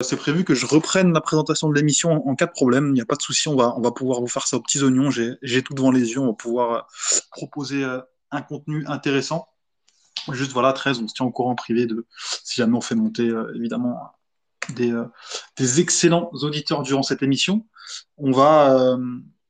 [0.00, 2.88] c'est prévu que je reprenne la présentation de l'émission en cas de problème.
[2.88, 4.60] Il n'y a pas de souci, on va, on va pouvoir vous faire ça aux
[4.60, 5.10] petits oignons.
[5.10, 6.80] J'ai tout devant les yeux, on va pouvoir euh,
[7.32, 9.48] proposer euh, un contenu intéressant.
[10.30, 12.06] Juste voilà, 13, on se tient au courant privé de
[12.44, 13.98] si jamais on fait monter euh, évidemment
[14.70, 14.92] des,
[15.56, 17.66] des, excellents auditeurs durant cette émission.
[18.18, 18.98] On va,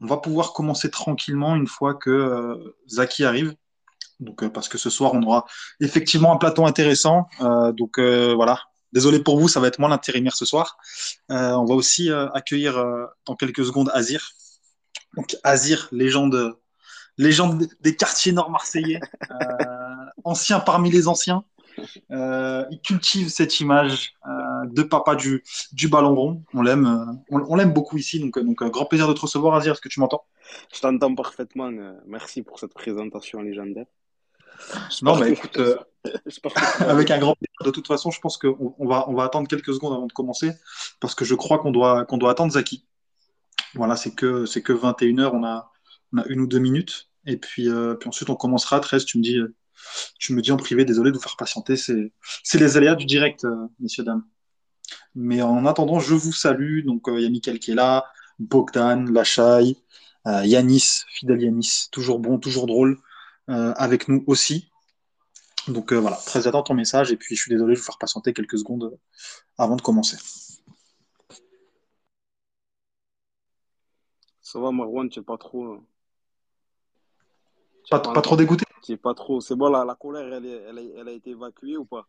[0.01, 2.57] on va pouvoir commencer tranquillement une fois que
[2.87, 3.57] Zaki arrive.
[4.21, 5.45] Donc, parce que ce soir, on aura
[5.81, 7.27] effectivement un plateau intéressant.
[7.73, 8.61] donc voilà,
[8.93, 10.79] Désolé pour vous, ça va être moi l'intérimaire ce soir.
[11.31, 14.31] Euh, on va aussi euh, accueillir euh, dans quelques secondes Azir.
[15.17, 16.57] Donc Azir, légende,
[17.19, 19.01] des quartiers nord marseillais,
[20.25, 21.45] ancien parmi les anciens.
[22.11, 24.15] il cultive cette image
[24.67, 25.43] de papa du,
[25.73, 26.45] du ballon rond.
[26.55, 28.21] On l'aime, beaucoup ici.
[28.21, 29.73] Donc grand plaisir de te recevoir, Azir.
[29.73, 30.25] Est-ce que tu m'entends?
[30.75, 31.71] Je t'entends parfaitement.
[32.07, 33.87] merci pour cette présentation légendaire.
[35.03, 35.77] Non, mais écoute, euh,
[36.81, 37.65] avec un grand plaisir.
[37.65, 40.13] De toute façon, je pense qu'on on va, on va attendre quelques secondes avant de
[40.13, 40.53] commencer
[41.01, 42.87] parce que je crois qu'on doit, qu'on doit attendre Zaki.
[43.75, 45.71] Voilà, c'est que, c'est que 21h, on a,
[46.13, 47.11] on a une ou deux minutes.
[47.27, 48.81] Et puis, euh, puis ensuite, on commencera.
[48.81, 49.39] 13, tu me dis,
[50.19, 51.77] tu me dis en privé, désolé de vous faire patienter.
[51.77, 52.13] C'est,
[52.43, 54.25] c'est les aléas du direct, euh, messieurs, dames.
[55.15, 56.85] Mais en attendant, je vous salue.
[56.85, 58.07] Donc, il y a Mickaël qui est là,
[58.39, 59.77] Bogdan, Lachai,
[60.27, 62.99] Yanis, fidèle Yanis, toujours bon, toujours drôle.
[63.49, 64.71] Euh, avec nous aussi.
[65.69, 67.87] Donc euh, voilà, très attention ton message et puis je suis désolé, je vais vous
[67.87, 68.99] faire patienter quelques secondes euh,
[69.57, 70.19] avant de commencer.
[74.43, 75.79] Ça va Marwan, tu n'es pas trop.
[77.91, 78.67] Pas, pas, trop dégoûté?
[78.83, 79.41] Tu pas trop.
[79.41, 82.07] C'est bon, la, la colère, elle, elle, elle, a été évacuée ou pas?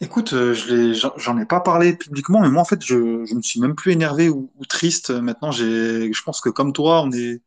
[0.00, 3.60] Écoute, je j'en ai pas parlé publiquement, mais moi en fait, je, je me suis
[3.60, 5.10] même plus énervé ou, ou triste.
[5.10, 7.42] Maintenant, je pense que comme toi, on est,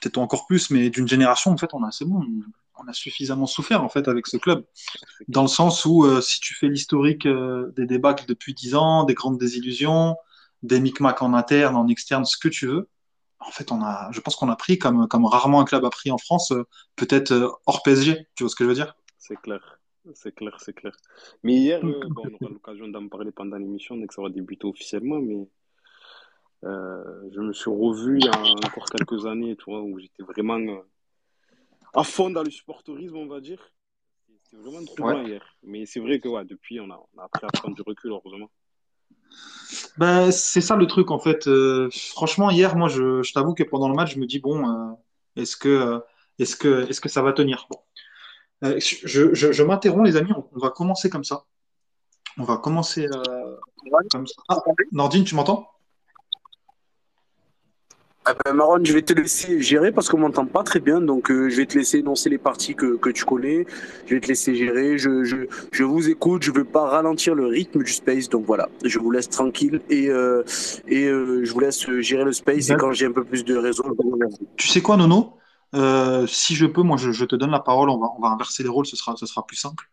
[0.00, 2.22] peut-être encore plus, mais d'une génération, en fait, on a, c'est bon,
[2.78, 4.64] on a suffisamment souffert en fait avec ce club,
[5.28, 9.04] dans le sens où euh, si tu fais l'historique euh, des débats depuis 10 ans,
[9.04, 10.16] des grandes désillusions,
[10.62, 12.88] des micmacs en interne, en externe, ce que tu veux,
[13.40, 15.90] en fait, on a, je pense qu'on a pris comme, comme rarement un club a
[15.90, 16.52] pris en France,
[16.96, 18.96] peut-être hors PSG, tu vois ce que je veux dire?
[19.18, 19.78] C'est clair.
[20.14, 20.96] C'est clair, c'est clair.
[21.42, 25.18] Mais hier, on aura l'occasion d'en parler pendant l'émission dès que ça va débuter officiellement.
[25.18, 25.48] Mais
[26.66, 30.58] euh, je me suis revu il y a encore quelques années, tu où j'étais vraiment
[30.58, 30.80] euh,
[31.94, 33.60] à fond dans le supporterisme, on va dire.
[34.42, 35.56] C'était vraiment trop bien hier.
[35.62, 38.10] Mais c'est vrai que ouais, depuis, on a, on a, appris à prendre du recul,
[38.10, 38.50] heureusement.
[39.96, 41.46] Ben, c'est ça le truc, en fait.
[41.46, 44.96] Euh, franchement, hier, moi, je, je t'avoue que pendant le match, je me dis, bon,
[45.36, 46.02] est-ce que,
[46.38, 47.68] est que, est que ça va tenir?
[47.70, 47.78] Bon.
[48.62, 51.44] je, je, je m'interromps, les amis, on, va commencer comme ça.
[52.38, 53.08] On va commencer
[54.10, 54.42] comme ça.
[54.48, 54.60] Ah,
[54.92, 55.68] Nordine, tu m'entends?
[58.28, 61.00] Ah ben, Marwan, je vais te laisser gérer parce qu'on m'entend pas très bien.
[61.00, 63.66] Donc, euh, je vais te laisser énoncer les parties que, que tu connais.
[64.06, 64.98] Je vais te laisser gérer.
[64.98, 65.36] Je, je,
[65.70, 66.42] je vous écoute.
[66.42, 68.28] Je veux pas ralentir le rythme du space.
[68.28, 68.68] Donc, voilà.
[68.84, 70.42] Je vous laisse tranquille et, euh,
[70.88, 72.68] et euh, je vous laisse gérer le space.
[72.70, 73.84] Et quand j'ai un peu plus de réseau,
[74.56, 75.34] Tu sais quoi, Nono?
[76.26, 77.90] Si je peux, moi, je, je, te donne la parole.
[77.90, 78.86] On va, on va inverser les rôles.
[78.86, 79.88] Ce sera, ce sera plus simple.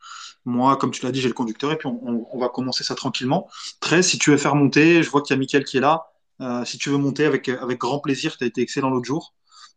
[0.46, 2.84] Moi, comme tu l'as dit, j'ai le conducteur et puis on, on, on, va commencer
[2.84, 3.48] ça tranquillement.
[3.80, 6.13] Très, si tu veux faire monter, je vois qu'il y a Mickaël qui est là.
[6.42, 9.34] Euh, si tu veux monter avec, avec grand plaisir, tu as été excellent l'autre jour.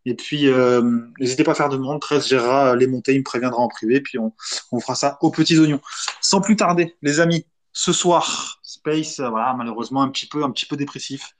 [0.06, 0.82] Et puis, euh,
[1.18, 2.00] n'hésitez pas à faire de demande.
[2.00, 4.00] 13 gérera les montées, il me préviendra en privé.
[4.00, 4.32] Puis, on,
[4.80, 5.80] fera ça aux petits oignons.
[6.20, 10.50] Sans plus tarder, les amis, ce soir, Space, euh, voilà, malheureusement, un petit peu, un
[10.52, 11.34] petit peu dépressif.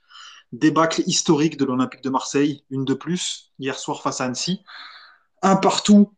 [0.51, 4.61] Débâcle historique de l'Olympique de Marseille, une de plus, hier soir face à Annecy.
[5.41, 6.11] Un partout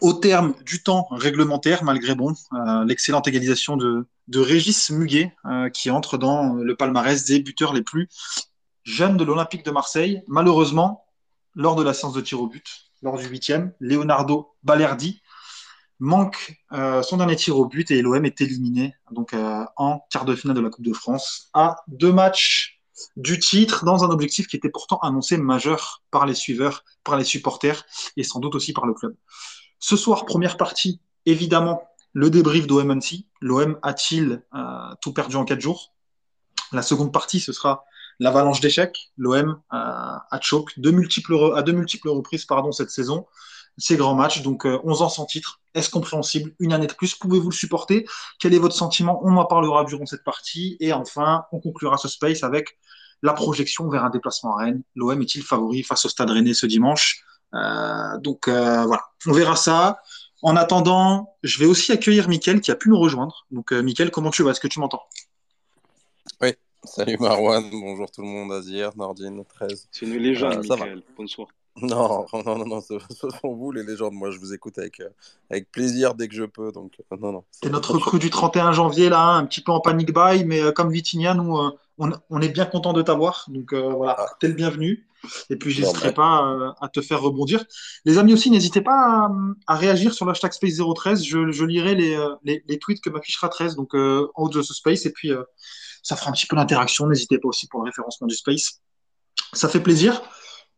[0.00, 5.68] au terme du temps réglementaire, malgré bon, euh, l'excellente égalisation de, de Régis Muguet, euh,
[5.68, 8.08] qui entre dans le palmarès des buteurs les plus
[8.84, 10.22] jeunes de l'Olympique de Marseille.
[10.28, 11.04] Malheureusement,
[11.54, 15.22] lors de la séance de tir au but, lors du huitième, Leonardo Balerdi
[15.98, 19.34] manque euh, son dernier tir au but et l'OM est éliminé donc
[19.76, 22.78] en quart de finale de la Coupe de France à deux matchs
[23.16, 27.24] du titre dans un objectif qui était pourtant annoncé majeur par les suiveurs, par les
[27.24, 27.84] supporters
[28.16, 29.14] et sans doute aussi par le club.
[29.78, 31.82] Ce soir, première partie, évidemment,
[32.18, 32.98] le débrief d'OM
[33.40, 35.94] L'OM a-t-il euh, tout perdu en quatre jours?
[36.72, 37.84] La seconde partie, ce sera
[38.18, 39.12] l'avalanche d'échecs.
[39.16, 43.26] L'OM euh, a choc de multiples, à de multiples reprises pardon, cette saison.
[43.76, 46.52] Ces grands matchs, donc 11 ans sans titre, est-ce compréhensible?
[46.58, 48.04] Une année de plus, pouvez-vous le supporter?
[48.40, 49.20] Quel est votre sentiment?
[49.22, 50.76] On en parlera durant cette partie.
[50.80, 52.78] Et enfin, on conclura ce space avec
[53.22, 54.82] la projection vers un déplacement à Rennes.
[54.96, 57.22] L'OM est-il favori face au Stade Rennais ce dimanche?
[57.54, 59.98] Euh, donc euh, voilà, on verra ça.
[60.42, 63.46] En attendant, je vais aussi accueillir Mickaël qui a pu nous rejoindre.
[63.50, 64.52] Donc euh, Mickaël, comment tu vas?
[64.52, 65.02] Est-ce que tu m'entends?
[66.40, 66.54] Oui,
[66.84, 69.88] salut Marwan, bonjour tout le monde, Azir, Nordine, 13.
[69.90, 71.02] C'est une légende, Mickaël.
[71.16, 71.48] Bonsoir.
[71.82, 72.98] Non, non, non, non, ce,
[73.40, 74.14] sont vous les légendes.
[74.14, 75.10] Moi, je vous écoute avec, euh,
[75.50, 76.72] avec plaisir dès que je peux.
[76.72, 77.44] Donc, euh, non, non.
[77.52, 80.60] C'est notre recrue du 31 janvier, là, hein, un petit peu en panic buy, mais
[80.60, 81.56] euh, comme Vitinha, nous,
[81.98, 83.46] on, on, est bien content de t'avoir.
[83.48, 84.26] Donc, voilà, ah.
[84.40, 85.06] t'es le bienvenu.
[85.50, 87.64] Et puis, je n'hésiterai pas à te faire rebondir.
[88.04, 89.28] Les amis aussi, n'hésitez pas
[89.66, 91.24] à, réagir sur l'hashtag Space013.
[91.24, 94.74] Je, je lirai les, les, les, tweets que m'affichera 13, donc en haut de ce
[94.74, 95.06] Space.
[95.06, 95.32] Et puis,
[96.02, 97.06] ça fera un petit peu d'interaction.
[97.06, 98.80] N'hésitez pas aussi pour le référencement du Space.
[99.52, 100.22] Ça fait plaisir.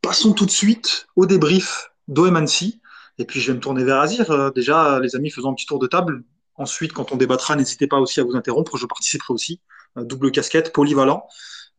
[0.03, 2.81] Passons tout de suite au débrief d'OMNC.
[3.19, 4.31] Et puis je vais me tourner vers Azir.
[4.31, 6.25] Euh, déjà, les amis, faisons un petit tour de table.
[6.55, 8.77] Ensuite, quand on débattra, n'hésitez pas aussi à vous interrompre.
[8.77, 9.61] Je participerai aussi.
[9.99, 11.27] Euh, double casquette, polyvalent.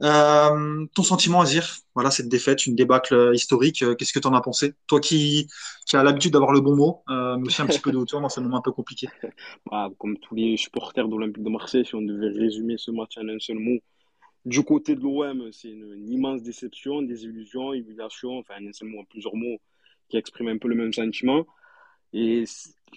[0.04, 4.42] Euh, ton sentiment, Azir, voilà cette défaite, une débâcle historique, qu'est-ce que tu en as
[4.42, 4.74] pensé?
[4.88, 5.48] Toi qui,
[5.94, 8.40] as l'habitude d'avoir le bon mot, mais aussi un petit peu de hauteur dans ce
[8.40, 9.08] moment un peu compliqué.
[9.70, 13.28] Bah, comme tous les supporters d'Olympique de Marseille, si on devait résumer ce match en
[13.28, 13.80] un seul mot,
[14.46, 19.60] du côté de l'OM, c'est une, immense déception, des illusions, humiliation, enfin, un plusieurs mots
[20.10, 21.46] qui expriment un peu le même sentiment.
[22.14, 22.44] Et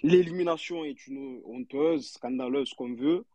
[0.03, 3.25] l'élimination est une honteuse, scandaleuse, qu'on veut.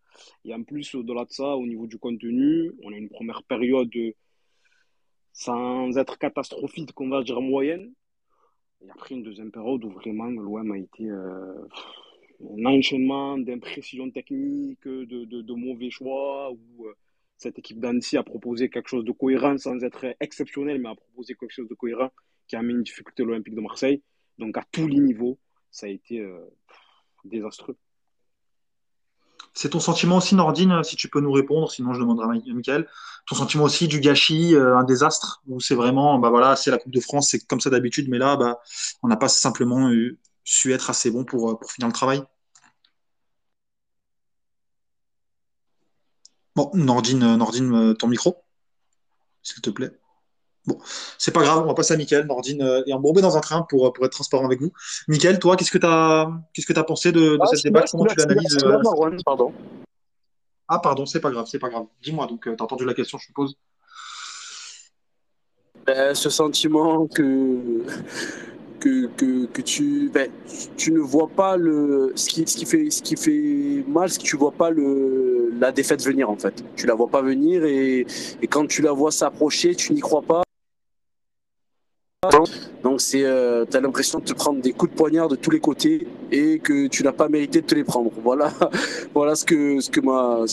[0.45, 3.91] Et en plus, au-delà de ça, au niveau du contenu, on a une première période
[5.33, 7.93] sans être catastrophique, qu'on va dire moyenne.
[8.83, 11.55] Et après, une deuxième période où vraiment l'OM a été euh,
[12.41, 16.95] un enchaînement d'imprécisions techniques, de, de, mauvais choix, où euh,
[17.37, 21.35] cette équipe d'Annecy a proposé quelque chose de cohérent sans être exceptionnel, mais a proposé
[21.35, 22.11] quelque chose de cohérent
[22.49, 24.03] qui a mis une difficulté l'Olympique de Marseille.
[24.39, 25.39] Donc à tous les niveaux,
[25.71, 26.41] ça a été euh,
[27.25, 27.77] désastreux.
[29.55, 32.89] C'est ton sentiment aussi, Nordine, si tu peux nous répondre, sinon je demanderai à Michael.
[33.27, 36.79] Ton sentiment aussi du gâchis, euh, un désastre, ou c'est vraiment, bah voilà, c'est la
[36.79, 38.61] Coupe de France, c'est comme ça d'habitude, mais là, bah,
[39.03, 39.91] on n'a pas simplement
[40.45, 42.23] su être assez bon pour, pour finir le travail?
[46.55, 48.45] Bon, Nordine, euh, Nordine, euh, ton micro,
[49.43, 49.93] s'il te plaît.
[50.67, 50.79] Bon,
[51.17, 52.27] c'est pas grave, on va passer à Mickaël.
[52.27, 54.73] Nordine euh, est embourbé dans un train pour, pour être transparent avec vous.
[55.09, 57.85] Mickaël, toi, qu'est-ce que tu as, qu'est-ce que as pensé de, de ah, cette débat
[57.91, 58.59] Comment tu l'analyses
[59.25, 59.53] pardon.
[60.69, 61.87] Ah, pardon, c'est pas grave, c'est pas grave.
[62.03, 63.57] Dis-moi, donc, tu as entendu la question, je suppose?
[65.87, 67.85] Ben, Ce sentiment que
[68.81, 70.31] que, que, que tu, ben,
[70.77, 74.19] tu ne vois pas le, ce, qui, ce, qui fait, ce qui fait mal, c'est
[74.19, 76.65] que tu vois pas le, la défaite venir en fait.
[76.77, 78.07] Tu la vois pas venir et,
[78.43, 80.43] et quand tu la vois s'approcher, tu n'y crois pas.
[82.83, 85.51] Donc c'est, euh, tu as l'impression de te prendre des coups de poignard de tous
[85.51, 88.11] les côtés et que tu n'as pas mérité de te les prendre.
[88.23, 88.53] Voilà,
[89.15, 90.45] voilà ce que, m'a,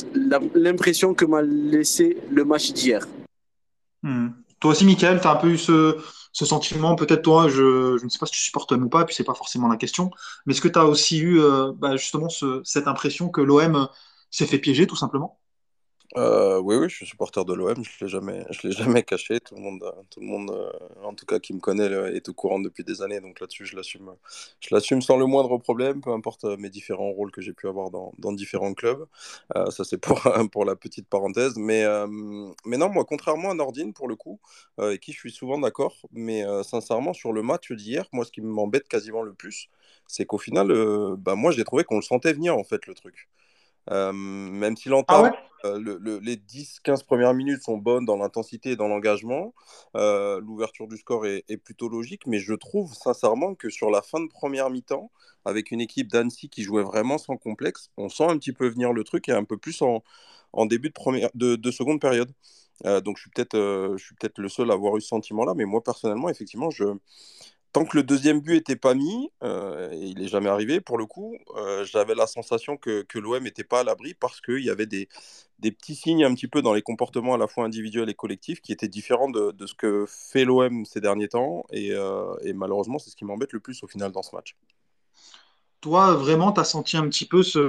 [0.55, 3.05] l'impression que m'a laissé le match d'hier.
[4.01, 4.29] Hmm.
[4.61, 5.97] Toi aussi, Michael, tu as un peu eu ce,
[6.31, 9.33] sentiment, peut-être toi, je, ne sais pas si tu supportes ou pas, puis c'est pas
[9.33, 10.09] forcément la question,
[10.45, 12.29] mais est-ce que tu as aussi eu euh, bah, justement
[12.63, 13.89] cette impression que l'OM
[14.31, 15.37] s'est fait piéger tout simplement?
[16.15, 19.39] Euh, oui, oui, je suis supporter de l'OM, je ne l'ai jamais, jamais caché.
[19.41, 20.71] Tout le monde, tout le monde euh,
[21.03, 23.19] en tout cas qui me connaît, est au courant depuis des années.
[23.19, 24.15] Donc là-dessus, je l'assume,
[24.61, 27.67] je l'assume sans le moindre problème, peu importe euh, mes différents rôles que j'ai pu
[27.67, 29.05] avoir dans, dans différents clubs.
[29.69, 30.21] ça, c'est pour,
[30.51, 31.57] pour la petite parenthèse.
[31.57, 31.83] Mais,
[32.65, 34.39] mais non, moi, contrairement à Nordine, pour le coup,
[34.77, 38.41] avec qui je suis souvent d'accord, mais sincèrement, sur le match d'hier, moi, ce qui
[38.41, 39.69] m'embête quasiment le plus,
[40.07, 40.67] c'est qu'au final,
[41.17, 43.27] bah, moi, j'ai trouvé qu'on le sentait venir, en fait, le truc.
[43.89, 48.87] même si l'entame, ah le, les 10-15 premières minutes sont bonnes dans l'intensité et dans
[48.87, 49.53] l'engagement.
[49.93, 54.27] L'ouverture du score est, plutôt logique, mais je trouve sincèrement que sur la fin de
[54.27, 55.11] première mi-temps,
[55.45, 58.93] avec une équipe d'Annecy qui jouait vraiment sans complexe, on sent un petit peu venir
[58.93, 60.03] le truc et un peu plus en,
[60.65, 62.31] début de, première, de, de seconde période.
[62.83, 66.29] donc je suis peut-être peut le seul à avoir eu ce sentiment-là, mais moi personnellement,
[66.29, 66.85] effectivement, je,
[67.73, 71.05] tant que le deuxième but n'était pas mis, euh, il n'est jamais arrivé pour le
[71.05, 74.69] coup, euh, j'avais la sensation que, que l'OM n'était pas à l'abri parce qu'il y
[74.69, 75.09] avait des,
[75.59, 78.61] des, petits signes un petit peu dans les comportements à la fois individuels et collectifs
[78.61, 81.65] qui étaient différents de, de ce que fait l'OM ces derniers temps.
[81.71, 84.55] Et, euh, et malheureusement, c'est ce qui m'embête le plus au final dans ce match.
[85.81, 87.59] Toi, vraiment, tu as senti un petit peu ce,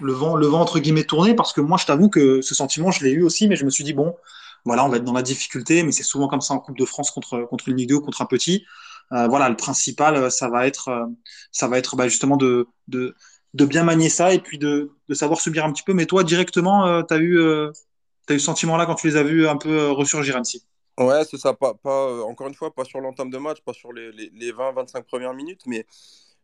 [0.00, 2.90] le, vent, le vent entre guillemets tourné parce que moi, je t'avoue que ce sentiment,
[2.90, 4.16] je l'ai eu aussi, mais je me suis dit, bon,
[4.64, 6.84] voilà, on va être dans la difficulté, mais c'est souvent comme ça en Coupe de
[6.84, 8.64] France contre, contre une Ligue 2 ou contre un petit.
[9.12, 11.06] Euh, voilà, le principal, euh, ça va être, euh,
[11.50, 12.66] ça bah, justement de,
[13.52, 15.92] bien manier ça et puis de, de, savoir subir un petit peu.
[15.92, 19.46] Mais toi, directement, tu as eu, as eu ce sentiment-là quand tu les as vus
[19.46, 20.64] un peu ressurgir ainsi
[20.98, 21.54] Ouais, c'est ça.
[21.54, 24.52] Pas, pas, encore une fois, pas sur l'entame de match, pas sur les, les, les
[24.52, 25.86] 20-25 premières minutes, mais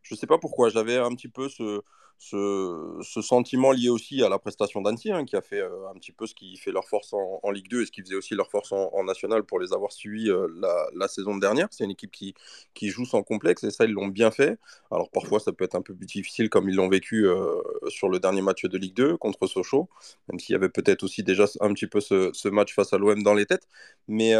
[0.09, 0.71] je sais pas pourquoi.
[0.71, 1.83] J'avais un petit peu ce,
[2.19, 6.13] ce, sentiment lié aussi à la prestation d'Annecy, hein, qui a fait euh, un petit
[6.13, 8.51] peu ce qui fait leur force en, Ligue 2 et ce qui faisait aussi leur
[8.51, 10.49] force en, en National pour les avoir suivis euh,
[10.95, 11.69] la, saison dernière.
[11.71, 12.35] C'est une équipe qui,
[12.75, 14.59] qui joue sans complexe et ça, ils l'ont bien fait.
[14.91, 18.09] Alors parfois, ça peut être un peu plus difficile comme ils l'ont vécu euh, sur
[18.09, 19.89] le dernier match de Ligue 2 contre Sochaux,
[20.29, 23.23] même s'il y avait peut-être aussi déjà un petit peu ce match face à l'OM
[23.23, 23.69] dans les têtes.
[24.09, 24.35] Mais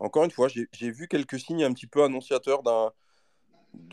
[0.00, 2.90] encore une fois, j'ai vu quelques signes un petit peu annonciateurs d'un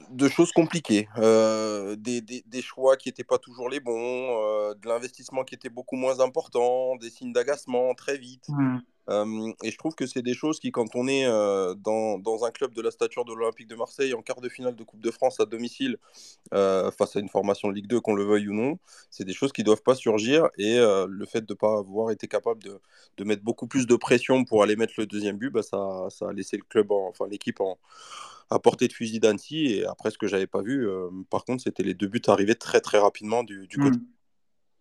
[0.10, 3.94] de choses compliquées, euh, des, des, des, choix qui n'étaient pas toujours les bons,
[4.42, 8.48] euh, de l'investissement qui était beaucoup moins important, des signes d'agacement très vite.
[8.50, 8.78] Mmh.
[9.10, 12.52] Euh, et je trouve que c'est des choses qui, quand on est dans, dans, un
[12.52, 15.12] club de la stature de l'Olympique de Marseille en quart de finale de Coupe de
[15.12, 15.98] France à domicile,
[16.52, 18.80] face à une formation de Ligue 2, qu'on le veuille ou non,
[19.10, 20.50] c'est des choses qui ne doivent pas surgir.
[20.58, 22.82] Et le fait de ne pas avoir été capable de,
[23.18, 26.28] de, mettre beaucoup plus de pression pour aller mettre le deuxième but, bah, ça, ça,
[26.28, 27.78] a laissé le club, enfin l'équipe en
[28.50, 29.66] à portée de fusil d'Annecy.
[29.68, 32.56] Et après, ce que j'avais pas vu, euh, par contre, c'était les deux buts arrivés
[32.56, 33.98] très très rapidement du, côté.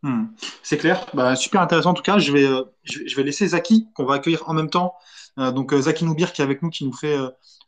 [0.02, 0.08] Hmm.
[0.08, 0.26] Hmm.
[0.62, 2.18] C'est clair, bah, super intéressant en tout cas.
[2.18, 4.94] Je vais, euh, je vais laisser Zaki, qu'on va accueillir en même temps.
[5.38, 7.16] Euh, donc Zaki Noubir qui est avec nous, qui nous fait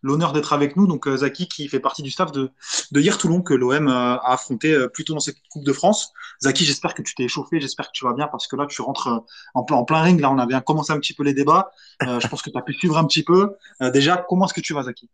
[0.03, 0.87] l'honneur d'être avec nous.
[0.87, 2.51] Donc Zaki qui fait partie du staff de,
[2.93, 6.13] de hier Toulon que l'OM a affronté plutôt dans cette Coupe de France.
[6.43, 8.81] Zaki, j'espère que tu t'es échauffé, j'espère que tu vas bien parce que là tu
[8.83, 9.09] rentres
[9.55, 10.21] en en plein ring.
[10.21, 11.73] Là on a bien commencé un petit peu les débats.
[12.01, 13.57] je pense que tu as pu suivre un petit peu.
[13.93, 15.11] déjà, comment est-ce que tu vas Zaki?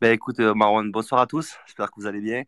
[0.00, 1.54] Ben écoute, euh, Marwan, bonsoir à tous.
[1.66, 2.44] J'espère que vous allez bien.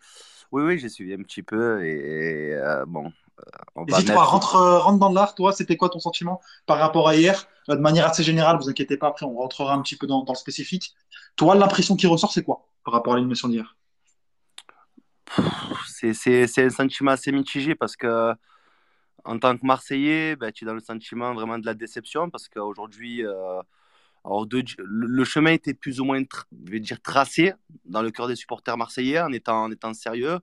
[0.53, 3.07] Oui, oui, j'ai suivi un petit peu et, euh, bon.
[3.07, 3.43] Euh,
[3.77, 4.15] on va mettre...
[4.15, 7.47] rentre, rentre dans l'art, toi, c'était quoi ton sentiment par rapport à hier?
[7.69, 10.33] De manière assez générale, vous inquiétez pas, après on rentrera un petit peu dans, dans
[10.33, 10.95] le spécifique.
[11.37, 13.77] Toi, l'impression qui ressort, c'est quoi par rapport à l'élimination d'hier?
[15.87, 18.33] C'est un sentiment assez mitigé parce que
[19.25, 22.49] en tant que Marseillais, ben, tu es dans le sentiment vraiment de la déception parce
[22.49, 23.23] qu'aujourd'hui,
[24.25, 24.47] alors,
[24.79, 26.23] le, chemin était plus ou moins,
[26.53, 27.53] dire, tracé
[27.85, 30.39] dans le cœur des supporters marseillais en étant, en étant sérieux.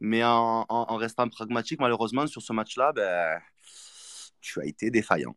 [0.00, 0.64] Mais en,
[0.96, 3.38] restant pragmatique, malheureusement, sur ce match-là, ben,
[4.40, 5.36] tu as été défaillant.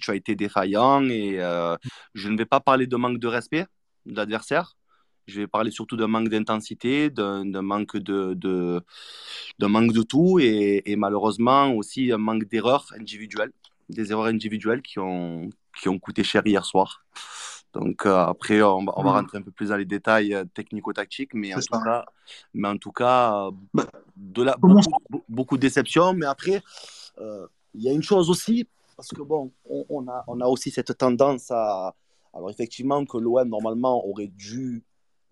[0.00, 1.76] Tu as été défaillant et euh,
[2.14, 3.66] je ne vais pas parler de manque de respect
[4.04, 4.76] de l'adversaire.
[5.26, 8.84] Je vais parler surtout d'un manque d'intensité, d'un manque de, de,
[9.66, 13.52] manque de tout et, et malheureusement aussi un manque d'erreurs individuelles,
[13.88, 17.04] des erreurs individuelles qui ont, qui ont coûté cher hier soir.
[17.72, 19.14] Donc euh, après, on va, on va, hmm.
[19.14, 22.06] rentrer un peu plus dans les détails euh, technico-tactiques, mais, en tout cas,
[22.54, 24.80] mais en tout cas, bah, de la, beaucoup,
[25.28, 26.14] beaucoup, de déceptions.
[26.14, 26.62] Mais après,
[27.18, 28.66] euh, il y a une chose aussi,
[28.96, 31.94] parce que bon, on, on, a, on a aussi cette tendance à.
[32.32, 34.84] Alors effectivement, que l'OM normalement aurait dû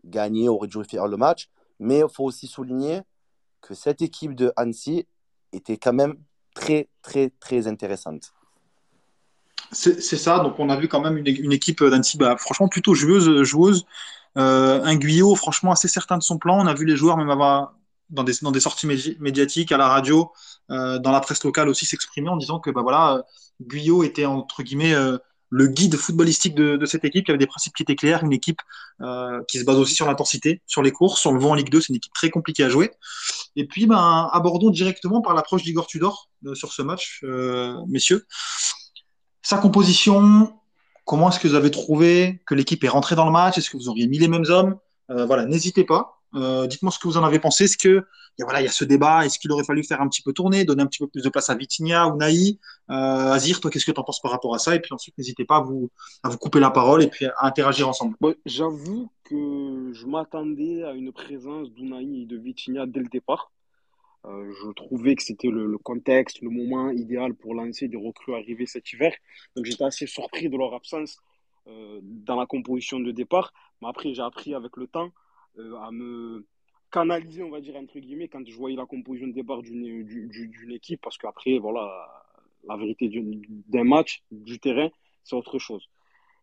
[0.05, 1.49] gagner, aurait dû faire le match,
[1.79, 3.01] mais il faut aussi souligner
[3.61, 5.07] que cette équipe de Annecy
[5.53, 6.17] était quand même
[6.55, 8.34] très, très, très intéressante.
[9.75, 10.39] C'est ça.
[10.39, 13.43] Donc, on a vu quand même une, équipe d'Annecy, bah, franchement, plutôt joueuse.
[13.43, 13.85] joueuse.
[14.37, 16.59] Euh, un Guyot, franchement, assez certain de son plan.
[16.59, 17.75] On a vu les joueurs même avoir,
[18.11, 18.87] dans des, sorties
[19.21, 20.33] médiatiques, à la radio,
[20.71, 23.25] euh, dans la presse locale aussi, s'exprimer en disant que bah, voilà,
[23.61, 25.19] Guyot était, entre guillemets, euh,
[25.51, 27.29] le guide footballistique de, cette équipe.
[27.29, 28.25] Y avait des principes qui étaient clairs.
[28.25, 28.61] Une équipe
[29.47, 31.81] qui se base aussi sur l'intensité, sur les courses, sur le vent en Ligue 2.
[31.81, 32.91] C'est une équipe très compliquée à jouer.
[33.55, 37.25] Et puis, ben, abordons directement par l'approche d'Igor Tudor sur ce match,
[37.87, 38.27] messieurs.
[39.45, 40.55] Sa composition,
[41.05, 43.59] comment est-ce que vous avez trouvé que l'équipe est rentrée dans le match?
[43.59, 44.79] Est-ce que vous auriez mis les mêmes hommes?
[45.11, 46.23] Euh, Voilà, n'hésitez pas.
[46.35, 47.65] Euh, dites-moi ce que vous en avez pensé.
[47.65, 48.07] Est-ce que
[48.39, 50.65] voilà, il y a ce débat Est-ce qu'il aurait fallu faire un petit peu tourner,
[50.65, 52.59] donner un petit peu plus de place à Vitinha ou Naï?
[52.91, 54.75] Euh, Azir, toi, qu'est-ce que tu en penses par rapport à ça?
[54.75, 55.91] Et puis ensuite, n'hésitez pas à vous,
[56.41, 58.17] couper la parole et puis à interagir ensemble.
[58.47, 63.53] J'avoue que je m'attendais à une présence d'Unaï et de Vitinha dès le départ.
[64.27, 68.67] Euh, je trouvais que c'était le, contexte, le moment idéal pour lancer des recrues arrivées
[68.67, 69.15] cet hiver.
[69.55, 71.19] Donc j'étais assez surpris de leur absence
[71.67, 73.53] euh, dans la composition de départ.
[73.83, 75.11] Mais après, j'ai appris avec le temps
[75.59, 76.47] euh, à me
[76.91, 81.03] canaliser, on va dire, entre guillemets, quand je voyais la composition de départ d'une équipe.
[81.03, 82.25] Parce qu'après, voilà,
[82.67, 83.11] la vérité
[83.69, 84.91] d'un match, du terrain,
[85.23, 85.87] c'est autre chose.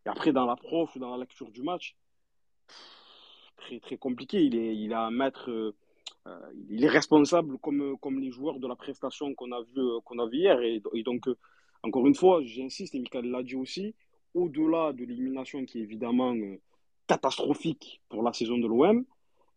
[0.05, 1.95] Et après, dans l'approche, dans la lecture du match,
[3.57, 4.43] très, très compliqué.
[4.43, 5.73] Il, est, il a à mettre
[6.27, 9.99] euh, il est responsable comme, comme les joueurs de la prestation qu'on a vu euh,
[10.05, 10.59] qu'on vu hier.
[10.61, 11.35] Et, donc, euh,
[11.81, 13.95] encore une fois, j'insiste, et Michael l'a dit aussi,
[14.35, 16.35] au-delà de l'élimination qui est évidemment
[17.07, 19.03] catastrophique pour la saison de l'OM,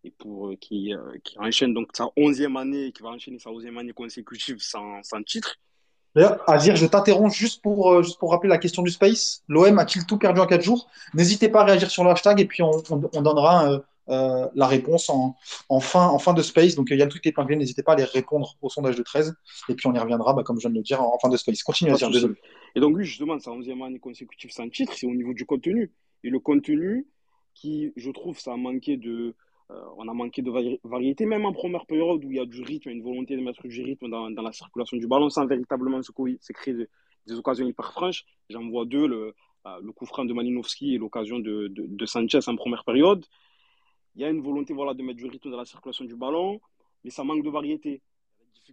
[0.04, 0.92] et pour qui,
[1.23, 5.23] qui enchaîne donc sa onzième année, qui va enchaîner sa onzième année consécutive sans, sans
[5.23, 5.56] titre.
[6.14, 9.42] D'ailleurs, Azir, je t'interromps juste pour, juste pour rappeler la question du Space.
[9.49, 10.88] L'OM a-t-il tout perdu en quatre jours?
[11.12, 15.09] N'hésitez pas à réagir sur le hashtag et puis on, on, donnera euh, la réponse
[15.09, 15.37] en,
[15.69, 16.75] en, fin, en fin de space.
[16.75, 17.57] Donc, il y a le truc épinglé.
[17.57, 19.35] N'hésitez pas à aller répondre au sondage de 13.
[19.69, 21.37] Et puis, on y reviendra, bah, comme je viens de le dire, en, fin de
[21.37, 21.63] space.
[21.63, 22.35] Continue à dire, désolé.
[22.75, 25.93] Et donc, oui, justement, sa 11e année consécutive sans titre, c'est au niveau du contenu.
[26.23, 27.07] Et le contenu,
[27.55, 29.35] qui, je trouve, ça a manqué de.
[29.71, 32.63] Euh, on a manqué de variété, même en première période où il y a du
[32.63, 36.03] rythme, une volonté de mettre du rythme dans, dans la circulation du ballon sans véritablement
[36.03, 36.75] se créer
[37.27, 38.27] des occasions hyper franches.
[38.51, 39.35] J'en vois deux, le,
[39.67, 43.25] euh, le coup franc de Malinowski et l'occasion de, de, de, Sanchez en première période
[44.14, 46.61] il y a une volonté voilà, de mettre du rythme dans la circulation du ballon,
[47.02, 48.00] mais ça manque de variété.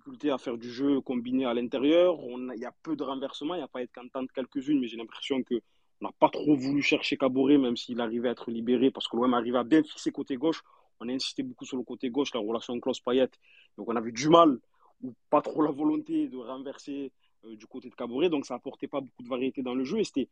[0.07, 2.17] Il y à faire du jeu combiné à l'intérieur.
[2.21, 3.55] Il y a peu de renversements.
[3.55, 5.55] Il n'y a pas être qu'en quelques-unes, mais j'ai l'impression que
[5.99, 9.17] On n'a pas trop voulu chercher Caboret, même s'il arrivait à être libéré, parce que
[9.17, 10.63] l'OM arrivait à bien fixer côté gauche.
[10.99, 13.29] On a insisté beaucoup sur le côté gauche, la relation Klaus-Payet.
[13.77, 14.59] Donc on avait du mal,
[15.03, 17.11] ou pas trop la volonté de renverser
[17.45, 18.29] euh, du côté de Caboret.
[18.29, 19.99] Donc ça apportait pas beaucoup de variété dans le jeu.
[19.99, 20.29] Et c'était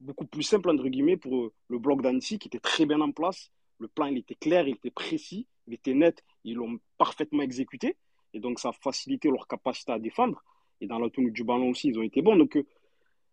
[0.00, 3.12] beaucoup plus simple, entre guillemets, pour euh, le bloc d'Annecy, qui était très bien en
[3.12, 3.50] place.
[3.82, 6.22] Le plan, il était clair, il était précis, il était net.
[6.44, 7.96] Ils l'ont parfaitement exécuté.
[8.32, 10.40] Et donc ça a facilité leur capacité à défendre.
[10.80, 12.36] Et dans la tenue du ballon aussi, ils ont été bons.
[12.36, 12.64] Donc, euh,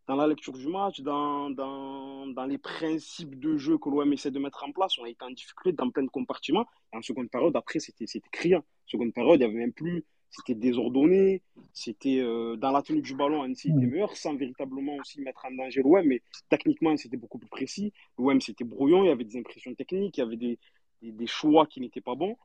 [0.08, 4.32] dans la lecture du match, dans, dans, dans les principes de jeu que l'OM essaie
[4.32, 6.66] de mettre en place, on a été en difficulté dans plein de compartiments.
[6.92, 8.60] Et en seconde période, après, c'était criant.
[8.62, 10.04] En seconde période, il n'y avait même plus.
[10.30, 11.42] C'était désordonné.
[11.74, 15.52] C'était euh, dans la tenue du ballon, Annecy était meilleur, sans véritablement aussi mettre en
[15.52, 16.06] danger l'OM.
[16.06, 17.94] Mais techniquement, c'était beaucoup plus précis.
[18.18, 19.04] L'OM, c'était brouillon.
[19.04, 20.18] Il y avait des impressions techniques.
[20.18, 20.60] Il y avait des,
[21.02, 22.38] des, des choix qui n'étaient pas bons.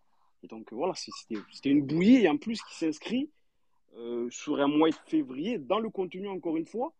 [0.42, 2.24] Et donc, voilà, c'était une bouillie.
[2.24, 3.30] Et en plus, qui s'inscrit
[3.96, 6.92] euh, sur un mois de février, dans le contenu, encore une fois,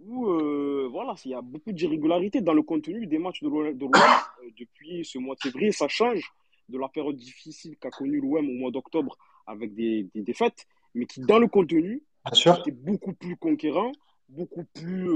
[0.00, 3.72] où euh, voilà, il y a beaucoup d'irrégularités dans le contenu des matchs de l'OM
[3.74, 5.72] euh, depuis ce mois de février.
[5.72, 6.30] Ça change
[6.68, 9.16] de la période difficile qu'a connue l'OM au mois d'octobre
[9.48, 13.92] avec des, des, défaites, mais qui, dans le contenu, était beaucoup plus conquérant,
[14.28, 15.14] beaucoup plus,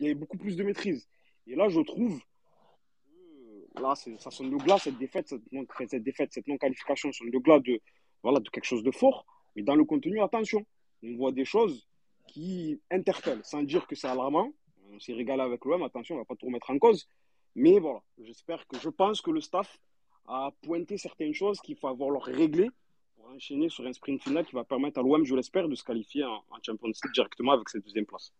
[0.00, 1.08] il y avait beaucoup plus de maîtrise.
[1.46, 2.20] Et là, je trouve,
[3.80, 7.38] là, ça sonne le glas, cette défaite, cette, non, cette défaite, cette non-qualification sonne le
[7.38, 7.80] glas de,
[8.22, 9.24] voilà, de quelque chose de fort.
[9.54, 10.64] Mais dans le contenu, attention,
[11.04, 11.86] on voit des choses
[12.26, 14.52] qui interpellent, sans dire que c'est alarmant.
[14.92, 17.08] On s'est régalé avec l'OM, attention, on ne va pas tout remettre en cause.
[17.54, 19.78] Mais voilà, j'espère que je pense que le staff
[20.26, 22.70] a pointé certaines choses qu'il faut avoir leur réglé
[23.22, 25.84] pour enchaîner sur un sprint final qui va permettre à l'OM, je l'espère, de se
[25.84, 28.32] qualifier en, Champions League directement avec cette deuxième place.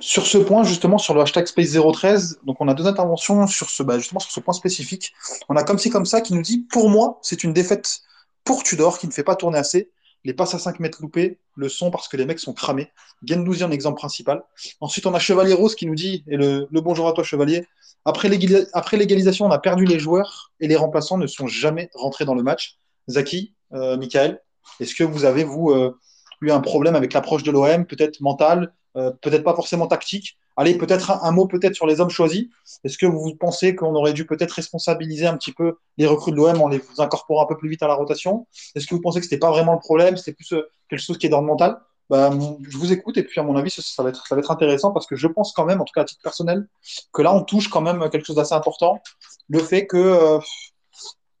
[0.00, 3.82] Sur ce point, justement, sur le hashtag Space013, donc on a deux interventions sur ce,
[3.82, 5.14] bah, justement sur ce point spécifique.
[5.48, 8.00] On a comme ci comme ça qui nous dit, pour moi, c'est une défaite
[8.44, 9.90] pour Tudor qui ne fait pas tourner assez.
[10.24, 12.90] Les passes à 5 mètres loupés le sont parce que les mecs sont cramés.
[13.22, 14.42] Gendouzi en exemple principal.
[14.80, 17.66] Ensuite, on a Chevalier Rose qui nous dit, et le, bonjour à toi Chevalier,
[18.04, 22.34] après l'égalisation, on a perdu les joueurs et les remplaçants ne sont jamais rentrés dans
[22.34, 22.78] le match.
[23.08, 24.40] Zaki, euh, Michael,
[24.80, 25.98] est-ce que vous avez, vous, euh,
[26.40, 30.36] eu un problème avec l'approche de l'OM, peut-être mental, euh, peut-être pas forcément tactique?
[30.56, 32.44] Allez, peut-être un, mot peut-être sur les hommes choisis.
[32.84, 36.36] Est-ce que vous pensez qu'on aurait dû peut-être responsabiliser un petit peu les recrues de
[36.36, 38.46] l'OM en les incorporant un peu plus vite à la rotation?
[38.76, 40.54] Est-ce que vous pensez que c'était pas vraiment le problème, c'était plus
[40.88, 41.80] quelque chose qui est dans le mental?
[42.08, 42.30] Bah,
[42.68, 45.26] je vous écoute et puis à mon avis ça, va être, intéressant parce que je
[45.26, 46.68] pense quand même, en tout cas à titre personnel,
[47.12, 49.00] que là on touche quand même quelque chose d'assez important,
[49.48, 50.38] le fait que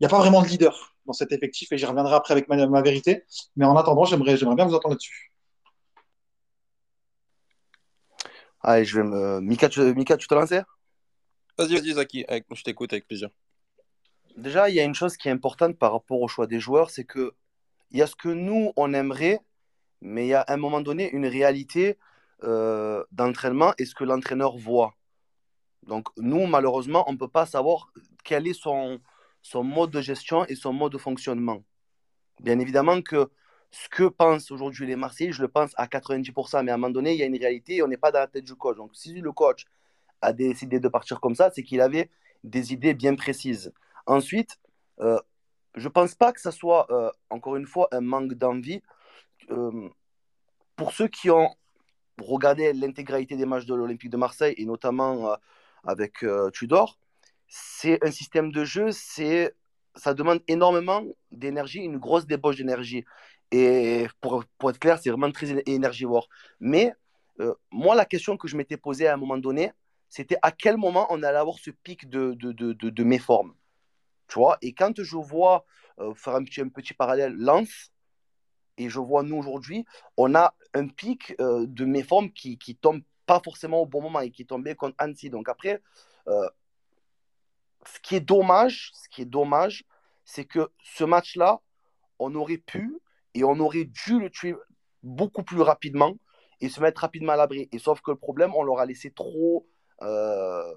[0.00, 2.66] n'y a pas vraiment de leader dans cet effectif et j'y reviendrai après avec ma,
[2.66, 3.24] ma vérité.
[3.56, 5.32] Mais en attendant, j'aimerais, j'aimerais bien vous entendre là-dessus.
[8.60, 9.40] Allez, je vais me.
[9.40, 10.50] Mika, tu, Mika, tu te lances?
[11.58, 13.28] Vas-y, vas-y, Zaki, je t'écoute avec plaisir.
[14.36, 16.90] Déjà, il y a une chose qui est importante par rapport au choix des joueurs,
[16.90, 17.34] c'est que
[17.90, 19.40] il y a ce que nous, on aimerait,
[20.00, 21.98] mais il y a à un moment donné une réalité
[22.42, 24.94] euh, d'entraînement et ce que l'entraîneur voit.
[25.86, 27.92] Donc, nous, malheureusement, on ne peut pas savoir
[28.24, 28.98] quel est son,
[29.44, 31.62] son mode de gestion et son mode de fonctionnement.
[32.40, 33.30] Bien évidemment que
[33.70, 36.90] ce que pensent aujourd'hui les Marseillais, je le pense à 90%, mais à un moment
[36.90, 38.76] donné, il y a une réalité et on n'est pas dans la tête du coach.
[38.78, 39.66] Donc, si le coach
[40.22, 42.10] a décidé de partir comme ça, c'est qu'il avait
[42.42, 43.70] des idées bien précises.
[44.06, 44.58] Ensuite,
[45.00, 45.20] euh,
[45.74, 48.80] je ne pense pas que ça soit, euh, encore une fois, un manque d'envie.
[49.50, 49.90] Euh,
[50.74, 51.50] pour ceux qui ont
[52.18, 55.36] regardé l'intégralité des matchs de l'Olympique de Marseille, et notamment
[55.84, 56.98] avec Tudor,
[57.56, 59.54] c'est un système de jeu, c'est
[59.94, 63.04] ça demande énormément d'énergie, une grosse débauche d'énergie.
[63.52, 66.28] Et pour, pour, être clair, c'est vraiment très énergivore.
[66.58, 66.92] Mais
[67.38, 69.70] euh, moi, la question que je m'étais posée à un moment donné,
[70.08, 73.54] c'était à quel moment on allait avoir ce pic de, de, de, de, de méforme?
[74.26, 74.58] Tu vois?
[74.60, 75.64] Et quand je vois,
[76.00, 77.92] euh, faire un petit, un petit parallèle, Lance,
[78.78, 79.84] et je vois nous aujourd'hui,
[80.16, 84.18] on a un pic euh, de méforme qui, qui tombe pas forcément au bon moment
[84.22, 85.30] et qui tombé contre Annecy.
[85.30, 85.80] Donc après,
[87.86, 89.84] ce qui est dommage, ce qui est dommage,
[90.24, 91.60] c'est que ce match-là,
[92.18, 92.98] on aurait pu
[93.34, 94.54] et on aurait dû le tuer
[95.02, 96.14] beaucoup plus rapidement
[96.60, 97.68] et se mettre rapidement à l'abri.
[97.72, 99.66] Et sauf que le problème, on leur a laissé trop,
[100.02, 100.74] euh,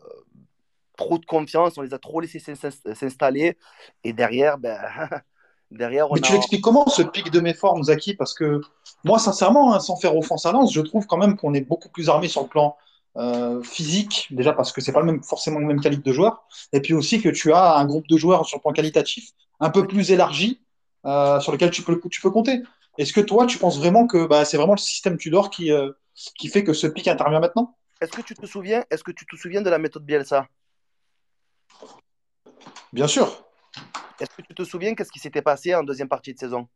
[0.98, 3.58] trop de confiance, on les a trop laissés s'installer.
[4.04, 4.80] Et derrière, ben,
[5.72, 8.16] derrière on Mais tu l'expliques comment ce pic de méforme, Zaki?
[8.16, 8.62] Parce que
[9.04, 11.90] moi, sincèrement, hein, sans faire offense à Lens, je trouve quand même qu'on est beaucoup
[11.90, 12.76] plus armé sur le plan
[13.16, 16.46] euh, physique, déjà parce que c'est pas le même, forcément le même calibre de joueur,
[16.74, 19.70] et puis aussi que tu as un groupe de joueurs sur le plan qualitatif un
[19.70, 20.62] peu plus élargi
[21.06, 22.62] euh, sur lequel tu peux, tu peux compter.
[22.98, 25.92] Est-ce que toi, tu penses vraiment que bah, c'est vraiment le système Tudor qui, euh,
[26.38, 27.76] qui fait que ce pic intervient maintenant?
[28.02, 30.48] Est-ce que tu te souviens Est-ce que tu te souviens de la méthode Bielsa?
[32.94, 33.46] Bien sûr.
[34.20, 36.68] Est-ce que tu te souviens qu'est-ce qui s'était passé en deuxième partie de saison?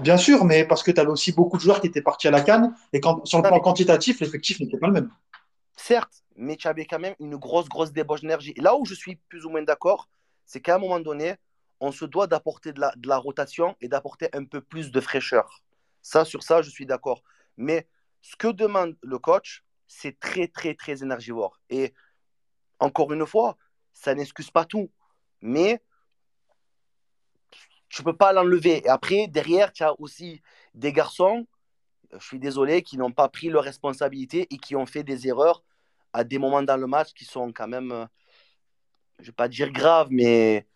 [0.00, 2.30] Bien sûr, mais parce que tu avais aussi beaucoup de joueurs qui étaient partis à
[2.30, 5.10] la canne et quand, sur le plan quantitatif, l'effectif n'était pas le même.
[5.76, 8.54] certes, mais tu avais quand même une grosse, grosse débauche d'énergie.
[8.56, 10.08] Là où je suis plus ou moins d'accord,
[10.44, 11.36] c'est qu'à un moment donné,
[11.80, 15.00] on se doit d'apporter de la, de la rotation et d'apporter un peu plus de
[15.00, 15.62] fraîcheur.
[16.02, 17.22] Ça, sur ça, je suis d'accord.
[17.56, 17.88] Mais
[18.22, 21.60] ce que demande le coach, c'est très, très, très énergivore.
[21.70, 21.94] Et
[22.78, 23.56] encore une fois,
[23.92, 24.90] ça n'excuse pas tout.
[25.40, 25.82] Mais
[27.96, 28.84] tu peux pas l'enlever.
[28.84, 30.42] Et après, derrière, tu as aussi
[30.74, 31.46] des garçons,
[32.12, 35.62] je suis désolé, qui n'ont pas pris leurs responsabilités et qui ont fait des erreurs
[36.12, 38.04] à des moments dans le match qui sont quand même, euh,
[39.18, 40.66] je ne vais pas dire graves, mais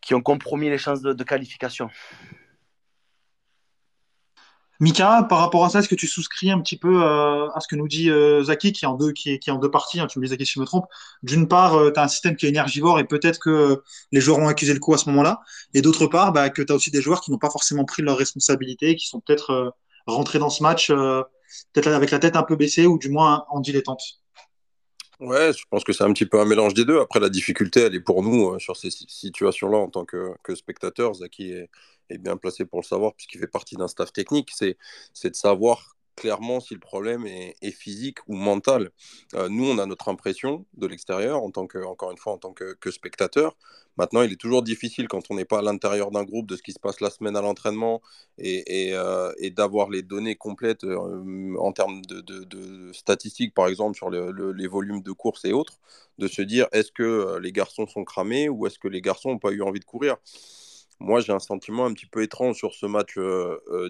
[0.00, 1.90] qui ont compromis les chances de, qualification.
[4.80, 7.68] Mika, par rapport à ça, est-ce que tu souscris un petit peu euh, à ce
[7.68, 10.06] que nous dit euh, Zaki, qui est en deux, qui est, en deux parties hein,
[10.06, 10.86] Tu me dis, Zaki, si je me trompe.
[11.22, 13.82] D'une part, tu as un système qui est énergivore et peut-être que
[14.12, 15.40] les joueurs ont accusé le coup à ce moment-là.
[15.74, 18.02] Et d'autre part, bah, que tu as aussi des joueurs qui n'ont pas forcément pris
[18.02, 19.74] leurs responsabilités, qui sont peut-être
[20.06, 20.90] rentrés dans ce match
[21.72, 24.23] peut-être avec la tête un peu baissée ou du moins en dilettante.
[25.20, 27.00] Ouais, je pense que c'est un petit peu un mélange des deux.
[27.00, 31.14] Après, la difficulté, elle est pour nous euh, sur ces situations-là en tant que, spectateurs.
[31.14, 34.50] Zaki est, bien placé pour le savoir puisqu'il fait partie d'un staff technique.
[34.52, 34.76] C'est
[35.24, 38.90] de savoir clairement si le problème est, physique ou mental.
[39.34, 43.56] Euh, nous, on a notre impression de l'extérieur, encore une fois, en tant que, spectateur.
[43.96, 46.62] Maintenant, il est toujours difficile quand on n'est pas à l'intérieur d'un groupe de ce
[46.62, 48.02] qui se passe la semaine à l'entraînement
[48.38, 54.66] et, euh, d'avoir les données complètes euh, en termes de, statistiques, par exemple, sur les
[54.66, 55.78] volumes de courses et autres,
[56.18, 59.38] de se dire est-ce que les garçons sont cramés ou est-ce que les garçons n'ont
[59.38, 60.16] pas eu envie de courir?
[61.00, 63.18] Moi, j'ai un sentiment un petit peu étrange sur ce match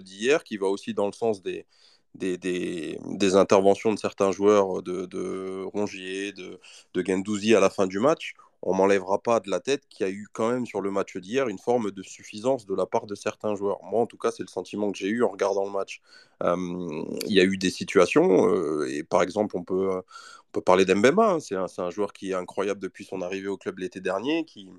[0.01, 1.65] d'hier qui va aussi dans le sens des,
[2.15, 6.59] des, des, interventions de certains joueurs de, de Rongier, de,
[6.93, 10.09] de Gendouzi à la fin du match, on m'enlèvera pas de la tête qu'il y
[10.09, 13.05] a eu quand même sur le match d'hier une forme de suffisance de la part
[13.05, 13.79] de certains joueurs.
[13.83, 16.01] Moi, en tout cas, c'est le sentiment que j'ai eu en regardant le match.
[16.41, 20.85] Il y a eu des situations, euh, et par exemple, on peut, on peut parler
[20.85, 21.33] d'Embema.
[21.33, 21.39] Hein.
[21.39, 24.69] c'est un, un, joueur qui est incroyable depuis son arrivée au club l'été dernier, qui,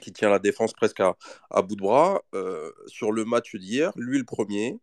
[0.00, 1.16] qui tient la défense presque à,
[1.50, 2.22] à bout de bras.
[2.34, 4.78] Euh, sur le match d'hier, lui le premier, euh,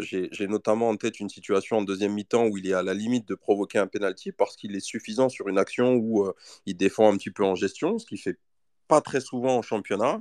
[0.00, 3.26] j'ai notamment en tête une situation en deuxième mi-temps où il est à la limite
[3.28, 6.34] de provoquer un penalty parce qu'il est suffisant sur une action où euh,
[6.66, 8.38] il défend un petit peu en gestion, ce qui fait
[8.86, 10.20] pas très souvent en championnat.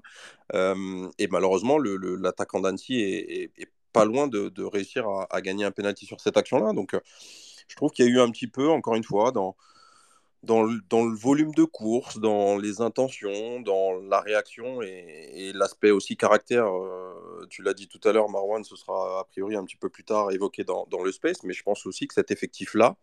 [0.53, 3.51] Euh, et malheureusement, l'attaquant d'Annecy est,
[3.93, 6.71] pas loin de, réussir à, à, gagner un penalty sur cette action-là.
[6.73, 6.95] Donc,
[7.67, 9.55] je trouve qu'il y a eu un petit peu, encore une fois, dans,
[10.43, 15.91] dans le, dans le, volume de course, dans les intentions, dans la réaction et, l'aspect
[15.91, 16.65] aussi caractère.
[16.65, 19.89] Euh, tu l'as dit tout à l'heure, Marwan, ce sera a priori un petit peu
[19.89, 22.95] plus tard évoqué dans, le space, mais je pense aussi que cet effectif-là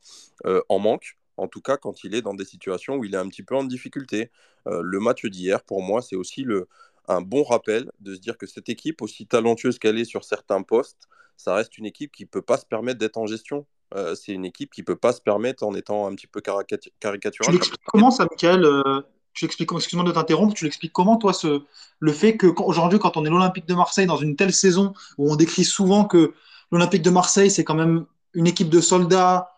[0.47, 3.19] euh, en manque, en tout cas quand il est dans des situations où il est
[3.19, 4.31] un petit peu en difficulté.
[4.67, 6.69] Euh, le match d'hier, pour moi, c'est aussi le,
[7.07, 10.63] un bon rappel de se dire que cette équipe, aussi talentueuse qu'elle est sur certains
[10.63, 13.67] postes, ça reste une équipe qui ne peut pas se permettre d'être en gestion.
[13.95, 16.41] Euh, c'est une équipe qui ne peut pas se permettre en étant un petit peu
[16.41, 16.93] caricatural.
[17.41, 19.01] Tu l'expliques comment ça, Michael euh,
[19.33, 21.63] Tu l'expliques, excuse-moi de t'interrompre, tu l'expliques comment, toi, ce,
[21.99, 25.37] le fait qu'aujourd'hui, quand on est l'Olympique de Marseille dans une telle saison où on
[25.37, 26.35] décrit souvent que
[26.71, 29.55] l'Olympique de Marseille, c'est quand même une équipe de soldats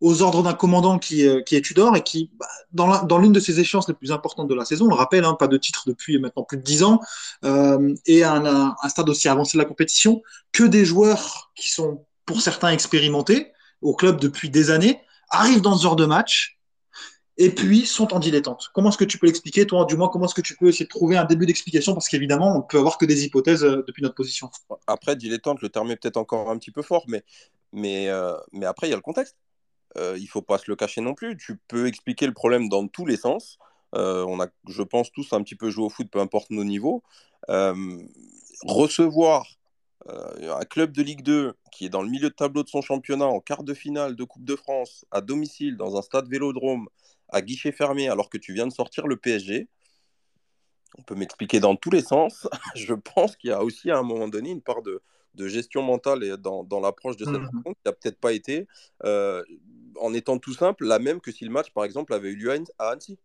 [0.00, 3.40] aux ordres d'un commandant qui, euh, qui est Tudor et qui, bah, dans l'une de
[3.40, 5.84] ses échéances les plus importantes de la saison, on le rappelle, hein, pas de titre
[5.86, 7.00] depuis maintenant plus de dix ans,
[8.06, 12.04] et à un, un, stade aussi avancé de la compétition, que des joueurs qui sont
[12.26, 13.53] pour certains expérimentés,
[13.84, 16.58] au club depuis des années, arrivent dans ce genre de match
[17.36, 18.70] et puis sont en dilettante.
[18.72, 20.86] Comment est-ce que tu peux l'expliquer, toi, du moins, comment est-ce que tu peux essayer
[20.86, 21.92] de trouver un début d'explication?
[21.92, 24.50] Parce qu'évidemment, on peut avoir que des hypothèses euh, depuis notre position.
[24.86, 27.24] Après, dilettante, le terme est peut-être encore un petit peu fort, mais,
[27.72, 29.36] mais, euh, mais après, il y a le contexte.
[29.96, 31.36] Euh, il faut pas se le cacher non plus.
[31.36, 33.58] Tu peux expliquer le problème dans tous les sens.
[33.94, 36.64] Euh, on a, je pense, tous un petit peu joué au foot, peu importe nos
[36.64, 37.02] niveaux.
[38.62, 39.46] recevoir
[40.08, 42.82] euh, un club de Ligue 2 qui est dans le milieu de tableau de son
[42.82, 46.88] championnat en quart de finale de Coupe de France, à domicile, dans un stade vélodrome,
[47.30, 49.68] à guichet fermé, alors que tu viens de sortir le PSG,
[50.98, 52.46] on peut m'expliquer dans tous les sens.
[52.76, 55.02] Je pense qu'il y a aussi à un moment donné une part de,
[55.36, 57.50] gestion mentale et dans, l'approche de cette mmh.
[57.52, 58.68] rencontre qui n'a peut-être pas été,
[59.04, 59.42] euh,
[60.00, 62.52] en étant tout simple, la même que si le match, par exemple, avait eu lieu
[62.78, 63.18] à Annecy.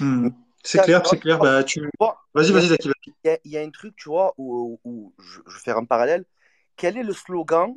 [0.00, 0.28] Mmh.
[0.64, 1.38] C'est clair, c'est clair.
[1.38, 1.88] Bah, tu...
[2.32, 2.90] Vas-y, vas-y, Zaki.
[3.24, 6.24] Il y, a un truc, tu vois, où, je, vais faire un parallèle.
[6.76, 7.76] Quel est le slogan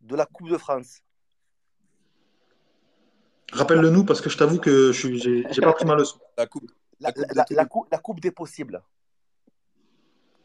[0.00, 1.02] de la Coupe de France?
[3.52, 6.18] Rappelle-le nous, parce que je t'avoue que je n'ai pas pris ma leçon.
[6.38, 8.82] La coupe, la, coupe, des possibles.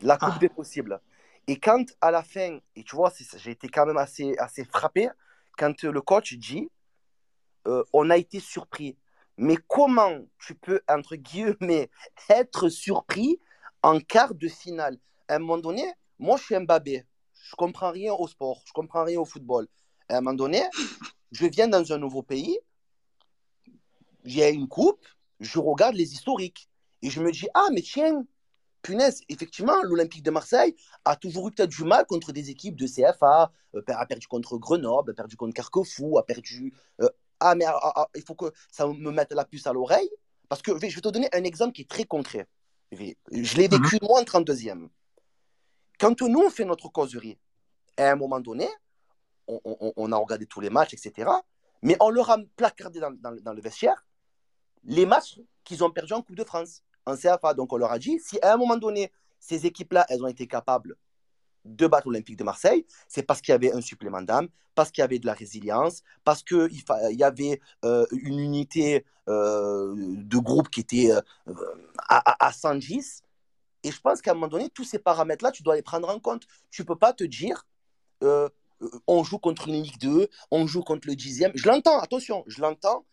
[0.01, 0.39] La Coupe ah.
[0.39, 0.99] des possibles.
[1.47, 5.09] Et quand, à la fin, et tu vois, j'ai été quand même assez, assez frappé,
[5.57, 6.69] quand le coach dit
[7.67, 8.97] euh, on a été surpris.
[9.37, 11.89] Mais comment tu peux, entre guillemets,
[12.29, 13.39] être surpris
[13.83, 14.97] en quart de finale?
[15.27, 17.05] À un moment donné, moi, je suis un babé.
[17.33, 18.61] Je comprends rien au sport.
[18.65, 19.67] Je comprends rien au football.
[20.09, 20.63] À un moment donné,
[21.31, 22.59] je viens dans un nouveau pays.
[24.25, 25.05] a une coupe,
[25.39, 26.69] je regarde les historiques
[27.01, 28.25] et je me dis, ah, mais tiens,
[28.81, 32.87] punaise, effectivement, l'Olympique de Marseille a toujours eu peut-être du mal contre des équipes de
[32.87, 36.73] CFA, euh, a perdu contre Grenoble, a perdu contre Carquefou, a perdu.
[37.01, 40.09] euh, ah, mais ah, ah, il faut que ça me mette la puce à l'oreille.
[40.49, 42.47] Parce que je vais te donner un exemple qui est très concret.
[42.91, 44.87] Je l'ai vécu moi en 32e.
[45.99, 47.37] Quand nous, on fait notre causerie,
[47.97, 48.67] à un moment donné,
[49.47, 51.29] on, on- on a regardé tous les matchs, etc.
[51.81, 54.05] Mais on leur a placardé dans, dans- dans le vestiaire
[54.83, 57.53] les matchs qu'ils ont perdus en Coupe de France, en CFA.
[57.53, 60.47] Donc on leur a dit, si à un moment donné, ces équipes-là, elles ont été
[60.47, 60.95] capables
[61.67, 65.01] de battre l'Olympique de Marseille, c'est parce qu'il y avait un supplément d'âme, parce qu'il
[65.01, 70.37] y avait de la résilience, parce qu'il il y avait euh, une unité euh, de
[70.37, 71.21] groupe qui était euh,
[72.07, 73.23] à, à- à 110.
[73.83, 76.19] Et je pense qu'à un moment donné, tous ces paramètres-là, tu dois les prendre en
[76.19, 76.47] compte.
[76.71, 77.65] Tu ne peux pas te dire,
[79.07, 81.51] on joue contre une Ligue 2, on joue contre le dixième.
[81.55, 83.05] Je l'entends, attention, je l'entends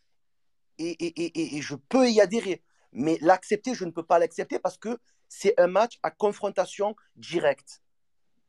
[0.79, 2.63] et je peux y adhérer.
[2.93, 7.83] Mais l'accepter, je ne peux pas l'accepter parce que c'est un match à confrontation directe.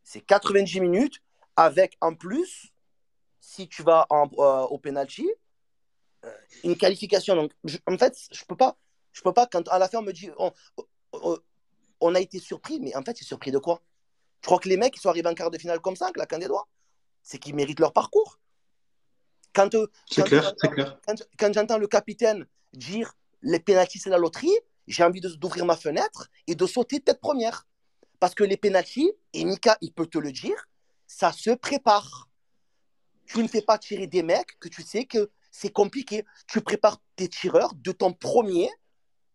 [0.05, 1.21] C'est 90 minutes
[1.57, 2.71] avec en plus,
[3.39, 5.27] si tu vas en- euh, au penalty,
[6.23, 6.31] euh,
[6.63, 7.35] une qualification.
[7.35, 8.77] Donc, je- en fait, je peux pas.
[9.11, 9.47] Je peux pas.
[9.47, 10.29] Quand à la fin on me dit,
[12.01, 13.81] on, a été surpris, mais en fait, c'est surpris de quoi?
[14.41, 16.37] Je crois que les mecs, ils sont arrivés en quart de finale comme ça, claquant
[16.37, 16.67] des doigts.
[17.23, 18.39] C'est qu'ils méritent leur parcours.
[19.53, 20.99] Quand, euh, C'est quand clair, j'entends- c'est clair.
[21.07, 25.75] quand, quand j'entends le capitaine dire les pénaltys c'est la loterie, j'ai envie d'ouvrir ma
[25.77, 27.65] fenêtre et de sauter tête première.
[28.19, 30.55] Parce que les pénaltys, et Mika, il peut te le dire,
[31.07, 32.29] ça se prépare.
[33.27, 36.25] Tu ne fais pas tirer des mecs que tu sais que c'est compliqué.
[36.47, 38.69] Tu prépares tes tireurs de ton premier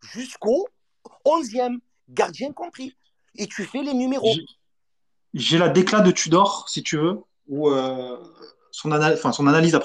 [0.01, 0.66] jusqu'au
[1.25, 2.97] onzième, gardien compris.
[3.37, 4.35] Et tu fais les numéros.
[5.35, 8.19] J'ai- la déclat de Tudor, si tu veux, ou euh,
[8.73, 9.23] son, analyse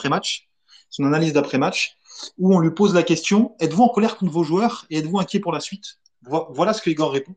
[0.09, 0.49] match,
[0.89, 1.97] son analyse d'après match,
[2.37, 5.39] où on lui pose la question êtes-vous en colère contre vos joueurs et êtes-vous inquiet
[5.39, 5.99] pour la suite?
[6.23, 7.35] Vo- Voilà ce que Igor répond.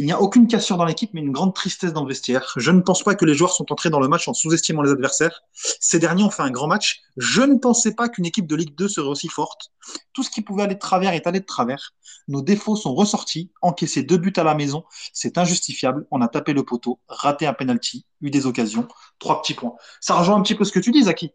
[0.00, 2.54] Il n'y a aucune cassure dans l'équipe, mais une grande tristesse dans le vestiaire.
[2.56, 4.92] Je ne pense pas que les joueurs sont entrés dans le match en sous-estimant les
[4.92, 5.42] adversaires.
[5.52, 7.02] Ces derniers ont fait un grand match.
[7.18, 9.72] Je ne pensais pas qu'une équipe de Ligue 2 serait aussi forte.
[10.14, 11.92] Tout ce qui pouvait aller de travers est allé de travers.
[12.28, 13.50] Nos défauts sont ressortis.
[13.60, 16.06] Encaisser deux buts à la maison, c'est injustifiable.
[16.10, 19.74] On a tapé le poteau, raté un penalty, eu des occasions, trois petits points.
[20.00, 21.34] Ça rejoint un petit peu ce que tu dis, Zaki.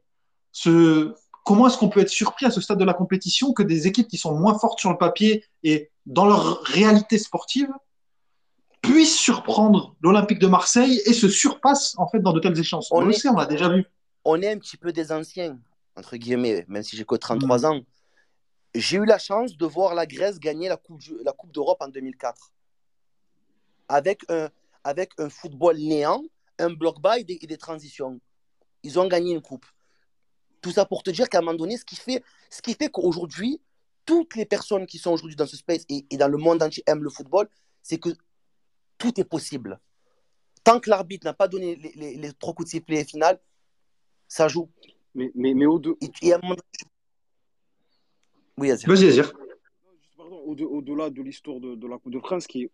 [1.46, 4.08] Comment est-ce qu'on peut être surpris à ce stade de la compétition que des équipes
[4.08, 7.70] qui sont moins fortes sur le papier et dans leur réalité sportive
[8.86, 12.98] puissent surprendre l'Olympique de Marseille et se surpassent en fait dans de telles échéances On,
[12.98, 13.86] On le sait, on l'a déjà vu.
[14.24, 15.58] on est un petit peu des anciens,
[15.96, 17.82] entre guillemets, même si j'ai que 33 ans.
[18.74, 21.78] J'ai eu la chance de voir la Grèce gagner la Coupe, du- la coupe d'Europe
[21.82, 22.52] en 2004.
[23.88, 24.50] Avec un,
[24.84, 26.24] avec un football néant,
[26.60, 28.20] un bloc-bas et des, et des transitions.
[28.84, 29.66] Ils ont gagné une coupe.
[30.62, 32.90] Tout ça pour te dire qu'à un moment donné, ce qui fait, ce qui fait
[32.90, 33.62] qu'aujourd'hui,
[34.06, 36.84] toutes les personnes qui sont aujourd'hui dans ce space et, et dans le monde entier
[36.88, 37.48] aiment le football,
[37.84, 38.10] c'est que
[38.98, 39.80] tout est possible.
[40.64, 43.40] Tant que l'arbitre n'a pas donné les, les- les trois coups de sifflet final,
[44.28, 44.70] ça joue.
[45.14, 45.66] Mais, mais, mais
[46.02, 46.40] Et, et à
[48.58, 48.90] Oui, Azir.
[48.90, 49.34] Vas-y, Azir.
[49.38, 49.46] Non,
[50.02, 52.72] juste, pardon, au- au-delà de l'histoire de, de la Coupe de France, qui est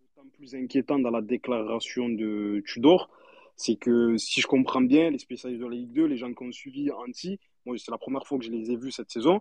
[0.00, 3.10] d'autant plus inquiétant dans la déclaration de Tudor,
[3.56, 6.42] c'est que si je comprends bien, les spécialistes de la Ligue 2, les gens qui
[6.44, 9.40] ont suivi Anti, moi c'est la première fois que je les ai vus cette saison,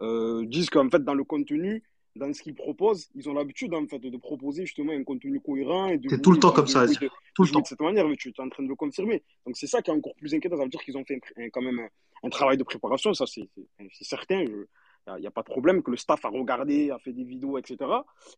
[0.00, 1.82] euh, disent qu'en fait dans le contenu,
[2.16, 5.86] dans ce qu'ils proposent, ils ont l'habitude en fait de proposer justement un contenu cohérent
[5.88, 6.92] et de C'est tout le temps comme ça, de-
[7.34, 7.60] Tout le temps.
[7.60, 9.22] de cette manière, mais tu es en train de le confirmer.
[9.44, 11.48] Donc c'est ça qui est encore plus inquiétant, ça veut dire qu'ils ont fait un-
[11.50, 11.88] quand même un,
[12.26, 13.48] un travail de préparation, ça c'est
[13.92, 17.24] certain, il n'y a, pas de problème que le staff a regardé, a fait des
[17.24, 17.76] vidéos, etc.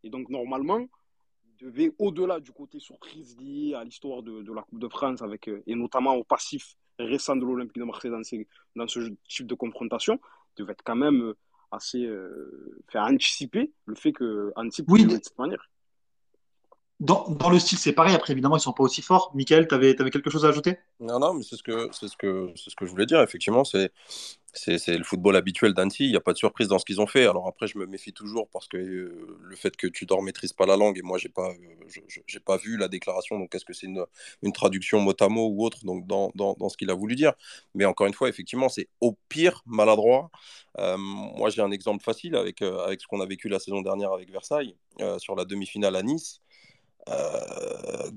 [0.05, 4.63] Et donc normalement, il devait, au-delà du côté surprise lié à l'histoire de, de la
[4.63, 8.23] Coupe de France, avec, euh, et notamment au passif récent de l'Olympique de Marseille dans,
[8.23, 10.19] ces- dans ce type de confrontation,
[10.57, 11.37] devait être quand même euh,
[11.71, 15.71] assez euh, faire anticiper le fait que Antip Oui, de cette manière.
[17.01, 18.15] Dans, dans le style, c'est pareil.
[18.15, 19.31] Après, évidemment, ils sont pas aussi forts.
[19.35, 20.79] Michael, tu avais, quelque chose à ajouter?
[20.99, 23.21] Non, non, mais c'est ce que c'est ce que c'est ce que je voulais dire.
[23.21, 23.93] Effectivement, c'est
[24.55, 26.05] c'est le football habituel d'Annecy.
[26.07, 27.27] Il n'y a pas de surprise dans ce qu'ils ont fait.
[27.27, 30.67] Alors après, je me méfie toujours parce que euh, le fait que Tudor maîtrise pas
[30.67, 31.55] la langue et moi j'ai pas euh,
[31.89, 33.39] je- je- pas vu la déclaration.
[33.39, 34.05] Donc est-ce que c'est une,
[34.53, 35.85] traduction mot à mot ou autre?
[35.85, 37.35] Donc dans, dans, dans ce qu'il a voulu dire.
[37.75, 40.31] Mais encore une fois, effectivement, c'est au pire maladroit.
[40.79, 44.13] Euh, moi, j'ai un exemple facile avec avec ce qu'on a vécu la saison dernière
[44.13, 44.75] avec Versailles
[45.19, 46.41] sur la demi-finale à Nice.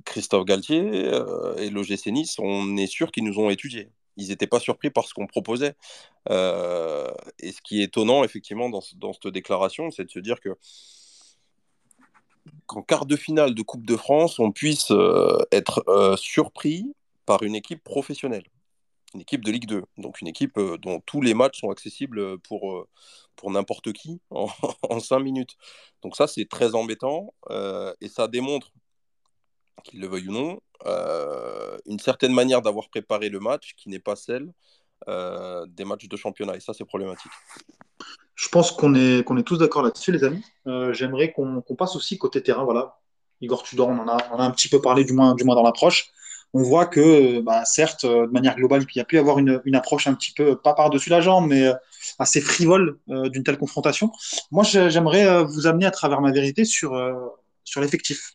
[0.05, 1.09] Christophe Galtier
[1.57, 3.89] et l'OGC Nice, on est sûr qu'ils nous ont étudiés.
[4.21, 5.75] Ils n'étaient pas surpris par ce qu'on proposait.
[6.29, 10.19] Euh, et ce qui est étonnant, effectivement, dans, ce- dans cette déclaration, c'est de se
[10.19, 10.49] dire que
[12.67, 16.93] qu'en quart de finale de Coupe de France, on puisse euh, être euh, surpris
[17.25, 18.45] par une équipe professionnelle.
[19.13, 22.87] une équipe de Ligue 2, donc une équipe dont tous les matchs sont accessibles pour,
[23.35, 24.47] pour n'importe qui en,
[24.89, 25.57] en 5 minutes.
[26.03, 27.33] Donc ça, c'est très embêtant
[28.01, 28.71] et ça démontre,
[29.83, 30.59] qu'il le veuille ou non,
[31.85, 34.51] une certaine manière d'avoir préparé le match qui n'est pas celle
[35.07, 36.55] des matchs de championnat.
[36.55, 37.31] Et ça, c'est problématique.
[38.35, 40.43] Je pense qu'on est, est tous d'accord là-dessus, les amis.
[40.91, 42.63] J'aimerais qu'on passe aussi côté terrain.
[42.63, 42.99] Voilà.
[43.41, 45.55] Igor Tudor, on en a, on a un petit peu parlé, du moins, du moins
[45.55, 46.11] dans l'approche
[46.53, 49.61] on voit que, bah, certes, euh, de manière globale, il y a pu avoir une,
[49.73, 51.73] approche un petit peu, pas par-dessus la jambe, mais euh,
[52.19, 54.11] assez frivole euh, d'une telle confrontation.
[54.51, 56.91] Moi, j'aimerais vous amener à travers ma vérité sur,
[57.63, 58.33] sur l'effectif.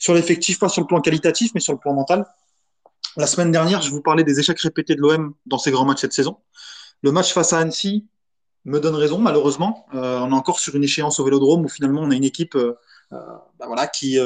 [0.00, 2.26] Sur l'effectif, pas sur le plan qualitatif, mais sur le plan mental.
[3.16, 6.00] La semaine dernière, je vous parlais des échecs répétés de l'OM dans ses grands matchs
[6.00, 6.38] cette saison.
[7.02, 8.06] Le match face à Annecy
[8.64, 9.86] me donne raison, malheureusement.
[9.92, 12.56] on est encore sur une échéance au Vélodrome où finalement on a une équipe
[13.10, 14.18] bah, voilà, qui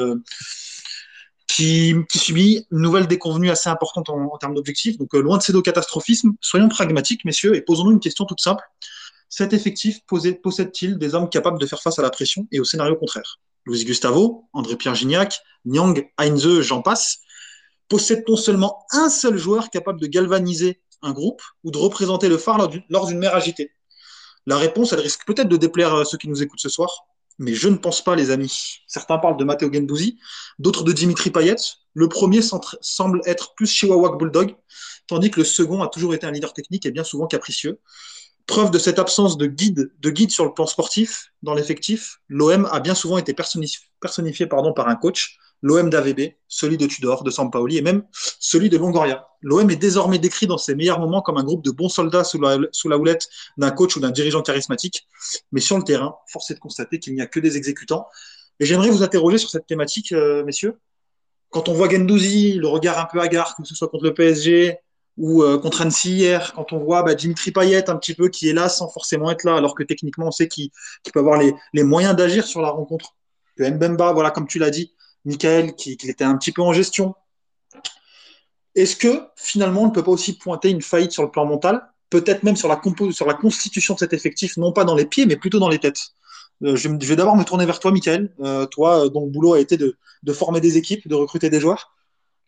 [2.13, 4.97] subit une nouvelle déconvenue assez importante en, termes d'objectifs.
[4.97, 8.41] Donc, euh, loin de ces deux catastrophismes, soyons pragmatiques, messieurs, et posons-nous une question toute
[8.41, 8.63] simple.
[9.29, 12.95] Cet effectif possède-t-il des hommes capables de faire face à la pression et au scénario
[12.95, 13.39] contraire?
[13.65, 17.19] Louis Gustavo, André-Pierre Gignac, Nyang, Heinze, j'en passe.
[17.87, 22.69] Possède-t-on seulement un seul joueur capable de galvaniser un groupe ou de représenter le phare
[22.89, 23.71] lors d'une mer agitée
[24.45, 26.89] La réponse, elle risque peut-être de déplaire à ceux qui nous écoutent ce soir,
[27.37, 28.79] mais je ne pense pas, les amis.
[28.87, 30.19] Certains parlent de Matteo Gendouzi,
[30.57, 31.55] d'autres de Dimitri Payet.
[31.93, 34.55] Le premier semble être plus Chihuahua Bulldog,
[35.07, 37.79] tandis que le second a toujours été un leader technique et bien souvent capricieux.
[38.47, 42.67] Preuve de cette absence de guide, de guide sur le plan sportif dans l'effectif, l'OM
[42.71, 47.31] a bien souvent été personnifié, pardon, par un coach l'OM d'AVB, celui de Tudor, de
[47.31, 48.03] Sampaoli et même
[48.39, 49.27] celui de Longoria.
[49.41, 52.39] L'OM est désormais décrit dans ses meilleurs moments comme un groupe de bons soldats sous
[52.39, 53.27] la, sous la houlette
[53.57, 55.07] d'un coach ou d'un dirigeant charismatique.
[55.51, 58.05] Mais sur le terrain, force est de constater qu'il n'y a que des exécutants.
[58.59, 60.77] Et j'aimerais vous interroger sur cette thématique, euh, messieurs.
[61.49, 64.77] Quand on voit Gendouzi, le regard un peu hagard, que ce soit contre le PSG
[65.17, 68.49] ou euh, contre Annecy hier, quand on voit bah, Dimitri Payet un petit peu qui
[68.49, 70.71] est là sans forcément être là, alors que techniquement on sait qu'il
[71.13, 73.15] peut avoir les, moyens d'agir sur la rencontre.
[73.57, 77.15] Que Mbemba, voilà, comme tu l'as dit, Michael, qui, était un petit peu en gestion.
[78.75, 81.87] Est-ce que finalement, on ne peut pas aussi pointer une faillite sur le plan mental,
[82.09, 85.25] peut-être même sur la, sur la constitution de cet effectif, non pas dans les pieds,
[85.25, 86.11] mais plutôt dans les têtes
[86.63, 88.33] euh, je, vais d'abord me tourner vers toi, Michael.
[88.39, 89.97] Euh, toi, dont le boulot a été de,
[90.33, 91.93] former des équipes, de recruter des joueurs.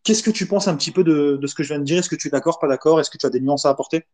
[0.08, 1.98] Qu'est-ce que tu penses un petit peu de, ce que je viens de dire?
[1.98, 3.02] Est-ce que tu es d'accord, pas d'accord?
[3.02, 4.06] Est-ce que tu as des nuances à apporter?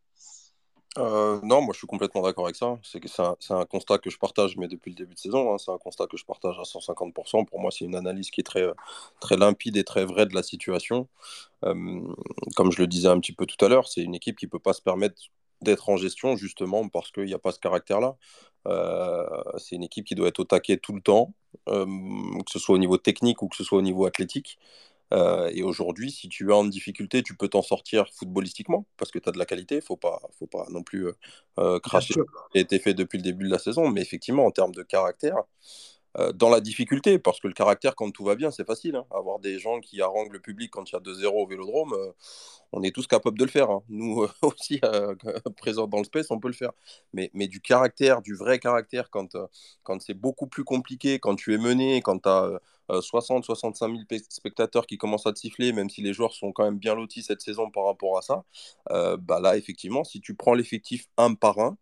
[0.98, 2.80] Euh, non, moi je suis complètement d'accord avec ça.
[2.82, 5.78] C'est un, constat que je partage, mais depuis le début de saison, hein, c'est un
[5.78, 7.46] constat que je partage à 150%.
[7.46, 8.66] Pour moi, c'est une analyse qui est très,
[9.20, 11.08] très limpide et très vraie de la situation.
[11.64, 12.02] Euh,
[12.56, 14.50] comme je le disais un petit peu tout à l'heure, c'est une équipe qui ne
[14.50, 15.22] peut pas se permettre
[15.62, 18.16] d'être en gestion justement parce qu'il n'y a pas ce caractère-là.
[18.68, 19.28] Euh,
[19.58, 21.34] c'est une équipe qui doit être au taquet tout le temps,
[21.68, 24.58] que ce soit au niveau technique ou que ce soit au niveau athlétique.
[25.14, 29.20] Euh, et aujourd'hui, si tu es en difficulté, tu peux t'en sortir footballistiquement parce que
[29.20, 29.76] tu as de la qualité.
[29.76, 31.14] Il ne faut pas, faut pas non plus euh,
[31.60, 32.20] euh, cracher ce
[32.52, 33.90] qui a été fait depuis le début de la saison.
[33.90, 35.38] Mais effectivement, en termes de caractère,
[36.36, 38.96] dans la difficulté, parce que le caractère, quand tout va bien, c'est facile.
[38.96, 39.06] Hein.
[39.12, 42.12] Avoir des gens qui haranguent le public quand il y a 2-0 au vélodrome, euh,
[42.72, 43.72] on est tous capables de le faire.
[43.72, 43.84] Hein.
[43.90, 44.80] Nous euh, aussi,
[45.58, 46.72] présents dans le space, on peut le faire.
[47.14, 49.36] Mais, mais du caractère, du vrai caractère, quand,
[49.84, 54.86] quand c'est beaucoup plus compliqué, quand tu es mené, quand tu as 60-65 000 spectateurs
[54.86, 57.42] qui commencent à te siffler, même si les joueurs sont quand même bien lotis cette
[57.42, 58.44] saison par rapport à ça,
[58.90, 61.78] bah là, effectivement, si tu prends l'effectif un par un,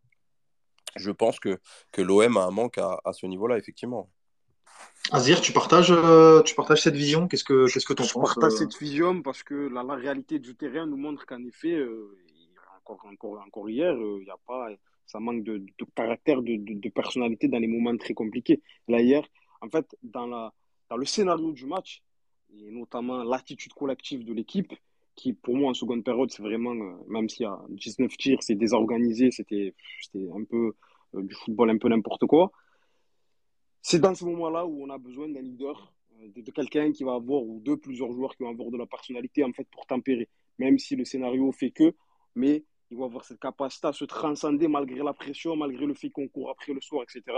[0.96, 1.60] je pense que,
[1.92, 4.10] que l'OM a un manque à, à ce niveau-là, effectivement.
[5.12, 7.28] Azir, tu partages, euh, tu partages cette vision?
[7.28, 8.58] Qu'est-ce que qu'est-ce que tu en penses Je partage euh?
[8.58, 12.18] cette vision parce que la, la, réalité du terrain nous montre qu'en effet, euh,
[12.78, 14.70] encore, encore, encore hier, il y a pas,
[15.06, 18.62] ça manque de, de caractère, de, de, de, personnalité dans les moments très compliqués.
[18.88, 19.24] Là, hier,
[19.60, 20.54] en fait, dans, la,
[20.90, 22.04] dans le scénario du match,
[22.54, 24.74] et notamment l'attitude collective de l'équipe,
[25.16, 26.74] qui pour moi en seconde période, c'est vraiment,
[27.08, 29.74] même s'il y a 19 tirs, c'est désorganisé, c'était
[30.34, 30.74] un peu
[31.14, 32.52] du football un peu n'importe quoi
[33.82, 37.16] c'est dans ce moment-là où on a besoin d'un leader, euh, de, quelqu'un qui va
[37.16, 40.30] avoir, ou de plusieurs joueurs qui vont avoir de la personnalité en fait pour tempérer.
[40.60, 41.94] Même si le scénario fait que,
[42.36, 46.10] mais il va avoir cette capacité à se transcender malgré la pression, malgré le fait
[46.10, 47.38] qu'on court après le soir, etc.,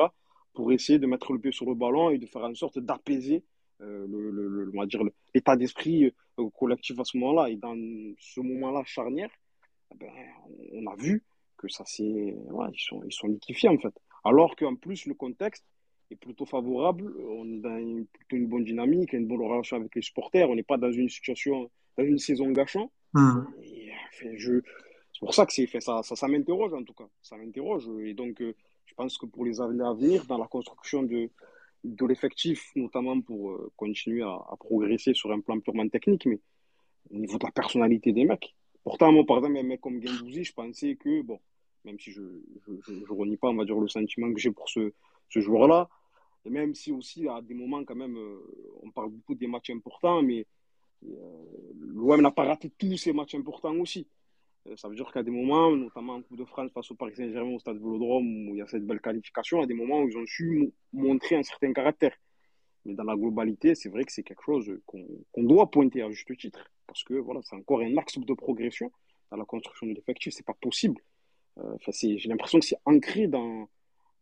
[0.53, 3.43] pour essayer de mettre le pied sur le ballon et de faire en sorte d'apaiser
[3.82, 5.02] euh, le, le, dire
[5.33, 7.50] l'état d'esprit euh, collectif à ce moment-là.
[7.50, 7.75] Et dans
[8.19, 9.31] ce moment-là charnière,
[9.91, 10.12] eh ben,
[10.73, 11.23] on a vu
[11.58, 13.94] que ça c'est, ouais, ils sont, ils sont liquifiés en fait.
[14.23, 15.65] Alors qu'en plus le contexte
[16.15, 17.13] plutôt favorable.
[17.27, 20.49] On est dans une, plutôt une bonne dynamique, une bonne relation avec les supporters.
[20.49, 22.91] On n'est pas dans une situation, dans une saison gâchant.
[23.13, 23.43] Hmm.
[24.35, 24.61] je,
[25.11, 25.81] c'est pour ça que c'est fait.
[25.81, 27.07] Ça, ça, ça m'interroge en tout cas.
[27.21, 27.89] Ça m'interroge.
[28.03, 28.55] Et donc, euh,
[28.85, 31.29] je pense que pour les années à venir, dans la construction de,
[31.83, 36.39] de l'effectif, notamment pour euh, continuer à, progresser sur un plan purement technique, mais
[37.11, 40.43] au niveau de la personnalité des mecs, Pourtant, moi, par exemple, un mec comme Gendouzi,
[40.43, 41.39] je pensais que, bon,
[41.85, 44.93] même si je ne renie pas, on va dire, le sentiment que j'ai pour ce,
[45.29, 45.89] ce joueur-là,
[46.46, 48.39] et même si aussi, à des moments, quand même, euh,
[48.81, 50.46] on parle beaucoup des matchs importants, mais
[51.06, 51.44] euh,
[51.79, 54.08] l'OM n'a pas raté tous ces matchs importants aussi.
[54.67, 57.15] Euh, ça veut dire qu'à des moments, notamment en Coupe de France face au Paris
[57.15, 60.10] Saint-Germain au Stade Vélodrome, où il y a cette belle qualification, à des moments où
[60.10, 62.15] ils ont su montrer un certain caractère.
[62.85, 66.35] Mais dans la globalité, c'est vrai que c'est quelque chose qu'on doit pointer à juste
[66.37, 66.69] titre.
[66.85, 68.91] Parce que voilà, c'est encore un axe de progression
[69.31, 70.33] dans la construction de l'effectif.
[70.33, 71.02] C'est pas possible.
[71.60, 73.69] Euh, J'ai l'impression que c'est ancré dans.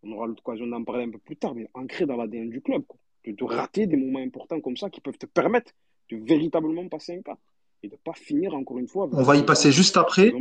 [0.04, 2.84] On aura l'occasion d'en parler un peu plus tard, mais ancré dans l'ADN du club.
[3.26, 5.72] De, rater des moments importants comme ça qui peuvent te permettre
[6.10, 7.38] de véritablement passer un pas.
[7.84, 9.10] Et de ne pas finir encore une fois.
[9.12, 10.32] On va y passer juste après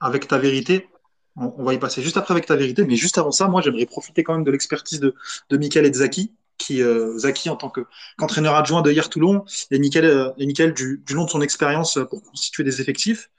[0.00, 0.88] avec ta vérité.
[1.36, 2.84] On, va y passer juste après avec ta vérité.
[2.84, 5.14] Mais juste avant ça, moi, j'aimerais profiter quand même de l'expertise de,
[5.48, 9.44] de Michael et de Zaki qui, euh, Zaki en tant qu'entraîneur adjoint de hier Toulon
[9.70, 13.30] et Michael, euh, et du, long de son expérience pour constituer des effectifs.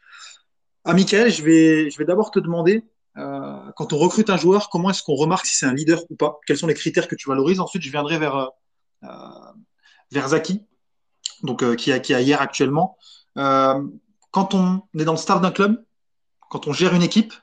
[0.84, 2.84] À Michael, je vais, je vais d'abord te demander,
[3.18, 6.16] euh, quand on recrute un joueur, comment est-ce qu'on remarque si c'est un leader ou
[6.16, 6.39] pas?
[6.47, 7.59] Quels sont les critères que tu valorises?
[7.59, 8.51] Ensuite, je viendrai vers,
[10.11, 10.66] vers Zaki,
[11.43, 12.97] donc, qui, a, qui a hier actuellement.
[13.36, 15.84] quand on est dans le staff d'un club,
[16.49, 17.34] quand on gère une équipe,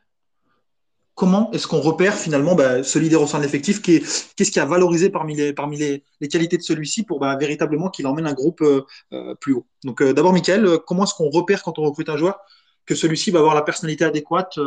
[1.21, 4.64] comment est-ce qu'on repère finalement bah, ce leader au sein de l'effectif Qu'est-ce qui a
[4.64, 8.62] valorisé parmi les, parmi les, qualités de celui-ci pour bah, véritablement qu'il emmène un groupe
[8.62, 9.66] euh, euh, plus haut?
[9.85, 12.39] Donc euh, d'abord, Michael, comment est-ce qu'on repère quand on recrute un joueur
[12.87, 14.59] que celui-ci va avoir la personnalité adéquate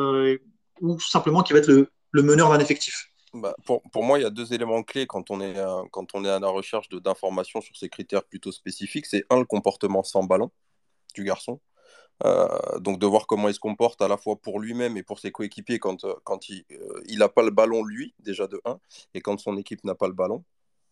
[0.81, 1.89] ou simplement qu'il va être le,
[2.21, 5.55] meneur d'un effectif bah, pour, moi, il y a deux éléments clés quand on est,
[5.91, 9.07] quand on est à la recherche d'informations sur ces critères plutôt spécifiques.
[9.07, 10.51] C'est un, le comportement sans ballon
[11.15, 11.59] du garçon.
[12.25, 15.19] Euh, donc de voir comment il se comporte à la fois pour lui-même et pour
[15.19, 16.63] ses coéquipiers quand, euh, quand il
[17.17, 18.79] n'a euh, pas le ballon lui, déjà de 1,
[19.13, 20.43] et quand son équipe n'a pas le ballon.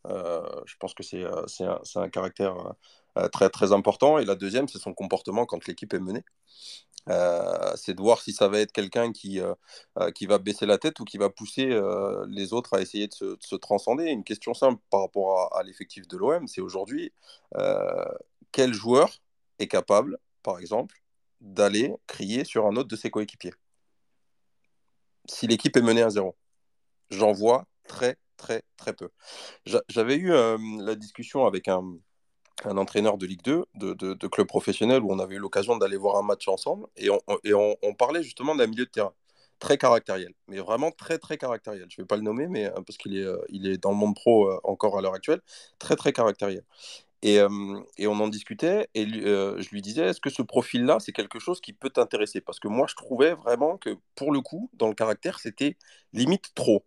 [0.05, 2.73] je pense que c'est un, un, caractère
[3.31, 4.17] très, très important.
[4.17, 6.23] Et la deuxième, c'est son comportement quand l'équipe est menée.
[7.75, 9.39] c'est de voir si ça va être quelqu'un qui,
[10.15, 11.79] qui va baisser la tête ou qui va pousser
[12.29, 14.05] les autres à essayer de se, de se, transcender.
[14.05, 17.11] Une question simple par rapport à, l'effectif de l'OM, c'est aujourd'hui
[18.51, 19.09] quel joueur
[19.59, 21.01] est capable, par exemple,
[21.39, 23.53] d'aller crier sur un autre de ses coéquipiers?
[25.25, 26.35] Si l'équipe est menée à zéro,
[27.09, 29.09] j'en vois très, très, très peu.
[29.89, 31.97] J'avais eu euh, la discussion avec un,
[32.65, 36.23] entraîneur de Ligue 2, de, club professionnel, où on avait eu l'occasion d'aller voir un
[36.23, 37.09] match ensemble, et
[37.53, 39.13] on, parlait justement d'un milieu de terrain
[39.59, 41.85] très caractériel, mais vraiment très très caractériel.
[41.89, 43.91] Je ne vais pas le nommer, mais euh, parce qu'il est, euh, il est dans
[43.91, 45.41] le monde pro encore à l'heure actuelle,
[45.77, 46.63] très très caractériel.
[47.23, 51.61] Et, on en discutait, et je lui disais, est-ce que ce profil-là, c'est quelque chose
[51.61, 52.41] qui peut t'intéresser?
[52.41, 55.77] Parce que moi, je trouvais vraiment que, pour le coup, dans le caractère, c'était
[56.13, 56.83] limite trop.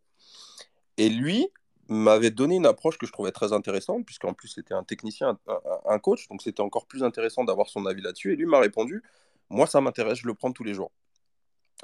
[0.97, 1.49] Et lui
[1.89, 5.39] m'avait donné une approche que je trouvais très intéressante, puisqu'en plus, c'était un technicien,
[5.87, 8.33] un, coach, donc c'était encore plus intéressant d'avoir son avis là-dessus.
[8.33, 9.03] Et lui m'a répondu,
[9.51, 10.93] moi, ça m'intéresse, je le prends tous les jours.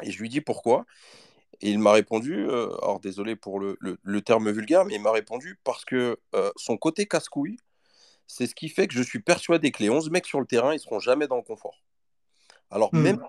[0.02, 0.86] Et je lui dis pourquoi?
[1.60, 3.76] Et il m'a répondu, alors désolé pour le,
[4.22, 6.18] terme vulgaire, mais il m'a répondu parce que
[6.56, 7.58] son côté casse-couille,
[8.26, 10.72] c'est ce qui fait que je suis persuadé que les 11 mecs sur le terrain,
[10.72, 11.82] ils seront jamais dans le confort.
[12.70, 13.02] Alors, hmm.
[13.02, 13.24] même,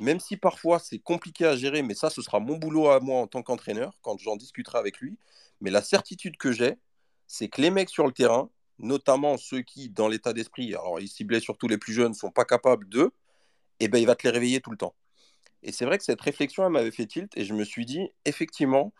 [0.00, 3.20] même si parfois c'est compliqué à gérer, mais ça, ce sera mon boulot à moi
[3.20, 5.18] en tant qu'entraîneur, quand j'en discuterai avec lui.
[5.60, 6.76] Mais la certitude que j'ai,
[7.26, 11.08] c'est que les mecs sur le terrain, notamment ceux qui, dans l'état d'esprit, alors il
[11.08, 13.10] ciblait surtout les plus jeunes, sont pas capables d'eux,
[13.80, 14.94] eh ben, il va te les réveiller tout le temps.
[15.62, 18.10] Et c'est vrai que cette réflexion, elle m'avait fait tilt, et je me suis dit,
[18.24, 18.92] effectivement,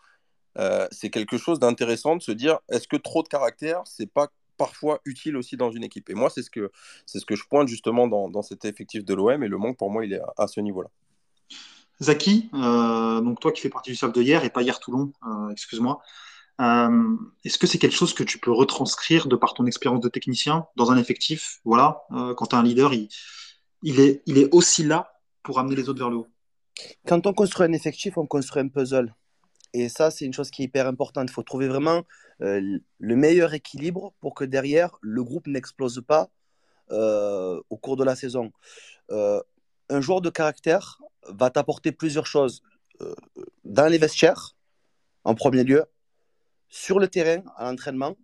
[0.57, 4.27] euh, c'est quelque chose d'intéressant de se dire, est-ce que trop de caractère, c'est pas
[4.59, 6.09] parfois utile aussi dans une équipe.
[6.11, 6.71] Et moi, c'est ce que,
[7.07, 9.41] c'est ce que je pointe justement dans, dans cet effectif de l'OM.
[9.41, 10.89] Et le manque, pour moi, il est à, ce niveau-là.
[12.01, 15.11] Zaki, euh, donc toi qui fais partie du staff de hier et pas hier Toulon,
[15.25, 15.99] euh, excuse-moi.
[16.61, 20.09] Euh, est-ce que c'est quelque chose que tu peux retranscrire de par ton expérience de
[20.09, 23.07] technicien dans un effectif Voilà, quand tu as un leader, il,
[23.81, 26.27] il, est, il est aussi là pour amener les autres vers le haut?
[27.07, 29.13] Quand on construit un effectif, on construit un puzzle.
[29.73, 31.29] Et ça, c'est une chose qui est hyper importante.
[31.29, 32.03] Il faut trouver vraiment
[32.41, 36.29] euh, le meilleur équilibre pour que derrière, le groupe n'explose pas
[36.91, 38.51] euh, au cours de la saison.
[39.11, 39.41] Euh,
[39.89, 42.61] un joueur de caractère va t'apporter plusieurs choses
[43.63, 44.57] dans les vestiaires,
[45.23, 45.85] en premier lieu,
[46.67, 48.17] sur le terrain, à l'entraînement,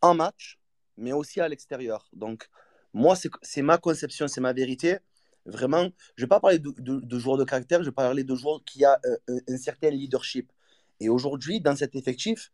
[0.00, 0.58] en match,
[0.96, 2.08] mais aussi à l'extérieur.
[2.14, 2.48] Donc,
[2.94, 4.98] moi, c'est ma conception, c'est ma vérité.
[5.44, 8.34] Vraiment, je ne vais pas parler de, de, joueurs de caractère, je vais parler de
[8.34, 10.52] joueurs qui a un, un certain leadership.
[11.00, 12.52] Et aujourd'hui, dans cet effectif,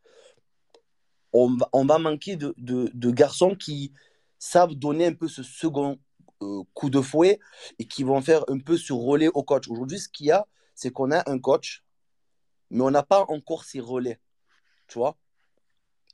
[1.33, 3.93] on va, manquer de, garçons qui
[4.39, 5.99] savent donner un peu ce second
[6.43, 7.41] euh, coup de fouet
[7.79, 9.69] et qui vont faire un peu ce relais au coach.
[9.69, 11.85] Aujourd'hui, ce qu'il y a, c'est qu'on a un coach,
[12.71, 14.21] mais on n'a pas encore ces relais.
[14.87, 15.17] Tu vois?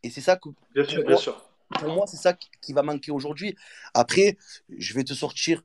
[0.02, 0.48] Et c'est ça que.
[0.74, 1.50] Bien sûr, bien sûr.
[1.78, 3.56] Pour moi, c'est ça qui va manquer aujourd'hui.
[3.94, 4.36] Après,
[4.68, 5.62] je vais te sortir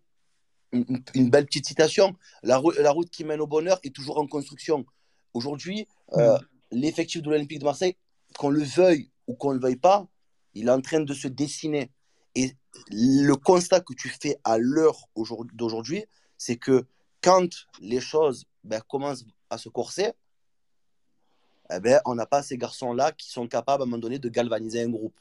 [0.72, 2.16] une, une belle petite citation.
[2.44, 4.86] La, rou- la route qui mène au bonheur est toujours en construction.
[5.34, 6.38] Aujourd'hui, euh,
[6.72, 7.96] l'effectif de l'Olympique de Marseille,
[8.38, 10.08] qu'on le veuille ou qu'on ne le veuille pas,
[10.54, 11.92] il est en train de se dessiner.
[12.36, 12.54] Et
[12.92, 16.06] le constat que tu fais à l'heure aujourd- d'aujourd'hui,
[16.38, 16.86] c'est que
[17.22, 17.50] quand
[17.82, 20.12] les choses ben, commencent à se corser,
[21.72, 24.30] eh ben, on n'a pas ces garçons-là qui sont capables à un moment donné de
[24.30, 25.20] galvaniser un groupe.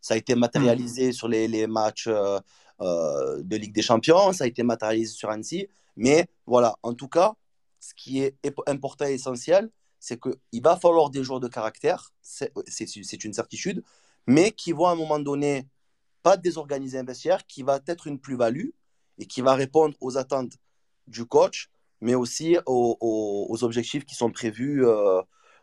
[0.00, 2.38] Ça a été matérialisé sur les, les matchs euh,
[2.80, 5.68] de Ligue des Champions, ça a été matérialisé sur Annecy.
[5.96, 7.34] Mais voilà, en tout cas,
[7.80, 9.70] ce qui est important et essentiel,
[10.00, 13.82] c'est qu'il va falloir des joueurs de caractère, c'est une certitude,
[14.26, 15.66] mais qui vont à un moment donné
[16.22, 18.68] pas désorganiser un vestiaire, qui va être une plus-value
[19.18, 20.52] et qui va répondre aux attentes
[21.06, 21.70] du coach,
[22.00, 25.20] mais aussi aux, objectifs qui sont prévus euh,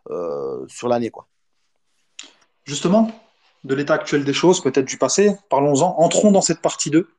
[0.09, 1.11] euh, sur l'année.
[2.65, 3.09] Justement,
[3.65, 5.95] de l'état actuel des choses, peut-être du passé, parlons-en.
[5.99, 7.09] Entrons dans cette partie 2,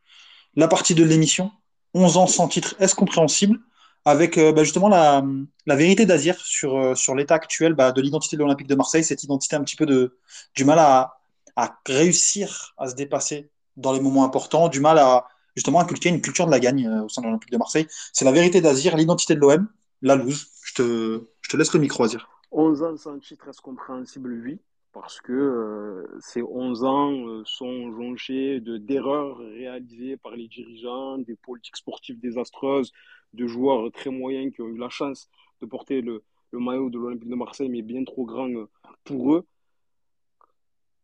[0.55, 1.51] la partie 2 de l'émission.
[1.95, 3.59] 11 ans sans titre, est-ce compréhensible
[4.05, 5.25] Avec euh, bah, justement la,
[5.67, 9.25] vérité d'Azir sur, euh, sur l'état actuel bah, de l'identité de l'Olympique de Marseille, cette
[9.25, 10.19] identité un petit peu de,
[10.55, 11.19] du mal à,
[11.57, 15.27] à réussir à se dépasser dans les moments importants, du mal à
[15.57, 17.89] justement inculquer une culture de la gagne euh, au sein de l'Olympique de Marseille.
[18.13, 19.67] C'est la vérité d'Azir, l'identité de l'OM,
[20.03, 20.47] la loose.
[20.63, 22.29] Je te, je te laisse le micro, Azir.
[22.53, 24.61] 11 ans sans titre, est-ce compréhensible, oui,
[24.93, 31.19] parce que euh, ces 11 ans euh, sont jonchés de d'erreurs réalisées par les dirigeants,
[31.19, 32.93] des politiques sportives désastreuses,
[33.35, 35.29] de joueurs très moyens qui ont eu la chance
[35.61, 38.69] de porter le, le maillot de l'Olympique de Marseille, mais bien trop grand euh,
[39.05, 39.47] pour eux.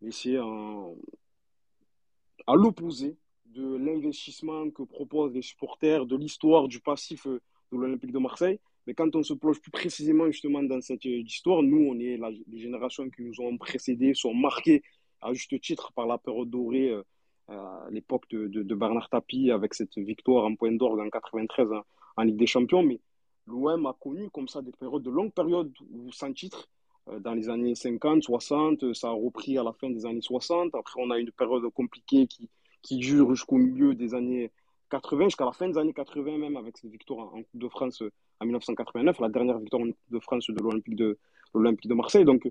[0.05, 0.95] Et c'est à
[2.55, 3.16] l'opposé
[3.47, 8.59] de l'investissement que proposent les supporters, de l'histoire, du passif de l'Olympique de Marseille.
[8.87, 12.16] Mais quand on se plonge plus précisément justement dans cette euh, histoire, nous, on est
[12.16, 14.83] la- les générations qui nous ont précédés, sont marquées
[15.20, 17.03] à juste titre par la période dorée, euh,
[17.49, 21.83] à l'époque de, de, Bernard Tapie, avec cette victoire en point d'orgue en 93 en,
[22.16, 22.83] en Ligue des Champions.
[22.83, 23.01] Mais
[23.47, 25.72] l'OM a connu comme ça des périodes, de longues périodes
[26.12, 26.68] sans titre,
[27.09, 30.20] euh, dans les années 50, 60, euh, ça a repris à la fin des années
[30.20, 30.74] 60.
[30.74, 32.49] Après, on a une période compliquée qui,
[32.83, 34.51] qui dure jusqu'au milieu des années
[34.93, 38.03] 80, jusqu'à la fin des années 80 même, avec cette victoire en, Coupe de France
[38.03, 42.26] euh, en 1989, la dernière victoire en Coupe de France de l'Olympique de, Marseille.
[42.26, 42.47] Donc,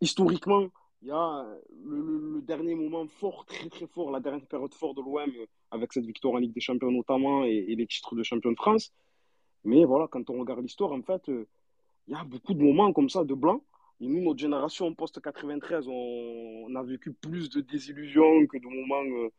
[0.00, 0.66] historiquement,
[1.02, 4.96] il y a euh, le, dernier moment fort, très très fort, la dernière période forte
[4.96, 8.24] de l'OM, euh, avec cette victoire en Ligue des Champions notamment et, les titres de
[8.24, 8.92] champion de France.
[9.62, 13.08] Mais voilà, quand on regarde l'histoire, en fait, il y a beaucoup de moments comme
[13.08, 13.62] ça de blanc.
[14.00, 19.30] Et nous, notre génération post-93, on, a vécu plus de désillusions que de moments,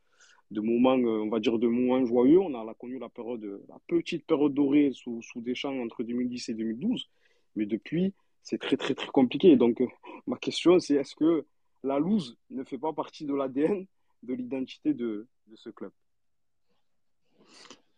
[0.51, 2.39] de moments euh, on va dire, de moments joyeux.
[2.39, 6.03] On a la- connu la période, euh, la petite période dorée sous, sous Deschamps entre
[6.03, 7.09] 2010 et 2012.
[7.55, 9.55] Mais depuis, c'est très, très, très compliqué.
[9.55, 9.87] Donc, euh,
[10.27, 11.45] ma question, c'est est-ce que
[11.83, 13.85] la loose ne fait pas partie de l'ADN,
[14.23, 15.91] de l'identité de, de ce club?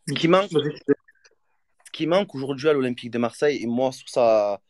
[0.07, 0.51] Ce qui manque,
[2.01, 4.61] manque aujourd'hui à l'Olympique de Marseille, et moi, sur ça,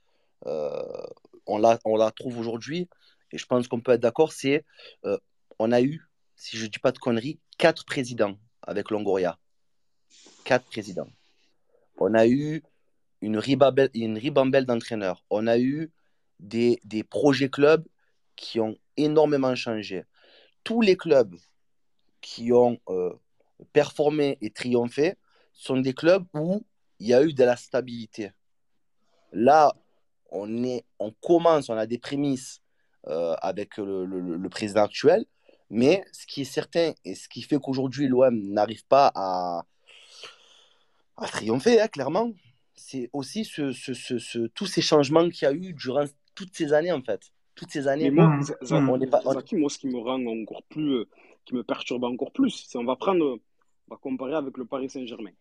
[1.45, 2.88] on la, on la trouve aujourd'hui,
[3.31, 4.63] et je pense qu'on peut être d'accord, c'est
[5.05, 5.17] euh,
[5.59, 6.01] on a eu,
[6.36, 9.38] si je ne dis pas de conneries, quatre présidents avec Longoria.
[10.43, 11.10] Quatre présidents.
[11.97, 12.64] On a eu
[13.22, 15.24] une ribambelle, d'entraîneurs.
[15.30, 15.91] On a eu
[16.39, 16.80] des,
[17.10, 17.86] projets clubs
[18.36, 20.04] qui ont énormément changé.
[20.64, 21.36] Tous les clubs
[22.22, 23.14] qui ont euh,
[23.72, 25.16] performé et triomphé
[25.54, 26.66] sont des clubs où
[26.99, 28.32] il y a eu de la stabilité.
[29.32, 29.74] Là,
[30.32, 32.62] on, commence, on a des prémices
[33.08, 35.26] euh, avec le président actuel,
[35.74, 39.65] mais ce qui est certain et ce qui fait qu'aujourd'hui l'OM n'arrive pas à,
[41.17, 42.32] à triompher, hein, clairement,
[42.76, 46.05] c'est aussi ce, ce- ce- ce- tous ces changements qu'il y a eu durant
[46.36, 47.21] toutes ces années, en fait.
[47.55, 49.21] Toutes ces Mais années, moi, Z- Z- on n'est pas.
[49.26, 51.05] on- Zaki, moi, ce qui me rend encore plus, euh,
[51.45, 53.26] qui me perturbe encore plus, c'est on va prendre,
[53.88, 55.32] on va comparer avec le Paris Saint-Germain.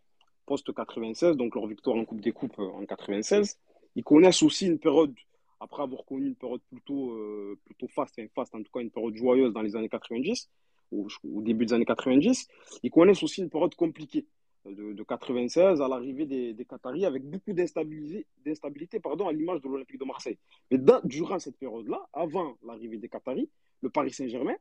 [0.45, 3.59] Post 96, donc leur victoire en Coupe des Coupes euh, en 96,
[3.97, 5.15] ils connaissent aussi une période,
[5.63, 8.91] après avoir connu une période plutôt, euh, plutôt faste, enfin faste, en tout cas une
[8.91, 10.51] période joyeuse dans les années 90,
[10.91, 11.07] au,
[11.41, 12.49] début des années 90,
[12.83, 14.27] ils connaissent aussi une période compliquée
[14.67, 20.01] euh, de, de 96 à l'arrivée des, Qataris avec beaucoup d'instabilité, à l'image de l'Olympique
[20.01, 20.37] de Marseille.
[20.71, 23.49] Mais durant cette période-là, avant l'arrivée des Qataris,
[23.83, 24.57] le Paris Saint-Germain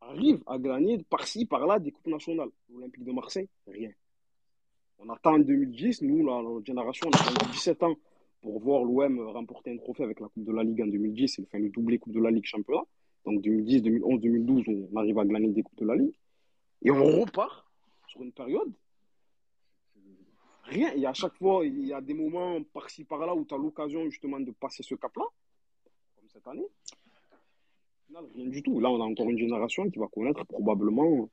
[0.00, 2.50] arrive à gagner par-ci, par-là des coupes nationales.
[2.72, 3.90] L'Olympique de Marseille, rien.
[5.00, 7.96] On attend en 2010, nous, la, notre génération, on a attendu 17 ans
[8.44, 11.42] pour voir l'OM remporter un trophée avec la Coupe de la Ligue en 2010, et
[11.44, 12.82] enfin, le doublé Coupe de la Ligue championnat.
[13.24, 16.14] Donc 2010, 2011, 2012, on arrive à gagner des Coupes de la Ligue.
[16.82, 17.64] Et on repart
[18.06, 18.70] sur une période
[20.64, 20.92] Rien.
[20.94, 24.04] Et à chaque fois, il y a des moments par-ci, par-là où tu as l'occasion
[24.10, 25.24] justement de passer ce cap-là,
[26.16, 26.68] comme cette année.
[28.34, 28.78] Rien du tout.
[28.78, 31.30] Là, on a encore une génération qui va connaître probablement,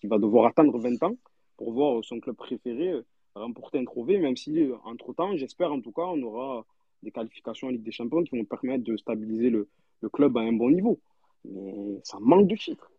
[0.00, 1.16] qui va devoir attendre 20 ans
[1.58, 3.02] pour voir son club préféré
[3.42, 6.64] un trophée, même si, euh, entre-temps, j'espère en tout cas, on aura
[7.02, 9.68] des qualifications en Ligue des Champions qui vont permettre de stabiliser le,
[10.00, 10.98] le club à un bon niveau.
[11.44, 12.90] Mais ça manque de titres.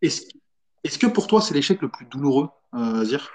[0.00, 0.28] Est-ce
[0.84, 3.30] est-ce que pour toi, c'est l'échec le plus douloureux, euh, Azir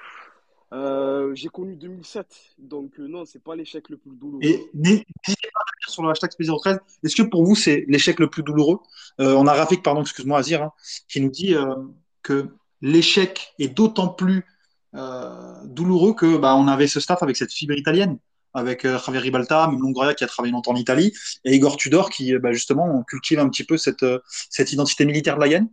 [0.72, 4.44] Euh, j'ai connu 2007, donc euh, non, c'est pas l'échec le plus douloureux.
[4.44, 8.30] Et n'hésitez pas à sur le hashtag Space013, est-ce que pour vous, c'est l'échec le
[8.30, 8.80] plus douloureux?
[9.20, 10.72] Euh, On a Rafik, pardon, excuse-moi, Azir, hein,
[11.10, 11.76] qui nous dit euh,
[12.22, 12.48] que
[12.82, 14.46] l'échec est d'autant plus
[15.66, 18.20] douloureux que bah, on avait ce staff avec cette fibre italienne,
[18.54, 21.14] avec euh, Javier Ribalta, même Longoria qui a travaillé longtemps en Italie,
[21.44, 24.20] et Igor Tudor qui, euh, bah, justement, cultive un petit peu cette, euh,
[24.50, 25.70] cette identité militaire de la Yen.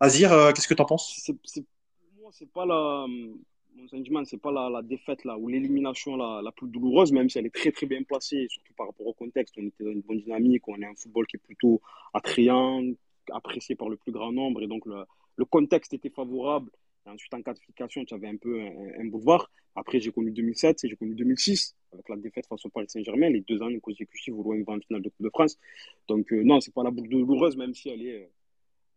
[0.00, 1.20] Azir, euh, qu'est-ce que tu en penses?
[1.44, 1.64] C'est,
[2.20, 3.06] moi, c'est pas la,
[3.74, 7.46] mon sentiment, c'est pas la, défaite là, ou l'élimination la, plus douloureuse, même si elle
[7.46, 9.54] est très très bien placée, surtout par rapport au contexte.
[9.58, 11.80] On était dans une bonne dynamique, on a un football qui est plutôt
[12.14, 12.82] attrayant,
[13.32, 15.04] apprécié par le plus grand nombre, et donc le,
[15.36, 16.70] le contexte était favorable.
[17.08, 19.50] Et ensuite, en qualification, tu avais un peu un, un boulevard.
[19.74, 23.30] Après, j'ai connu 2007 et j'ai connu 2006, avec la défaite face au Paris Saint-Germain,
[23.30, 25.56] les deux années consécutives où l'OM va en finale de Coupe de France.
[26.08, 28.30] Donc, euh, non, c'est pas la boucle douloureuse, même si elle est,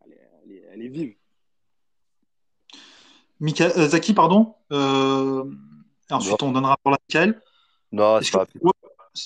[0.05, 1.13] elle est, elle est, elle est vive.
[3.39, 4.55] Mika- euh, Zaki, pardon.
[4.71, 5.43] Euh,
[6.09, 7.41] ensuite, on donnera pour la Michael.
[7.91, 8.45] Non, c'est pas.
[8.45, 8.59] que-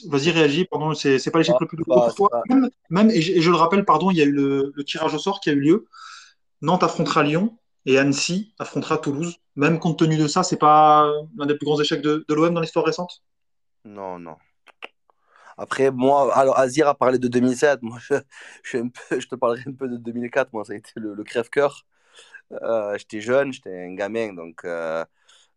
[0.08, 0.66] Vas-y, réagis.
[0.66, 2.42] Pardon, c'est pas l'échec le plus douloureux pour toi.
[2.50, 4.84] Même, même- et, je, et je le rappelle, pardon, il y a eu le, le
[4.84, 5.86] tirage au sort qui a eu lieu.
[6.62, 9.38] Nantes affrontera Lyon et Annecy affrontera Toulouse.
[9.56, 12.62] Même compte tenu de ça, c'est pas l'un des plus grands échecs de, l'OM dans
[12.62, 13.24] l'histoire récente?
[13.86, 14.38] Non, non.
[15.58, 17.82] Après, moi, alors Azir a parlé de 2007.
[17.82, 17.98] Moi,
[18.64, 18.78] je,
[19.28, 20.52] te parlerai un peu de 2004.
[20.54, 21.86] Moi, ça a été le, le crève-cœur.
[22.52, 24.34] Euh, j'étais jeune, j'étais un gamin.
[24.34, 25.06] Donc, euh,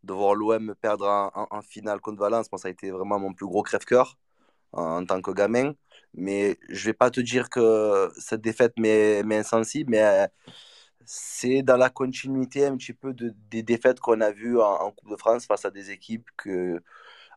[0.04, 3.18] de voir l'OM me perdre en, en- finale contre Valence, moi, ça a été vraiment
[3.18, 4.18] mon plus gros crève-cœur
[4.72, 5.74] en, en tant que gamin.
[6.14, 10.28] Mais je vais pas te dire que cette défaite m'est insensible, mais
[11.10, 14.90] c'est dans la continuité un petit peu de, des défaites qu'on a vues en, en
[14.90, 16.82] Coupe de France face à des équipes que,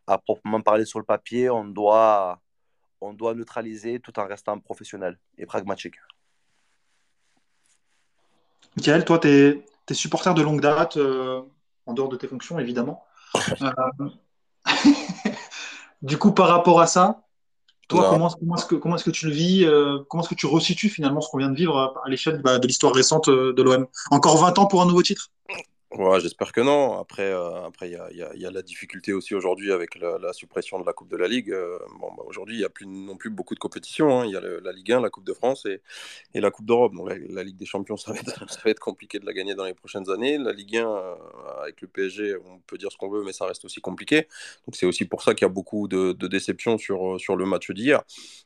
[0.08, 2.42] à proprement parler sur le papier, on doit,
[3.00, 5.96] on doit neutraliser tout en restant professionnel et pragmatique.
[8.76, 11.42] Michael, toi, tu es, supporter de longue date, euh,
[11.86, 13.06] en dehors de tes fonctions, évidemment.
[13.62, 14.10] Euh,
[16.02, 17.24] du coup, par rapport à ça,
[17.92, 20.36] toi, comment, comment est-ce que, comment est-ce que tu le vis euh, Comment est-ce que
[20.36, 23.28] tu resitues finalement ce qu'on vient de vivre à, à l'échelle bah, de l'histoire récente
[23.30, 25.30] euh, de l'OM Encore 20 ans pour un nouveau titre?
[25.94, 26.98] Ouais, j'espère que non.
[27.00, 30.94] Après, euh, après, il y a, la difficulté aussi aujourd'hui avec la, suppression de la
[30.94, 31.52] Coupe de la Ligue.
[31.52, 34.22] Euh, bon, bah, aujourd'hui, il n'y a plus non plus beaucoup de compétitions.
[34.22, 34.26] hein.
[34.26, 35.82] Il y a la Ligue 1, la Coupe de France et,
[36.34, 36.94] la Coupe d'Europe.
[36.94, 38.20] Donc la, Ligue des Champions, ça va,
[38.66, 40.38] être, compliqué de la gagner dans les prochaines années.
[40.38, 41.16] La Ligue 1, euh,
[41.62, 44.30] avec le PSG, on peut dire ce qu'on veut, mais ça reste aussi compliqué.
[44.66, 47.46] Donc c'est aussi pour ça qu'il y a beaucoup de, de déceptions sur, sur le
[47.46, 48.02] match d'hier.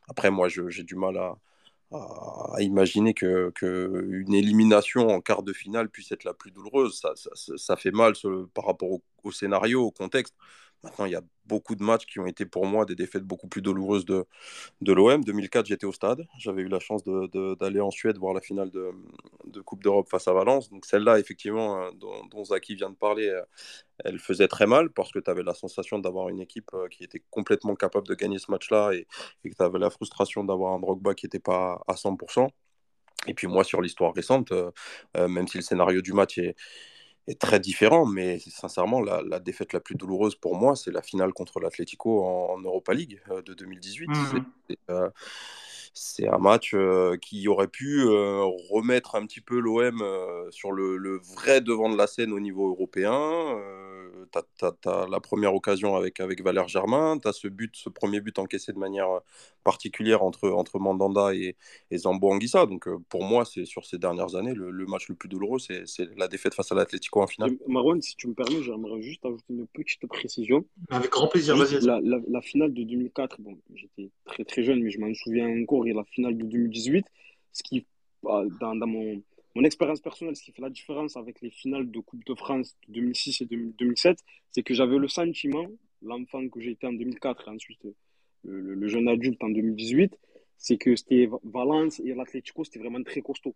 [0.10, 1.38] Après, moi, j'ai du mal à
[1.96, 7.02] à imaginer que, que une élimination en quart de finale puisse être la plus douloureuse.
[7.58, 8.14] Ça, fait mal
[8.54, 8.90] par rapport
[9.24, 10.36] au scénario, au contexte.
[10.86, 13.48] Maintenant, il y a beaucoup de matchs qui ont été pour moi des défaites beaucoup
[13.48, 14.26] plus douloureuses de,
[14.82, 15.24] de l'OM.
[15.24, 16.28] 2004, j'étais au stade.
[16.38, 18.92] J'avais eu la chance d'aller en Suède voir la finale de,
[19.46, 20.70] de Coupe d'Europe face à Valence.
[20.70, 23.42] Donc celle-là, effectivement, euh, dont, Zaki vient de parler, euh,
[24.04, 27.04] elle faisait très mal parce que tu avais la sensation d'avoir une équipe euh, qui
[27.04, 29.08] était complètement capable de gagner ce match-là et,
[29.44, 32.48] que tu avais la frustration d'avoir un Drogba qui n'était pas à 100%.
[33.28, 34.54] Et puis moi, sur l'histoire récente,
[35.16, 36.56] même si le scénario du match est,
[37.28, 41.02] est très différent, mais sincèrement, la, la défaite la plus douloureuse pour moi, c'est la
[41.02, 44.10] finale contre l'Atlético en, en Europa League euh, de 2018.
[44.10, 44.46] Mhm.
[44.70, 45.10] C'est- c'est, euh,
[45.94, 50.04] c'est un match euh, qui aurait pu remettre un petit peu l'OM
[50.52, 53.14] sur le, le vrai devant de la scène au niveau européen.
[54.32, 57.90] T'as, t'as- t'as la première occasion avec, avec Valère Germain, tu as ce but, ce
[57.90, 59.08] premier but encaissé de manière
[59.66, 61.58] particulière entre, entre Mandanda et,
[61.92, 62.66] et Zambo Anguissa.
[62.66, 65.60] Donc euh, pour moi, c'est sur ces dernières années, le, le match le plus douloureux,
[65.60, 67.52] c'est, c'est la défaite face à l'Atlético en finale.
[67.52, 70.64] Et Marwan, si tu me permets, j'aimerais juste ajouter une petite précision.
[70.90, 71.84] Avec grand plaisir, vas-y.
[71.84, 75.50] la, la, la finale de 2004, bon, j'étais très très jeune, mais je m'en souviens
[75.62, 77.06] encore, et la finale de 2018,
[77.52, 77.86] ce qui,
[78.22, 79.22] bah, dans, dans mon,
[79.56, 82.76] mon expérience personnelle, ce qui fait la différence avec les finales de Coupe de France
[82.88, 84.20] de 2006 et 2000 2007,
[84.52, 85.68] c'est que j'avais le sentiment,
[86.04, 87.88] l'enfant que j'étais en 2004 et ensuite
[88.46, 90.18] le, le- jeune adulte en 2018,
[90.58, 93.56] c'est que c'était Va- Valence et l'Atlético, c'était vraiment très costaud.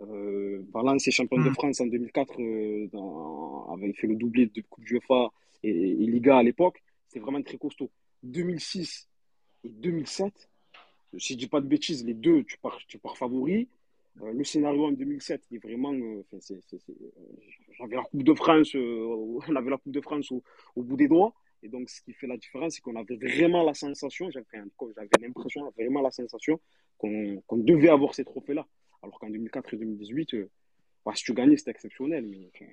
[0.00, 1.54] Euh, Valence est champion de Mm.
[1.54, 5.30] France en 2004, euh, dans- avait fait le doublé de Coupe UEFA
[5.62, 6.82] et, et Liga à l'époque.
[7.06, 7.90] C'était vraiment très costaud.
[8.24, 9.08] 2006
[9.64, 10.48] et 2007,
[11.18, 13.68] si je dis pas de bêtises, les deux, tu pars, tu pars favori.
[14.22, 15.92] Euh, le scénario en 2007, il est vraiment.
[17.78, 20.42] J'avais la Coupe de France, on avait la Coupe de France au,
[20.76, 21.32] au bout des doigts.
[21.64, 24.46] Et donc, ce qui fait la différence, c'est qu'on avait vraiment la sensation, j'avais
[25.18, 26.60] l'impression, vraiment la sensation
[26.98, 28.66] qu'on devait avoir ces trophées-là.
[29.02, 30.50] Alors qu'en 2004 et 2018, euh,
[31.06, 32.26] bah, si tu gagnais, c'était exceptionnel.
[32.26, 32.70] Mais enfin,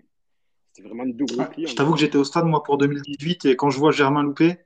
[0.74, 1.70] C'est vraiment deux gros clients.
[1.70, 4.58] Je t'avoue que j'étais au stade, moi, pour 2018, et quand je vois Germain louper,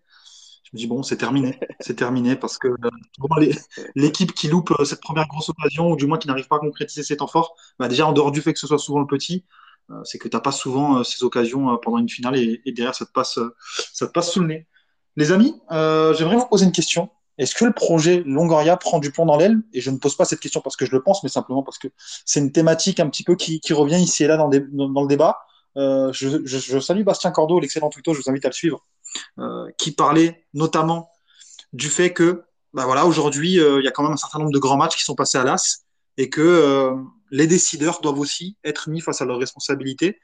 [0.64, 1.60] je me dis, bon, c'est terminé.
[1.80, 3.52] C'est terminé parce que euh,
[3.94, 6.60] l'équipe qui loupe euh, cette première grosse occasion, ou du moins qui n'arrive pas à
[6.60, 9.06] concrétiser ses temps forts, bah, déjà, en dehors du fait que ce soit souvent le
[9.06, 9.46] petit,
[10.04, 13.12] c'est que tu n'as pas souvent ces occasions pendant une finale et, derrière, ça te,
[13.12, 13.40] passe,
[13.94, 14.68] ça te passe sous le nez.
[15.16, 17.10] Les amis, j'aimerais vous poser une question.
[17.38, 19.62] Est-ce que le projet Longoria prend du plomb dans l'aile?
[19.74, 21.78] Et je ne pose pas cette question parce que je le pense, mais simplement parce
[21.78, 21.88] que
[22.26, 25.38] c'est une thématique un petit peu qui, revient ici et là dans, le débat.
[25.76, 28.86] je, salue Bastien Cordeau, l'excellent Twitter, je vous invite à le suivre.
[29.40, 31.10] Euh, qui parlait notamment
[31.74, 34.52] du fait que bah voilà, aujourd'hui, euh, il y a quand même un certain nombre
[34.52, 35.86] de grands matchs qui sont passés à l'as
[36.18, 36.96] et que euh,
[37.32, 40.20] les décideurs doivent aussi être mis face à leurs responsabilités.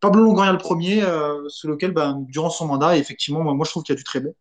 [0.00, 1.02] Pablo Longoria le premier,
[1.48, 4.20] sous lequel, ben, durant son mandat, effectivement, moi, je trouve qu'il y a du très
[4.20, 4.34] bon.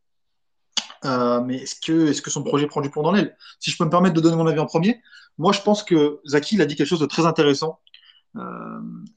[1.46, 1.80] mais est-ce
[2.22, 3.38] que, son projet prend du plomb dans l'aile?
[3.60, 5.02] Si je peux me permettre de donner mon avis en premier,
[5.38, 7.80] moi je pense que Zaki il a dit quelque chose de très intéressant.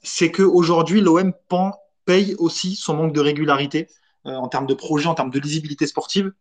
[0.03, 1.33] c'est qu'aujourd'hui, l'OM
[2.07, 3.89] paye aussi son manque de régularité
[4.27, 6.33] euh, en termes de projet, en termes de lisibilité sportive.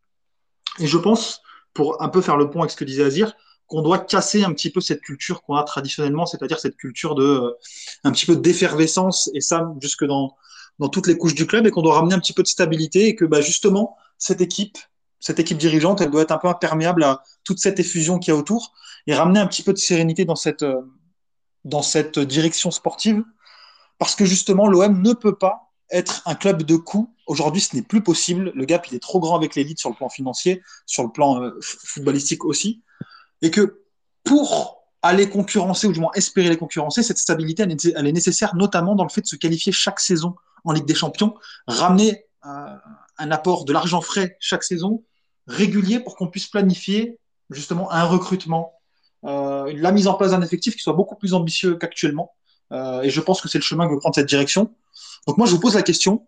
[0.80, 1.42] Et je pense,
[1.74, 3.34] pour un peu faire le pont avec ce que disait Azir,
[3.68, 7.24] qu'on doit casser un petit peu cette culture qu'on a traditionnellement, c'est-à-dire cette culture de
[7.24, 7.52] euh,
[8.04, 10.36] un petit peu d'effervescence et ça jusque dans
[10.78, 13.08] dans toutes les couches du club et qu'on doit ramener un petit peu de stabilité
[13.08, 14.78] et que bah, justement cette équipe
[15.20, 18.36] cette équipe dirigeante elle doit être un peu imperméable à toute cette effusion qu'il y
[18.36, 18.74] a autour
[19.08, 20.82] et ramener un petit peu de sérénité dans cette euh,
[21.64, 23.24] dans cette direction sportive
[23.98, 27.10] parce que justement l'OM ne peut pas être un club de coups.
[27.28, 28.52] Aujourd'hui, ce n'est plus possible.
[28.56, 31.42] Le gap, il est trop grand avec l'élite sur le plan financier, sur le plan
[31.42, 32.84] euh, footballistique aussi.
[33.42, 33.84] Et que
[34.24, 38.96] pour aller concurrencer, ou du moins espérer les concurrencer, cette stabilité, elle est, nécessaire, notamment
[38.96, 41.36] dans le fait de se qualifier chaque saison en Ligue des Champions,
[41.68, 42.76] ramener euh,
[43.18, 45.04] un apport de l'argent frais chaque saison,
[45.48, 47.20] régulier, pour qu'on puisse planifier
[47.52, 48.74] justement un recrutement,
[49.26, 52.34] euh, la mise en place d'un effectif qui soit beaucoup plus ambitieux qu'actuellement.
[52.72, 54.74] et je pense que c'est le chemin que veut prendre cette direction.
[55.28, 56.28] Donc moi, je vous pose la question,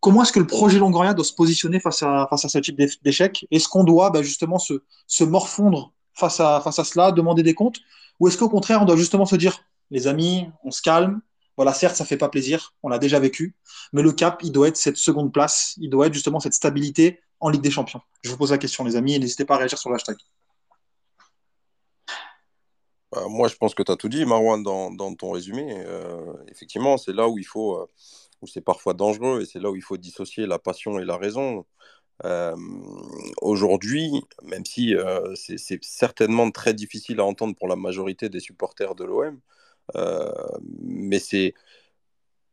[0.00, 2.80] comment est-ce que le projet Longoria doit se positionner face à, face à ce type
[3.02, 3.46] d'échec?
[3.50, 7.78] Est-ce qu'on doit bah, justement se, morfondre face à, face à cela, demander des comptes
[8.18, 11.20] Ou est-ce qu'au contraire, on doit justement se dire, les amis, on se calme,
[11.56, 13.54] voilà, certes, ça fait pas plaisir, on l'a déjà vécu,
[13.92, 17.20] mais le cap, il doit être cette seconde place, il doit être justement cette stabilité
[17.40, 18.00] en Ligue des Champions.
[18.22, 20.16] Je vous pose la question, les amis, et n'hésitez pas à réagir sur le hashtag.
[23.12, 25.82] Bah, moi, je pense que tu as tout dit, Marwan, dans, dans ton résumé.
[25.86, 27.86] Euh, effectivement, c'est là où il faut, euh,
[28.40, 31.16] où c'est parfois dangereux et c'est là où il faut dissocier la passion et la
[31.16, 31.66] raison.
[32.24, 32.56] Euh,
[33.40, 34.10] aujourd'hui,
[34.42, 39.04] même si euh, c'est certainement très difficile à entendre pour la majorité des supporters de
[39.04, 39.40] l'OM,
[39.96, 40.30] euh,
[40.82, 41.54] mais c'est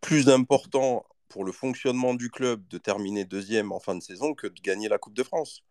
[0.01, 4.47] plus important pour le fonctionnement du club de terminer deuxième en fin de saison que
[4.47, 5.63] de gagner la Coupe de France.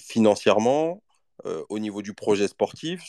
[0.00, 1.02] financièrement,
[1.68, 3.02] au niveau du projet sportif,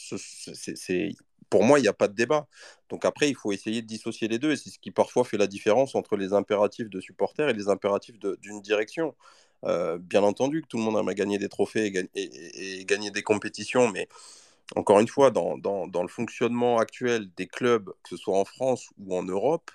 [1.52, 2.48] pour moi, il n'y a pas de débat.
[2.90, 4.52] Donc après, il faut essayer de dissocier les deux.
[4.54, 7.68] Et c'est ce qui parfois fait la différence entre les impératifs de supporters et les
[7.70, 9.16] impératifs d'une direction.
[9.66, 13.90] Euh, bien entendu que tout le monde aimerait gagner des trophées et, gagner des compétitions,
[13.92, 14.08] mais
[14.76, 19.16] encore une fois, dans, le fonctionnement actuel des clubs, que ce soit en France ou
[19.16, 19.72] en Europe,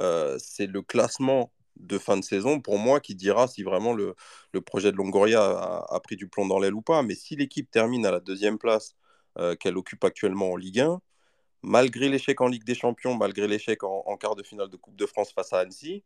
[0.00, 4.14] euh, c'est le classement de fin de saison, pour moi, qui dira si vraiment le,
[4.64, 7.02] projet de Longoria a, pris du plomb dans l'aile ou pas.
[7.02, 8.94] Mais si l'équipe termine à la deuxième place
[9.38, 11.00] euh, qu'elle occupe actuellement en Ligue 1,
[11.62, 15.06] malgré l'échec en Ligue des Champions, malgré l'échec en, quart de finale de Coupe de
[15.06, 16.04] France face à Annecy,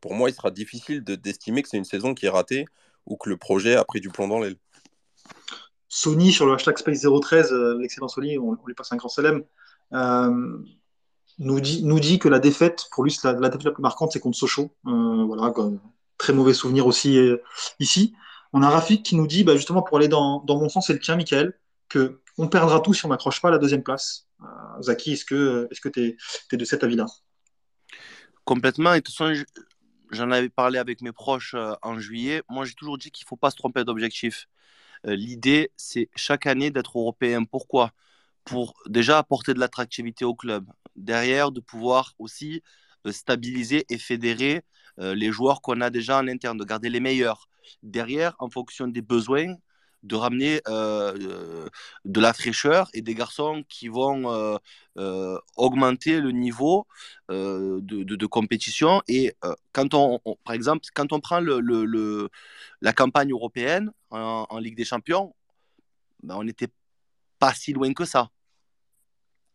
[0.00, 2.66] pour moi, il sera difficile d'estimer que c'est une saison qui est ratée
[3.06, 4.56] ou que le projet a pris du plomb dans l'aile.
[5.88, 9.44] Sony, sur le hashtag Space013, euh, l'excellent Sony, on, lui passe un grand salam,
[9.92, 10.58] euh,
[11.38, 14.12] nous, dit, nous dit que la défaite, pour lui, la, la défaite la plus marquante,
[14.12, 14.74] c'est contre Sochaux.
[14.86, 15.52] Euh, voilà,
[16.18, 17.18] très mauvais souvenir aussi
[17.78, 18.14] ici.
[18.52, 20.92] On a Rafik qui nous dit, bah, justement, pour aller dans, dans mon sens c'est
[20.92, 21.58] le tien, Michael,
[21.88, 24.28] que on perdra tout si on n'accroche pas la deuxième place.
[24.42, 26.16] Euh, Zaki, est-ce que est-ce que tu
[26.52, 27.06] es, de cet avis-là?
[28.44, 28.94] Complètement.
[28.94, 29.44] Et de toute façon,
[30.14, 32.42] j'en avais parlé avec mes proches euh, en juillet.
[32.48, 34.48] Moi, j'ai toujours dit qu'il ne faut pas se tromper d'objectif.
[35.06, 37.44] Euh, l'idée, c'est chaque année d'être européen.
[37.44, 37.92] Pourquoi?
[38.44, 40.66] Pour déjà apporter de l'attractivité au club.
[40.96, 42.62] Derrière, de pouvoir aussi
[43.10, 44.62] stabiliser et fédérer
[44.98, 47.48] les joueurs qu'on a déjà en interne, de garder les meilleurs.
[47.82, 49.56] Derrière, en fonction des besoins,
[50.04, 51.68] de ramener euh, euh,
[52.04, 54.58] de la fraîcheur et des garçons qui vont
[54.96, 56.86] euh, augmenter le niveau
[57.28, 59.02] de, compétition.
[59.08, 59.34] Et
[59.72, 62.30] quand on, par exemple, quand on prend le,
[62.80, 65.34] la campagne européenne en, Ligue des Champions,
[66.22, 66.68] ben, on n'était
[67.38, 68.30] pas si loin que ça.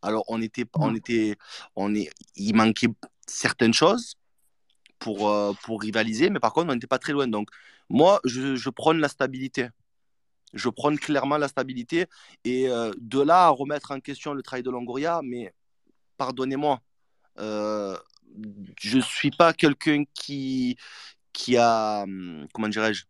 [0.01, 1.35] Alors on était, on était,
[1.75, 2.87] on est, il manquait
[3.27, 4.15] certaines choses
[4.97, 5.31] pour,
[5.63, 7.27] pour rivaliser, mais par contre on n'était pas très loin.
[7.27, 7.49] Donc
[7.89, 9.69] moi, je, je prône la stabilité.
[10.53, 12.05] Je prône clairement la stabilité.
[12.43, 15.53] Et euh, de là à remettre en question le travail de Longoria, mais
[16.17, 16.81] pardonnez-moi,
[17.39, 17.97] euh,
[18.79, 20.77] je suis pas quelqu'un qui,
[21.33, 23.05] qui a, hum, comment dirais-je,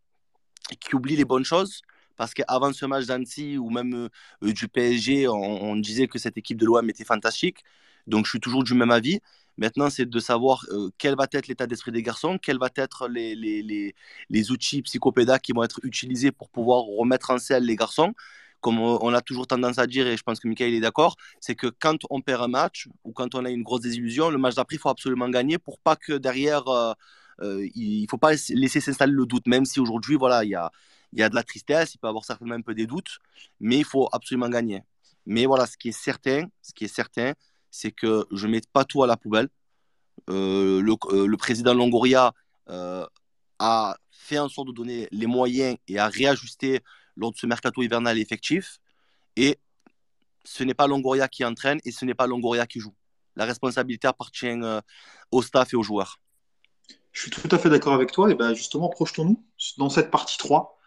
[0.79, 1.81] qui oublie les bonnes choses.
[2.15, 4.09] Parce qu'avant ce match d'Annecy ou même
[4.43, 7.63] euh, du PSG, on, disait que cette équipe de l'OM était fantastique.
[8.07, 9.21] Donc je suis toujours du même avis.
[9.59, 13.07] Maintenant, c'est de savoir euh, quel va être l'état d'esprit des garçons, quels vont être
[13.09, 13.95] les, les, les,
[14.29, 18.13] les outils psychopédagogiques qui vont être utilisés pour pouvoir remettre en selle les garçons
[18.61, 21.55] comme on a toujours tendance à dire, et je pense que Michael est d'accord, c'est
[21.55, 24.55] que quand on perd un match ou quand on a une grosse désillusion, le match
[24.55, 26.93] d'après, il faut absolument gagner pour pas que derrière, euh,
[27.75, 30.71] il ne faut pas laisser s'installer le doute, même si aujourd'hui, voilà, il y a,
[31.13, 33.19] y a de la tristesse, il peut y avoir certainement un peu des doutes,
[33.59, 34.83] mais il faut absolument gagner.
[35.25, 37.33] Mais voilà, ce qui est certain, ce qui est certain,
[37.71, 39.49] c'est que je ne mets pas tout à la poubelle.
[40.29, 42.33] Euh, le, euh, le, président Longoria
[43.59, 46.81] a fait en sorte de donner les moyens et a réajusté
[47.15, 48.79] lors de ce mercato hivernal effectif.
[49.35, 49.59] Et
[50.43, 52.93] ce n'est pas Longoria qui entraîne et ce n'est pas Longoria qui joue.
[53.35, 54.51] La responsabilité appartient
[55.31, 56.19] au staff et aux joueurs.
[57.11, 58.29] Je suis tout à fait d'accord avec toi.
[58.31, 59.43] Et ben justement, projetons-nous
[59.77, 60.77] dans cette partie 3.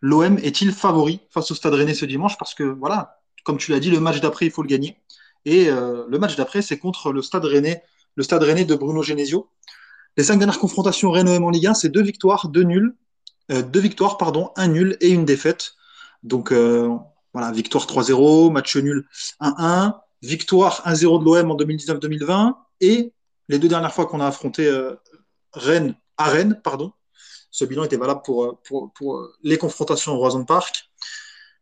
[0.00, 2.36] L'OM est-il favori face au Stade Rennais ce dimanche?
[2.38, 5.00] Parce que, voilà, comme tu l'as dit, le match d'après, il faut le gagner.
[5.46, 7.82] Et euh, le match d'après, c'est contre le Stade Rennais,
[8.16, 9.48] le Stade Rennais de Bruno Genesio.
[10.16, 12.94] Les cinq dernières confrontations Rennes-OM en Ligue 1, c'est deux victoires, deux nuls,
[13.52, 15.74] euh, deux victoires, pardon, un nul et une défaite.
[16.24, 16.90] Donc euh,
[17.32, 19.06] voilà, victoire 3-0, match nul
[19.40, 23.12] 1-1, victoire 1-0 de l'OM en 2019-2020 et
[23.48, 24.68] les deux dernières fois qu'on a affronté
[25.52, 26.92] Rennes à Rennes, pardon.
[27.52, 30.90] Ce bilan était valable pour, pour, pour les confrontations au Roison Park.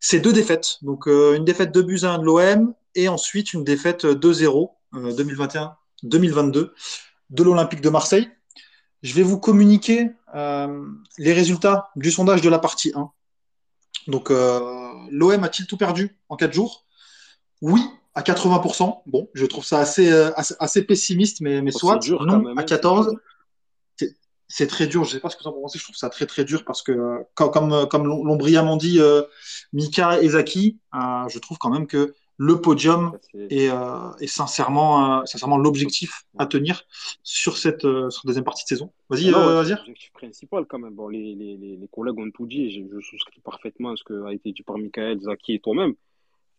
[0.06, 0.76] C'est deux défaites.
[0.82, 4.70] Donc, euh, une défaite de buts à 1 de l'OM et ensuite une défaite 2-0
[4.92, 6.72] 2021-2022
[7.30, 8.28] de l'Olympique de Marseille.
[9.02, 13.10] Je vais vous communiquer les résultats du sondage de la partie 1.
[14.08, 16.84] Donc, l'OM a-t-il tout perdu en 4 jours?
[17.62, 17.80] Oui,
[18.14, 19.00] à 80%.
[19.06, 20.12] Bon, je trouve ça assez,
[20.58, 21.98] assez, pessimiste, mais, mais oh, soit.
[22.26, 23.16] non, à 14%
[24.48, 25.04] c'est très dur.
[25.04, 25.78] Je sais pas ce que vous en pensez.
[25.78, 29.22] Je trouve ça très très dur parce que comme comme l'ont brillamment dit euh,
[29.72, 35.24] Mika et Zaki, euh, je trouve quand même que le podium est, euh, est, sincèrement
[35.24, 36.82] sincèrement l'objectif à tenir
[37.22, 38.92] sur cette sur deuxième partie de saison.
[39.08, 39.70] Vas-y, vas-y.
[39.70, 40.94] L'objectif principal quand même.
[40.94, 42.70] Bon, les, les, les, collègues ont tout dit.
[42.72, 45.94] Je, je souscris parfaitement à ce qui a été dit par Michael, Zaki et toi-même.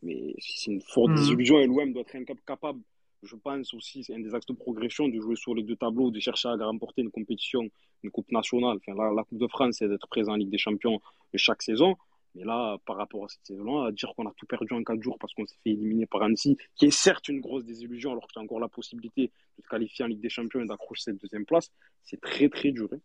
[0.01, 1.15] Mais c'est une forte mmh.
[1.15, 2.79] désillusion et l'OM doit être capable
[3.26, 6.11] je pense aussi, c'est un des axes de progression de jouer sur les deux tableaux,
[6.11, 7.67] de chercher à remporter une compétition,
[8.03, 8.78] une Coupe nationale.
[8.88, 11.01] La, Coupe de France, c'est d'être présent en Ligue des Champions
[11.36, 11.95] chaque saison.
[12.36, 15.17] Mais là, par rapport à cette saison-là, dire qu'on a tout perdu en quatre jours
[15.19, 18.34] parce qu'on s'est fait éliminer par Annecy, qui est certes une grosse désillusion, alors que
[18.34, 21.21] tu as encore la possibilité de te qualifier en Ligue des Champions et d'accrocher cette
[21.21, 21.71] deuxième place,
[22.03, 22.89] c'est très, très dur.
[22.93, 22.99] Hein.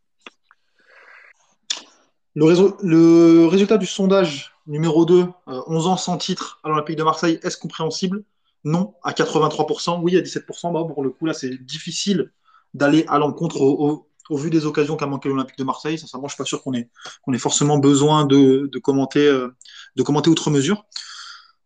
[2.34, 7.38] Le, résultat du sondage numéro 2, 11 euh, ans sans titre à l'Olympique de Marseille,
[7.42, 8.24] est-ce compréhensible?
[8.64, 10.72] Non à 83%, oui à 17%.
[10.72, 12.32] Bah, pour le coup, là, c'est difficile
[12.74, 14.06] d'aller à l'encontre au,
[14.36, 15.98] vu des occasions qu'a manqué l'Olympique de Marseille.
[15.98, 16.88] Sincèrement, je ne suis pas sûr qu'on ait,
[17.32, 19.56] ait forcément besoin de, commenter, euh,
[19.96, 20.84] de commenter outre mesure.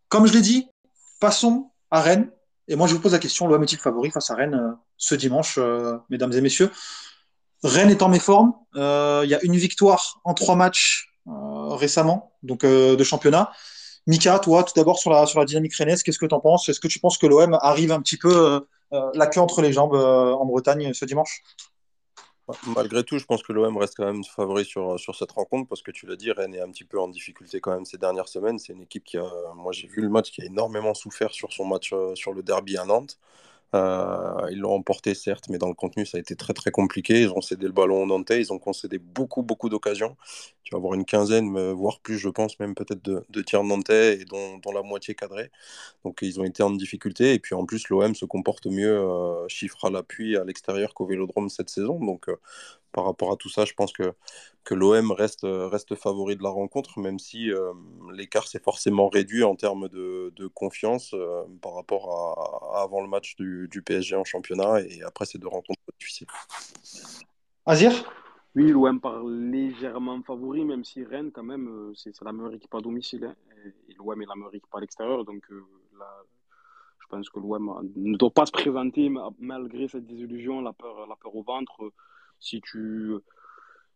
[0.08, 0.66] Comme je l'ai dit,
[1.20, 2.30] passons à Rennes.
[2.68, 5.14] Et moi, je vous pose la question, l'OM est-il favori face à Rennes euh, ce
[5.14, 6.70] dimanche, euh, mesdames et messieurs
[7.62, 8.54] Rennes est en méforme.
[8.74, 13.52] Il y a une victoire en trois matchs récemment, donc de championnat.
[14.06, 16.68] Mika, toi, tout d'abord sur la, dynamique rennaise, qu'est-ce que tu en penses?
[16.68, 18.60] Est-ce que tu penses que l'OM arrive un petit peu euh,
[18.92, 21.42] euh, la queue entre les jambes euh, en Bretagne ce dimanche?
[22.76, 25.80] Malgré tout, je pense que l'OM reste quand même favori sur, sur cette rencontre parce
[25.80, 28.28] que tu l'as dit, Rennes est un petit peu en difficulté quand même ces dernières
[28.28, 28.58] semaines.
[28.58, 29.24] C'est une équipe qui a,
[29.54, 32.76] moi j'ai vu le match, qui a énormément souffert sur son match sur le derby
[32.76, 33.18] à Nantes.
[33.74, 37.22] Euh, ils l'ont emporté, certes, mais dans le contenu, ça a été très très compliqué.
[37.22, 40.16] Ils ont cédé le ballon au Nantais, ils ont concédé beaucoup beaucoup d'occasions.
[40.62, 44.20] Tu vas avoir une quinzaine, voire plus, je pense, même peut-être de, de, tirs nantais,
[44.20, 45.50] et dont, la moitié cadrée.
[46.04, 47.34] Donc ils ont été en difficulté.
[47.34, 51.06] Et puis en plus, l'OM se comporte mieux, euh, chiffre à l'appui à l'extérieur qu'au
[51.06, 51.98] vélodrome cette saison.
[51.98, 52.36] Donc euh,
[52.94, 54.14] par rapport à tout ça, je pense que,
[54.62, 57.72] que l'OM reste, reste favori de la rencontre, même si euh,
[58.12, 63.08] l'écart s'est forcément réduit en termes de, de confiance euh, par rapport à, avant le
[63.08, 66.28] match du, du, PSG en championnat et après ces deux rencontres difficiles.
[67.66, 67.92] Azir?
[68.54, 72.74] Oui, l'OM part légèrement favori, même si Rennes, quand même, euh, c'est la meilleure équipe
[72.76, 73.24] à domicile.
[73.24, 73.34] Hein,
[73.88, 75.24] et l'OM est la meilleure équipe à l'extérieur.
[75.24, 81.08] Donc je pense que l'OM ne doit pas se présenter malgré cette désillusion, la peur,
[81.08, 81.92] la peur au ventre
[82.44, 83.14] si tu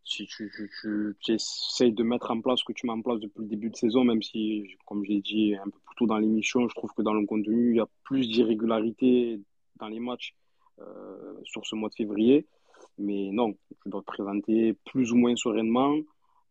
[0.05, 3.21] si tu, tu, tu, essayes de mettre en place ce que tu mets en place
[3.21, 6.07] depuis le début de saison, même si, comme je l'ai dit un peu plus tôt
[6.07, 9.39] dans l'émission, je trouve que dans le contenu, il y a plus d'irrégularité
[9.77, 10.35] dans les matchs
[10.79, 12.47] euh, sur ce mois de février.
[12.97, 15.95] Mais non, tu dois te présenter plus ou moins sereinement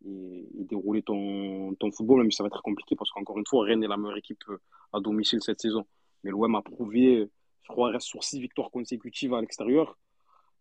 [0.06, 3.64] et, dérouler ton, ton, football, même si ça va être compliqué parce qu'encore une fois,
[3.64, 4.44] Rennes est la meilleure équipe
[4.92, 5.84] à domicile cette saison.
[6.22, 7.28] Mais l'OM a prouvé,
[7.62, 9.98] je crois, reste sur six victoires consécutives à l'extérieur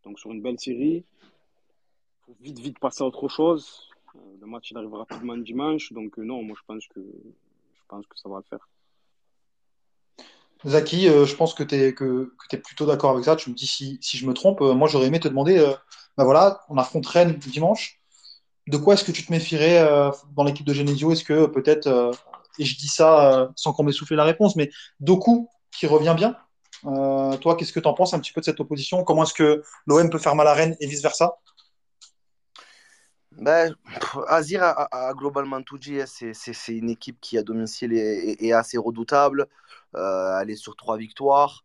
[0.07, 1.03] Donc sur une belle série,
[2.25, 3.89] faut vite, vite passer à autre chose.
[4.15, 7.81] Euh, le match il arrive rapidement dimanche, donc euh, non, moi je pense que je
[7.89, 8.69] pense que ça va le faire.
[10.65, 13.35] Zaki, euh, je pense que tu es, que, que plutôt d'accord avec ça.
[13.35, 14.61] Tu me dis si, si je me trompe.
[14.61, 15.57] Moi, j'aurais aimé te demander,
[16.17, 18.01] ben voilà, on affronte Rennes dimanche.
[18.67, 19.85] De quoi est-ce que tu te méfierais
[20.35, 21.11] dans l'équipe de Genesio?
[21.11, 22.11] Est-ce que peut-être,
[22.57, 26.35] et je dis ça sans qu'on m'ait soufflé la réponse, mais Doku qui revient bien?
[26.85, 29.03] Euh, Toi, qu'est-ce que tu en penses un petit peu de cette opposition?
[29.03, 31.37] Comment est-ce que l'OM peut faire mal à Rennes et vice-versa?
[33.31, 33.75] Ben,
[34.27, 36.01] Azir a, a- a globalement tout dit.
[36.01, 36.05] hein.
[36.07, 39.47] C'est une équipe qui, à domicile, est, assez redoutable.
[39.95, 41.63] Euh, elle est sur trois victoires.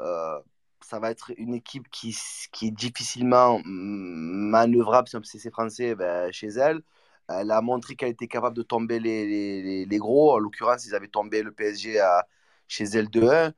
[0.00, 0.40] Euh,
[0.82, 2.16] ça va être une équipe qui,
[2.62, 6.82] est difficilement mm, manœuvrable, si c'est français, ben, chez elle.
[7.28, 10.32] Elle a montré qu'elle était capable de tomber les- les gros.
[10.34, 12.26] En l'occurrence, ils avaient tombé le PSG à,
[12.68, 13.52] chez elle 2-1.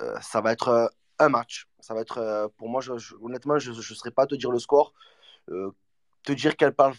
[0.00, 0.86] Euh, ça va être euh,
[1.18, 1.66] un match.
[1.80, 4.58] Ça va être, euh, pour moi, je- honnêtement, je ne saurais pas te dire le
[4.58, 4.92] score.
[6.22, 6.94] Te dire qu'elle part,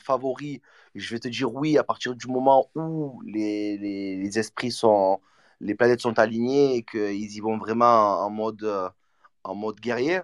[0.00, 0.60] favori,
[0.94, 5.20] je vais te dire oui à partir du moment où les, les, esprits sont,
[5.60, 8.92] les planètes sont alignées et qu'ils y vont vraiment en mode,
[9.42, 10.20] en mode guerrier.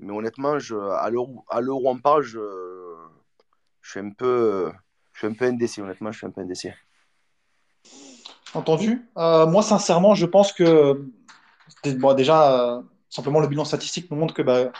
[0.00, 2.40] Mais honnêtement, je, à l'heure où, où on parle, je,
[3.82, 4.72] suis un peu,
[5.12, 5.80] je suis un peu indécis.
[5.80, 6.70] Honnêtement, je suis un peu indécis.
[8.54, 11.08] Entendu Moi, sincèrement, je pense que
[11.96, 14.70] bon, déjà, euh, simplement le bilan statistique nous montre que, bah,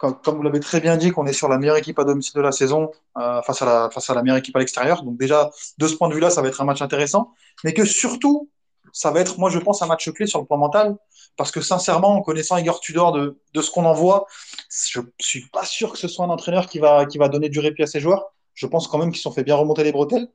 [0.00, 2.40] comme, vous l'avez très bien dit, qu'on est sur la meilleure équipe à domicile de
[2.40, 5.02] la saison euh, face, à la, meilleure équipe à l'extérieur.
[5.02, 7.32] Donc déjà, de ce point de vue-là, ça va être un match intéressant.
[7.64, 8.48] Mais que surtout,
[8.92, 10.96] ça va être, moi, je pense, un match clé sur le plan mental.
[11.36, 14.26] Parce que sincèrement, en connaissant Igor Tudor de, ce qu'on en voit,
[14.70, 17.86] je suis pas sûr que ce soit un entraîneur qui va, donner du répit à
[17.86, 18.32] ses joueurs.
[18.54, 20.28] Je pense quand même qu'ils sont fait bien remonter les bretelles.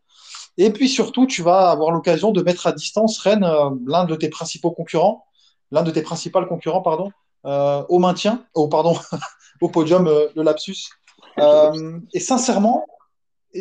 [0.58, 4.16] Et puis surtout, tu vas avoir l'occasion de mettre à distance Rennes, euh, l'un de
[4.16, 5.26] tes principaux concurrents,
[5.72, 7.12] l'un de tes principaux concurrents, pardon,
[7.46, 8.98] euh, au maintien, au pardon,
[9.62, 10.90] au podium, euh, le lapsus.
[11.38, 12.86] Euh, et sincèrement,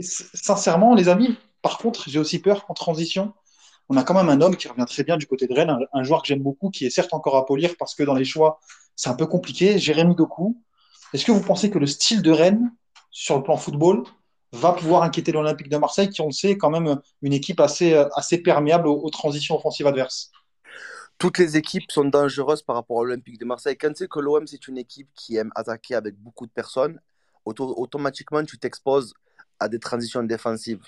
[0.02, 3.34] sincèrement, les amis, par contre, j'ai aussi peur qu'en transition,
[3.90, 6.02] on a quand même un homme qui revient très bien du côté de Rennes, un,
[6.02, 8.58] joueur que j'aime beaucoup, qui est certes encore à polir parce que dans les choix,
[8.96, 9.78] c'est un peu compliqué.
[9.78, 10.56] Jérémy Doku.
[11.12, 12.72] Est-ce que vous pensez que le style de Rennes,
[13.10, 14.04] sur le plan football,
[14.52, 17.60] va pouvoir inquiéter l'Olympique de Marseille, qui, on le sait, est quand même une équipe
[17.60, 20.30] assez, assez perméable aux transitions offensives adverses?
[21.24, 23.78] Toutes les équipes sont dangereuses par rapport à l'Olympique de Marseille.
[23.78, 27.00] Quand tu sais que l'OM, c'est une équipe qui aime attaquer avec beaucoup de personnes,
[27.46, 29.14] auto- automatiquement, tu t'exposes
[29.58, 30.82] à des transitions défensives.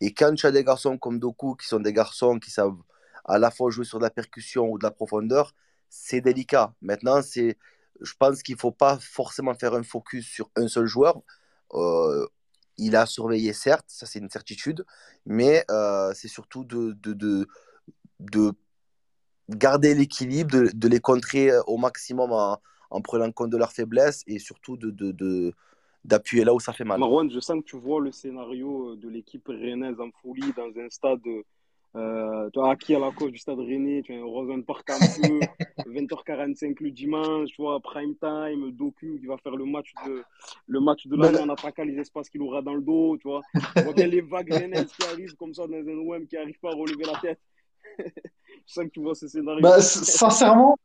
[0.00, 2.82] Et quand tu as des garçons comme Doku, qui sont des garçons qui savent
[3.26, 5.54] à la fois jouer sur de la percussion ou de la profondeur,
[5.88, 6.74] c'est délicat.
[6.82, 7.56] Maintenant, c'est,
[8.00, 11.22] je pense qu'il ne faut pas forcément faire un focus sur un seul joueur.
[11.74, 12.26] Euh,
[12.76, 14.84] il a surveillé, certes, ça c'est une certitude,
[15.26, 17.38] mais euh, c'est surtout de
[19.48, 22.58] garder l'équilibre, de, de les contrer euh, au maximum en,
[22.90, 25.52] en prenant compte de leurs faiblesses et surtout de,
[26.04, 26.98] d'appuyer là où ça fait mal.
[27.00, 30.70] Marwan, je sens que tu vois le scénario euh, de l'équipe rennaise en folie dans
[30.80, 31.20] un stade,
[31.96, 34.88] euh, tu vois, acquis à la cause du stade rennais, tu as un Rosen Park
[34.90, 35.40] en feu,
[35.86, 40.22] 20h45 le dimanche, tu vois, prime time, Doku qui va faire le match de,
[40.66, 43.42] le match de l'année en attaquant les espaces qu'il aura dans le dos, tu vois.
[43.76, 46.58] On voit bien les vagues rennaises qui arrivent comme ça dans un OM qui n'arrive
[46.60, 47.40] pas à relever la tête.
[47.98, 49.60] Je sens que tu vois ce scénario.
[49.62, 50.76] Bah, sincèrement,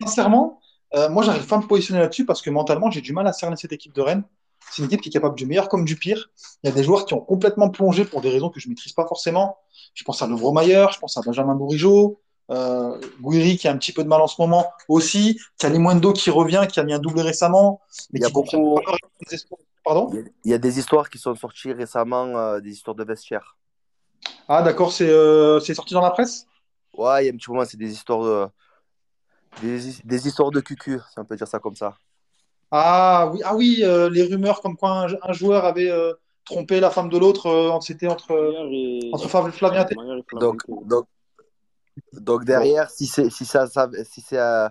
[0.00, 0.60] sincèrement
[0.94, 3.32] euh, moi, j'arrive pas à me positionner là-dessus parce que mentalement, j'ai du mal à
[3.32, 4.22] cerner cette équipe de Rennes.
[4.70, 6.30] C'est une équipe qui est capable du meilleur comme du pire.
[6.62, 8.92] Il y a des joueurs qui ont complètement plongé pour des raisons que je maîtrise
[8.92, 9.58] pas forcément.
[9.94, 12.20] Je pense à Lovromayer, je pense à Benjamin Bourigeaud,
[12.52, 16.30] euh, Gouiri qui a un petit peu de mal en ce moment aussi, Kalimundo qui
[16.30, 17.80] revient, qui a mis un doublé récemment,
[18.12, 18.96] mais Il y a beaucoup- encore
[19.28, 19.60] les espoirs.
[19.84, 20.10] Pardon?
[20.12, 22.94] Il y a- il y a des histoires qui sont sorties récemment, euh, des histoires
[22.94, 23.56] de vestiaire.
[24.48, 26.46] Ah, d'accord, c'est euh, c'est sorti dans la presse?
[26.94, 28.48] Ouais, il y a un petit moment, c'est des histoires de,
[29.56, 31.96] des, des histoires de cucu, si on peut dire ça comme ça.
[32.70, 36.12] Ah oui, ah oui euh, les rumeurs comme quoi un, un joueur avait euh,
[36.44, 38.32] trompé la femme de l'autre, euh, c'était entre,
[38.72, 40.62] et- entre Flavien et Donc, Flavien.
[40.80, 41.06] donc,
[42.12, 44.68] donc derrière, si, c'est, si, ça, ça- si, c'est, euh,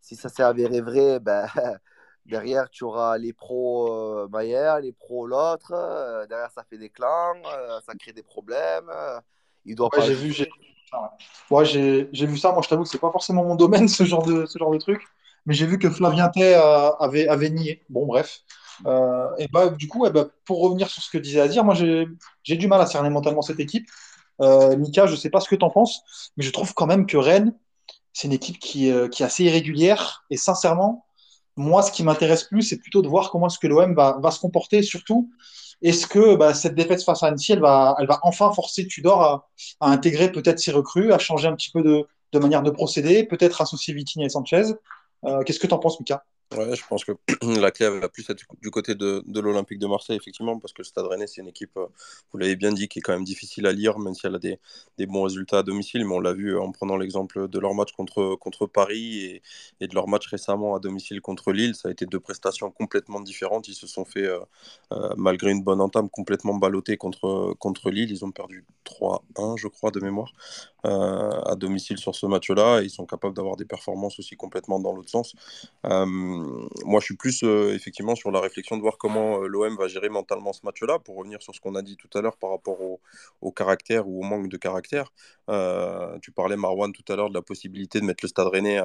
[0.00, 1.46] si ça s'est avéré vrai, ben,
[2.26, 3.92] derrière, tu auras les pros
[4.24, 5.72] euh, Maillard, les pros l'autre.
[5.72, 8.90] euh, derrière, ça fait des clans, euh, ça crée des problèmes.
[9.64, 10.48] il doit Ouais, pas j'ai vu, j'ai
[11.50, 12.52] ouais, j'ai j'ai vu ça.
[12.52, 14.78] Moi, je t'avoue que c'est pas forcément mon domaine, ce genre de, ce genre de
[14.78, 15.02] truc.
[15.46, 17.82] Mais j'ai vu que Flavien Tay avait, avait nié.
[17.88, 18.40] Bon, bref.
[18.86, 21.74] Euh, et bah, du coup, ouais, bah, pour revenir sur ce que disait Azir, moi,
[21.74, 22.06] j'ai
[22.44, 23.88] j'ai du mal à cerner mentalement cette équipe.
[24.40, 26.02] Euh, Mika, je sais pas ce que tu en penses,
[26.36, 27.54] mais je trouve quand même que Rennes,
[28.12, 30.24] c'est une équipe qui, euh, qui est assez irrégulière.
[30.30, 31.06] Et sincèrement,
[31.56, 34.40] moi, ce qui m'intéresse plus, c'est plutôt de voir comment est-ce que l'OM va, se
[34.40, 34.82] comporter.
[34.82, 35.30] Surtout,
[35.82, 39.22] est-ce que bah, cette défaite face à Annecy, elle va, elle va enfin forcer Tudor
[39.22, 39.48] à,
[39.80, 43.60] intégrer peut-être ses recrues, à changer un petit peu de, de manière de procéder, peut-être
[43.60, 44.72] associer Vitinha et Sanchez.
[45.24, 46.24] Euh, Qu'est-ce que tu en penses, Mika?
[46.56, 47.12] Ouais, je pense que
[47.60, 50.82] la clé va plus être du côté de, de l'Olympique de Marseille, effectivement, parce que
[50.82, 51.86] le Stade Rennais, c'est une équipe, euh,
[52.30, 54.38] vous l'avez bien dit, qui est quand même difficile à lire, même si elle a
[54.38, 54.58] des,
[54.98, 56.04] des bons résultats à domicile.
[56.04, 59.42] Mais on l'a vu en prenant l'exemple de leur match contre, contre Paris et,
[59.80, 61.74] et, de leur match récemment à domicile contre Lille.
[61.74, 63.68] Ça a été deux prestations complètement différentes.
[63.68, 64.40] Ils se sont fait, euh,
[64.92, 68.10] euh, malgré une bonne entame, complètement ballottés contre, contre Lille.
[68.10, 70.32] Ils ont perdu 3-1, je crois, de mémoire,
[70.84, 72.82] euh, à domicile sur ce match-là.
[72.82, 75.34] Ils sont capables d'avoir des performances aussi complètement dans l'autre sens.
[75.86, 76.41] Euh,
[76.84, 79.88] moi, je suis plus euh, effectivement sur la réflexion de voir comment euh, l'OM va
[79.88, 82.50] gérer mentalement ce match-là, pour revenir sur ce qu'on a dit tout à l'heure par
[82.50, 85.12] rapport au, caractère ou au manque de caractère.
[85.48, 88.80] Euh, tu parlais, Marwan, tout à l'heure de la possibilité de mettre le Stade Rennais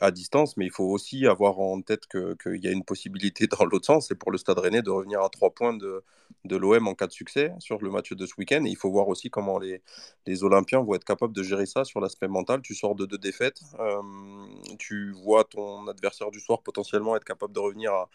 [0.00, 3.64] à, distance, mais il faut aussi avoir en tête qu'il y a une possibilité dans
[3.64, 6.02] l'autre sens, c'est pour le Stade Rennais de revenir à trois points de,
[6.44, 8.64] de l'OM en cas de succès sur le match de ce week-end.
[8.64, 9.82] Et il faut voir aussi comment les,
[10.26, 12.62] les Olympiens vont être capables de gérer ça sur l'aspect mental.
[12.62, 14.00] Tu sors de deux défaites, euh,
[14.78, 18.08] tu vois ton adversaire du soir potentiellement être capable de revenir à,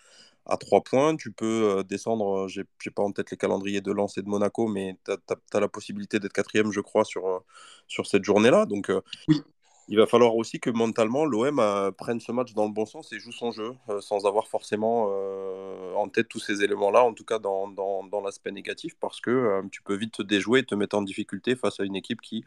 [0.45, 1.15] à 3 points.
[1.15, 4.67] Tu peux euh, descendre, j'ai pas en tête les calendriers de Lens et de Monaco,
[4.67, 5.17] mais tu as,
[5.53, 7.39] as, la possibilité d'être quatrième, je crois, sur, euh,
[7.87, 8.65] sur cette journée-là.
[8.65, 9.41] Donc, euh, oui.
[9.87, 13.19] il va falloir aussi que mentalement, l'OM prenne ce match dans le bon sens et
[13.19, 17.25] joue son jeu, euh, sans avoir forcément euh, en tête tous ces éléments-là, en tout
[17.25, 20.65] cas dans, dans, dans l'aspect négatif, parce que euh, tu peux vite te déjouer et
[20.65, 22.43] te mettre en difficulté face à une équipe qui,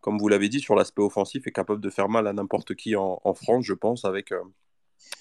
[0.00, 2.96] comme vous l'avez dit, sur l'aspect offensif, est capable de faire mal à n'importe qui
[2.96, 4.32] en, en, France, je pense, avec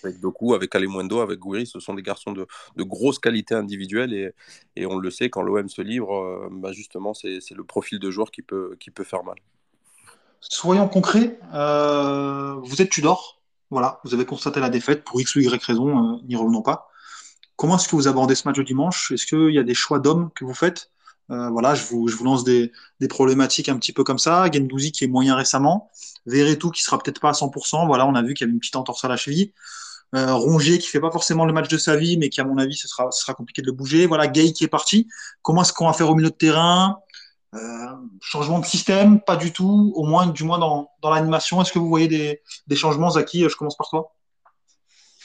[0.03, 4.13] avec Doku, avec Alemundo, avec Gouiri, ce sont des garçons de, de grosse qualité individuelle
[4.13, 4.31] et,
[4.75, 8.11] et, on le sait, quand l'OM se livre, euh, bah justement, c'est le profil de
[8.11, 9.36] joueur qui peut, qui peut faire mal.
[10.39, 15.39] Soyons concrets, euh, vous êtes Tudor, voilà, vous avez constaté la défaite pour X ou
[15.39, 16.89] Y raison, euh, n'y revenons pas.
[17.55, 19.11] Comment est-ce que vous abordez ce match de dimanche?
[19.11, 20.91] Est-ce qu'il y a des choix d'hommes que vous faites?
[21.32, 22.71] Euh, voilà, je vous, lance des,
[23.09, 24.49] problématiques un petit peu comme ça.
[24.51, 25.89] Gendouzi qui est moyen récemment.
[26.26, 27.86] Verretou qui sera peut-être pas à 100%.
[27.88, 29.53] Voilà, on a vu qu'il y avait une petite entorse à la cheville.
[30.15, 32.57] Euh, Rongier qui fait pas forcément le match de sa vie, mais qui à mon
[32.59, 34.05] avis ce sera, compliqué de le bouger.
[34.05, 35.07] Voilà, Gay qui est parti.
[35.41, 36.99] Comment est-ce qu'on va faire au milieu de terrain?
[37.55, 37.59] Euh,
[38.21, 39.21] Changement de système?
[39.21, 39.91] Pas du tout.
[39.95, 41.61] Au moins, du moins dans, l'animation.
[41.61, 44.13] Est-ce que vous voyez des, des changements, Zaki Je commence par toi.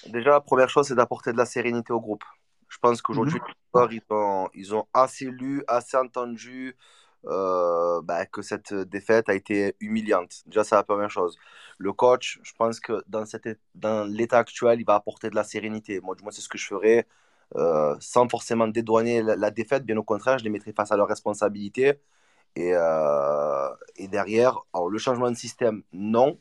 [0.07, 2.24] Déjà, la première chose, c'est d'apporter de la sérénité au groupe.
[2.68, 3.40] Je pense qu'aujourd'hui,
[3.74, 3.86] mmh.
[3.90, 6.76] ils, ont, ils ont assez lu, assez entendu
[7.26, 10.42] euh, bah, que cette défaite a été humiliante.
[10.46, 11.36] Déjà, c'est la première chose.
[11.78, 15.44] Le coach, je pense que dans, cette, dans l'état actuel, il va apporter de la
[15.44, 16.00] sérénité.
[16.00, 17.06] Moi, du moins, c'est ce que je ferais,
[17.56, 19.84] euh, sans forcément dédouaner la, la, défaite.
[19.84, 22.00] Bien au contraire, je les mettrais face à leurs responsabilités.
[22.56, 26.40] Et, euh, et derrière, alors, le changement de système, non.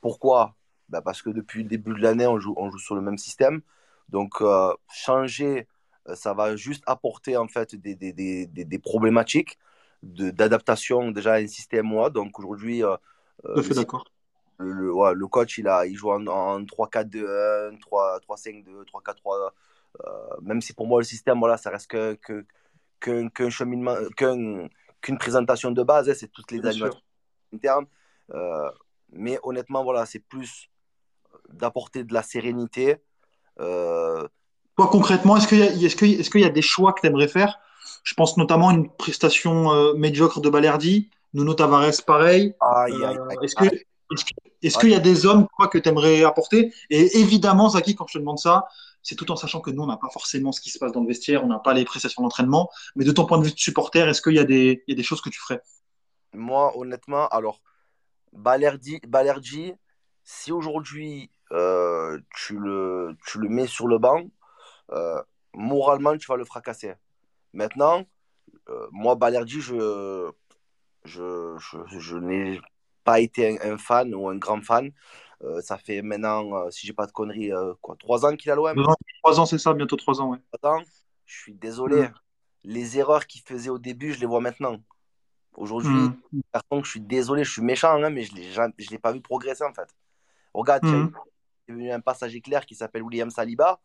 [0.00, 0.56] Pourquoi?
[0.88, 3.18] Bah Parce que depuis le début de l'année, on joue, on joue sur le même
[3.18, 3.62] système.
[4.08, 5.66] Donc, euh, changer,
[6.14, 9.58] ça va juste apporter en fait des, des, des, des problématiques
[10.02, 12.10] d'adaptation déjà à un système moi.
[12.10, 12.96] Donc, aujourd'hui, euh,
[13.44, 14.04] le, d'accord.
[14.58, 19.50] Le, ouais, le, coach, il, a, il joue en, en 3-4-2-1, 3-5-2, 3-4-3.
[20.04, 20.10] Euh,
[20.42, 22.16] même si pour moi, le système, voilà, ça reste qu'un
[23.28, 24.68] que, cheminement, qu'une
[25.00, 27.00] qu présentation de base, hein, c'est toutes les animations
[27.52, 27.86] internes.
[28.32, 28.70] Euh,
[29.10, 30.68] mais honnêtement, voilà, c'est plus
[31.48, 32.96] d'apporter de la sérénité, euh...
[33.58, 37.06] Toi, concrètement, est-ce qu'il y, est qu est qu y, a des choix que tu
[37.06, 37.58] aimerais faire?
[38.04, 42.54] Je pense notamment à une prestation euh, médiocre de Balerdi, Nuno Tavares, pareil.
[42.60, 42.94] Aïe,
[43.42, 46.74] est-ce qu'il est qu est y a des hommes quoi, que tu aimerais apporter?
[46.90, 48.66] Et évidemment, Zaki, quand je te demande ça,
[49.02, 51.00] c'est tout en sachant que nous, on n'a pas forcément ce qui se passe dans
[51.00, 52.68] le vestiaire, on n'a pas les prestations d'entraînement.
[52.96, 54.44] Mais de ton point de vue de supporter, est-ce qu'il y, y, a
[54.94, 55.62] des choses que tu ferais?
[56.34, 57.62] Moi, honnêtement, alors,
[58.32, 59.72] Balerdi, Balerdi
[60.22, 64.24] si aujourd'hui euh, tu, le, tu le mets sur le banc,
[64.92, 65.22] euh,
[65.54, 66.94] moralement, tu vas le fracasser.
[67.52, 68.04] Maintenant,
[68.68, 70.30] euh, moi, Balerdi, je,
[71.04, 72.60] je, je, je n'ai
[73.04, 74.90] pas été un, un, fan ou un grand fan.
[75.60, 77.52] Ça fait maintenant, si j'ai pas de conneries,
[77.82, 78.74] quoi, trois ans qu'il a l'OM
[79.22, 80.38] Trois ans, c'est ça, bientôt trois ans, ouais.
[80.62, 80.82] Ans,
[81.26, 82.02] je suis désolé.
[82.02, 82.14] Mmh.
[82.64, 84.78] Les erreurs qu'il faisait au début, je les vois maintenant.
[85.56, 86.82] Aujourd'hui, mmh.
[86.82, 89.74] je suis désolé, je suis méchant, hein, mais je ne l'ai pas vu progresser en
[89.74, 89.94] fait.
[90.54, 91.12] Regarde, mmh.
[91.72, 93.80] A eu un passage éclair qui s'appelle William Saliba.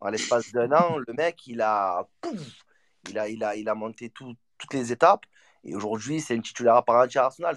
[0.00, 2.06] En l'espace d'un an, le mec, il a,
[3.08, 5.24] il a, il a, monté tout, toutes les étapes.
[5.62, 7.56] Et aujourd'hui, c'est un titulaire à part entière Arsenal.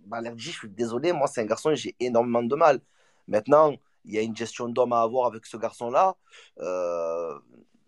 [0.00, 2.80] Balerdi, je suis désolé, moi, c'est un garçon, j'ai énormément de mal.
[3.28, 3.74] Maintenant,
[4.04, 6.16] il y a une gestion d'homme à avoir avec ce garçon-là.
[6.60, 7.38] Euh,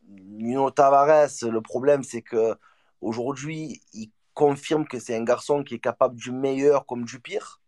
[0.09, 2.55] Nuno Tavares, le problème, c'est que
[3.01, 7.61] aujourd'hui, il confirme que c'est un garçon qui est capable du meilleur comme du pire.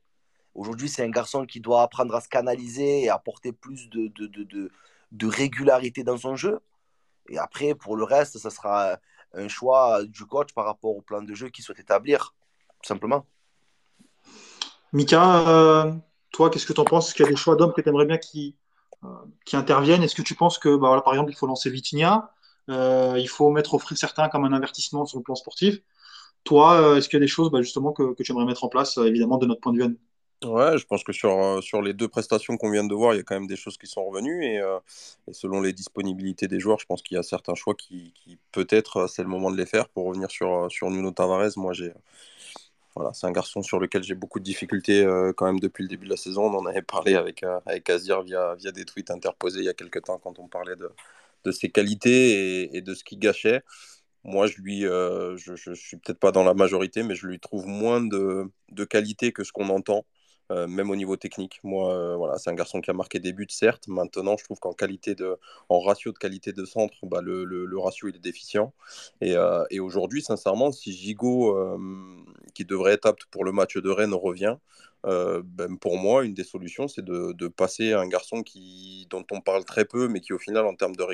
[0.58, 6.02] Aujourd'hui, c'est un garçon qui doit apprendre à se canaliser et apporter plus de, régularité
[6.02, 6.58] dans son jeu.
[7.28, 8.98] Et après, pour le reste, ça sera
[9.34, 12.34] un choix du coach par rapport au plan de jeu qu'il souhaite établir,
[12.82, 13.24] tout simplement.
[14.92, 15.92] Mika, euh,
[16.32, 17.06] toi, qu'est-ce que tu en penses?
[17.06, 18.56] Est-ce qu'il y a des choix d'hommes que tu aimerais bien qui,
[19.44, 20.02] qui interviennent?
[20.02, 22.32] Est-ce que tu penses que, bah, par exemple, il faut lancer Vitinha,
[22.66, 25.78] il faut mettre au frais certains comme un avertissement sur le plan sportif
[26.42, 28.68] Toi, est-ce qu'il y a des choses bah, justement que, que tu aimerais mettre en
[28.68, 29.98] place, évidemment, de notre point de vue
[30.44, 33.16] Ouais, je pense que sur, euh, sur les deux prestations qu'on vient de voir, il
[33.16, 34.44] y a quand même des choses qui sont revenues.
[34.44, 34.78] Et, euh,
[35.26, 38.38] et selon les disponibilités des joueurs, je pense qu'il y a certains choix qui, qui
[38.52, 39.88] peut-être, euh, c'est le moment de les faire.
[39.88, 41.92] Pour revenir sur, sur Nuno Tavares, moi, j'ai,
[42.94, 45.04] voilà, c'est un garçon sur lequel j'ai beaucoup de difficultés
[45.36, 46.44] quand même depuis le début de la saison.
[46.46, 49.74] On en avait parlé avec, avec Azir via, via des tweets interposés il y a
[49.74, 50.90] quelques temps quand on parlait de,
[51.44, 53.62] de ses qualités et, et de ce qu'il gâchait.
[54.24, 57.66] Moi, je lui, je, je, suis peut-être pas dans la majorité, mais je lui trouve
[57.66, 60.04] moins de, de qualité que ce qu'on entend.
[60.50, 61.60] Euh, même au niveau technique.
[61.62, 63.86] Moi, euh, voilà, c'est un garçon qui a marqué des buts, certes.
[63.86, 65.36] Maintenant, je trouve qu'en qualité de,
[65.68, 68.72] en ratio de qualité de centre, bah, le, le, ratio est déficient.
[69.20, 71.54] Et, euh, et aujourd'hui, sincèrement, si Gigot,
[72.54, 74.56] qui devrait être apte pour le match de Rennes, revient,
[75.06, 79.24] euh, ben pour moi, une des solutions, c'est de, de, passer un garçon qui, dont
[79.30, 81.04] on parle très peu, mais qui au final, en termes de,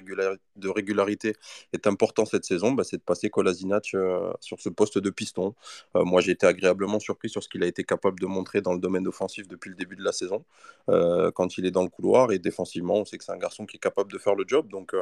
[0.56, 1.35] de régularité,
[1.73, 5.55] est important cette saison, ben c'est de passer Kolasinac euh, sur ce poste de piston.
[5.97, 8.73] Euh, moi, j'ai été agréablement surpris sur ce qu'il a été capable de montrer dans
[8.73, 10.44] le domaine offensif depuis le début de la saison,
[10.86, 13.77] quand il est dans le couloir, et défensivement, on sait que c'est un garçon qui
[13.77, 14.69] est capable de faire le job.
[14.69, 14.94] Donc,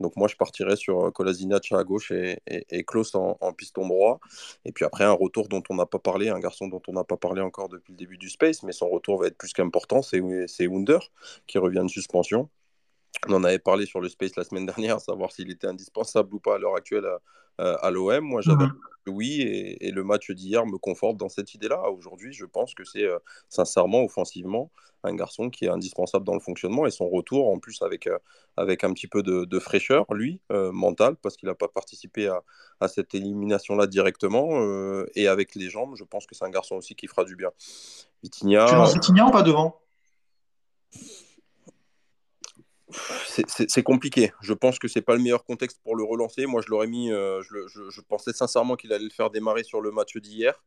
[0.00, 3.86] donc moi, je partirais sur Kolasinac à gauche et, et, et Klaus en, en, piston
[3.86, 4.20] droit.
[4.64, 7.04] Et puis après, un retour dont on n'a pas parlé, un garçon dont on n'a
[7.04, 10.02] pas parlé encore depuis le début du Space, mais son retour va être plus qu'important.
[10.02, 10.98] C'est Wunder
[11.48, 12.48] qui revient de suspension.
[13.26, 16.38] On en avait parlé sur le Space la semaine dernière, savoir s'il était indispensable ou
[16.38, 17.20] pas à l'heure actuelle à,
[17.60, 18.24] à, l'OM.
[18.24, 18.74] Moi, j'avais mm
[19.10, 19.42] oui,
[19.80, 21.90] et, le match d'hier me conforte dans cette idée-là.
[21.90, 23.18] Aujourd'hui, je pense que c'est euh,
[23.48, 24.70] sincèrement, offensivement,
[25.02, 28.18] un garçon qui est indispensable dans le fonctionnement et son retour, en plus, avec, euh,
[28.56, 32.42] avec un petit peu de, fraîcheur, lui, euh, mental, parce qu'il n'a pas participé à,
[32.80, 34.50] à cette élimination-là directement,
[35.14, 37.50] et avec les jambes, je pense que c'est un garçon aussi qui fera du bien.
[38.22, 38.66] Vitinha.
[38.66, 39.80] Tu lances Vitinha ou pas devant?
[42.92, 44.32] C'est compliqué.
[44.40, 46.46] Je pense que c'est pas le meilleur contexte pour le relancer.
[46.46, 47.12] Moi, je l'aurais mis.
[47.12, 50.62] Euh, je, pensais sincèrement qu'il allait le faire démarrer sur le match d'hier.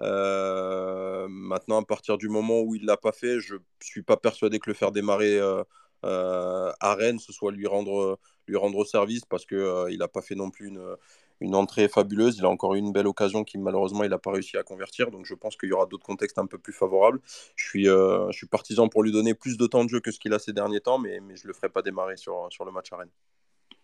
[0.00, 4.58] Euh, maintenant, à partir du moment où il l'a pas fait, je suis pas persuadé
[4.58, 5.62] que le faire démarrer euh,
[6.02, 8.18] à Rennes, ce soit lui rendre
[8.48, 10.96] lui rendre service parce que il n'a pas fait non plus une,
[11.42, 12.38] une entrée fabuleuse.
[12.38, 15.10] Il a encore eu une belle occasion qui malheureusement il n'a pas réussi à convertir.
[15.10, 17.20] Donc je pense qu'il y aura d'autres contextes un peu plus favorables.
[17.56, 20.10] Je suis, euh, je suis partisan pour lui donner plus de temps de jeu que
[20.10, 22.46] ce qu'il a ces derniers temps, mais, mais je ne le ferai pas démarrer sur,
[22.50, 23.10] sur le match à Rennes.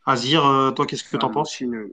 [0.08, 1.60] Azir, euh, toi, qu'est-ce que tu en penses?
[1.60, 1.92] une,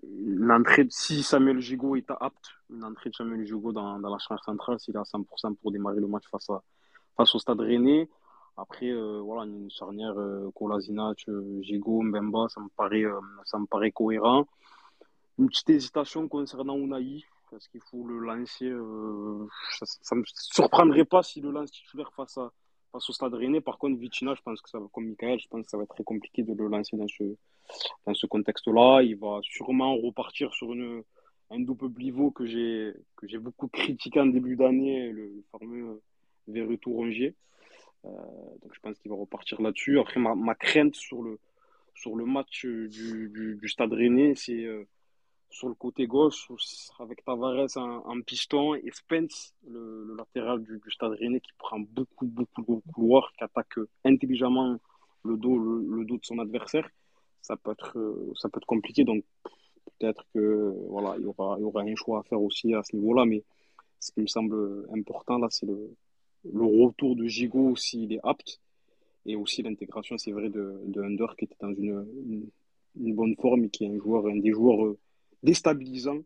[0.50, 4.40] entrée Si Samuel Gigot est apte, une entrée de Samuel Gigot dans, dans la charge
[4.46, 6.64] centrale, s'il est à 100% pour démarrer le match face, à,
[7.18, 8.10] face au stade rennais.
[8.56, 11.26] Après, euh, voilà, une charnière euh, Kolasinac,
[11.60, 13.04] Gigot, Mbemba, ça me paraît,
[13.44, 14.48] ça me paraît cohérent.
[15.38, 18.70] Une petite hésitation concernant Unai, parce qu'il faut le lancer.
[18.70, 19.48] Euh,
[19.80, 22.52] ça ne me surprendrait pas si le lance titulaire face, à,
[22.92, 23.62] face au stade Rennais.
[23.62, 25.84] Par contre, Vitina, je pense que ça va, comme Michael, je pense que ça va
[25.84, 27.24] être très compliqué de le lancer dans ce,
[28.06, 29.02] dans ce contexte-là.
[29.04, 31.04] Il va sûrement repartir sur une,
[31.50, 32.94] un double pivot que j'ai,
[33.38, 36.02] beaucoup critiqué en début d'année, le fameux
[36.48, 37.36] Verretou Rongier.
[38.06, 38.10] Euh,
[38.62, 40.00] donc je pense qu'il va repartir là-dessus.
[40.00, 41.40] Après, ma, crainte sur le,
[41.94, 44.88] sur le match du, du, du Stade Rennais, c'est euh,
[45.56, 46.52] sur le côté gauche
[47.00, 52.82] avec Tavares en, piston et Spence, le, latéral du, Stade Rennais, qui prend beaucoup, beaucoup
[52.86, 54.78] de couloirs, qui attaque intelligemment
[55.24, 56.90] le dos, le, dos de son adversaire.
[57.42, 57.94] Ça peut être,
[58.36, 59.06] ça peut être compliqué.
[59.06, 59.24] Donc,
[59.86, 62.94] peut-être que voilà, il y aura, y aura un choix à faire aussi à ce
[62.98, 63.24] niveau-là.
[63.26, 63.42] Mais
[64.02, 65.96] ce qui me semble important, là, c'est le,
[66.54, 68.60] le retour de Gigot s'il est apte.
[69.26, 72.50] Et aussi l'intégration, c'est vrai, de, de Under qui était dans une,
[73.00, 74.96] une, bonne forme et qui est un joueur, un des joueurs
[75.44, 76.20] déstabilisant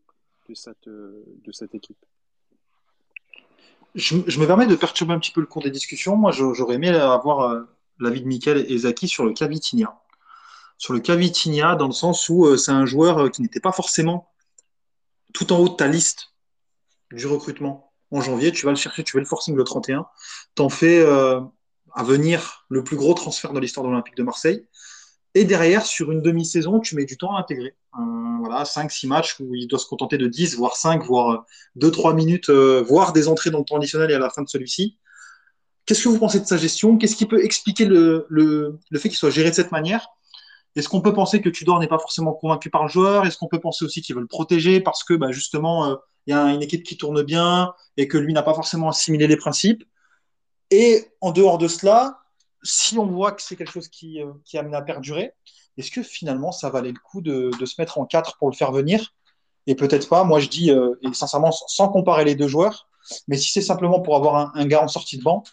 [0.49, 1.23] de cette, euh,
[1.73, 1.97] équipe.
[3.95, 6.15] Je, me permets de perturber un petit peu le cours des discussions.
[6.15, 7.61] Moi, j'aurais aimé avoir euh,
[7.99, 9.49] l'avis de Michael et Zaki sur le cas
[10.77, 11.15] Sur le cas
[11.75, 14.31] dans le sens où euh, c'est un joueur qui n'était pas forcément
[15.33, 16.33] tout en haut de ta liste
[17.11, 17.93] du recrutement.
[18.11, 20.07] En janvier, tu vas le chercher, tu fais le forcing le 31,
[20.55, 24.65] t'en fais à venir le plus gros transfert de l'histoire de l'Olympique de Marseille.
[25.39, 27.73] Et derrière, sur une demi-saison, tu mets du temps à intégrer.
[27.97, 28.01] Euh,
[28.39, 31.45] voilà, 5-6 matchs où il doit se contenter de 10, voire 5, voire
[31.77, 34.49] 2-3 minutes, euh, voire des entrées dans le temps additionnel et à la fin de
[34.49, 34.97] celui-ci.
[35.85, 36.97] Qu'est-ce que vous pensez de sa gestion?
[36.97, 40.09] Qu'est-ce qui peut expliquer le, le, fait qu'il soit géré de cette manière?
[40.75, 43.25] Est-ce qu'on peut penser que Tudor n'est pas forcément convaincu par le joueur?
[43.25, 45.95] Est-ce qu'on peut penser aussi qu'il veut le protéger parce que bah, justement, euh,
[46.27, 49.25] il y a une équipe qui tourne bien et que lui n'a pas forcément assimilé
[49.25, 49.85] les principes?
[50.69, 52.19] Et en dehors de cela,
[52.63, 55.33] si on voit que c'est quelque chose qui, euh, qui amené à perdurer,
[55.77, 58.71] est-ce que finalement ça valait le coup de, se mettre en quatre pour le faire
[58.71, 59.13] venir?
[59.67, 62.87] Et peut-être pas, moi je dis, euh, et sincèrement, sans comparer les deux joueurs,
[63.27, 65.43] mais si c'est simplement pour avoir un, gars en sortie de banc,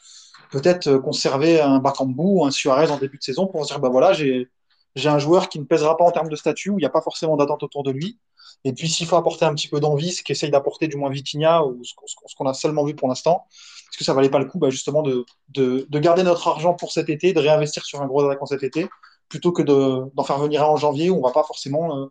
[0.50, 3.88] peut-être conserver un Bakambu ou un Suarez en début de saison pour se dire, bah
[3.88, 4.48] voilà, j'ai
[4.96, 6.90] j'ai un joueur qui ne pèsera pas en termes de statut, où il n'y a
[6.90, 8.18] pas forcément d'attente autour de lui.
[8.64, 11.64] Et puis, s'il faut apporter un petit peu d'envie, ce qu'essaye d'apporter du moins Vitinha,
[11.64, 13.46] ou ce qu'on a seulement vu pour l'instant,
[13.90, 16.74] est-ce que ça valait pas le coup bah, justement de, de, de, garder notre argent
[16.74, 18.88] pour cet été, de réinvestir sur un gros attaquant cet été,
[19.28, 22.06] plutôt que d'en faire venir un en janvier où on va pas forcément euh,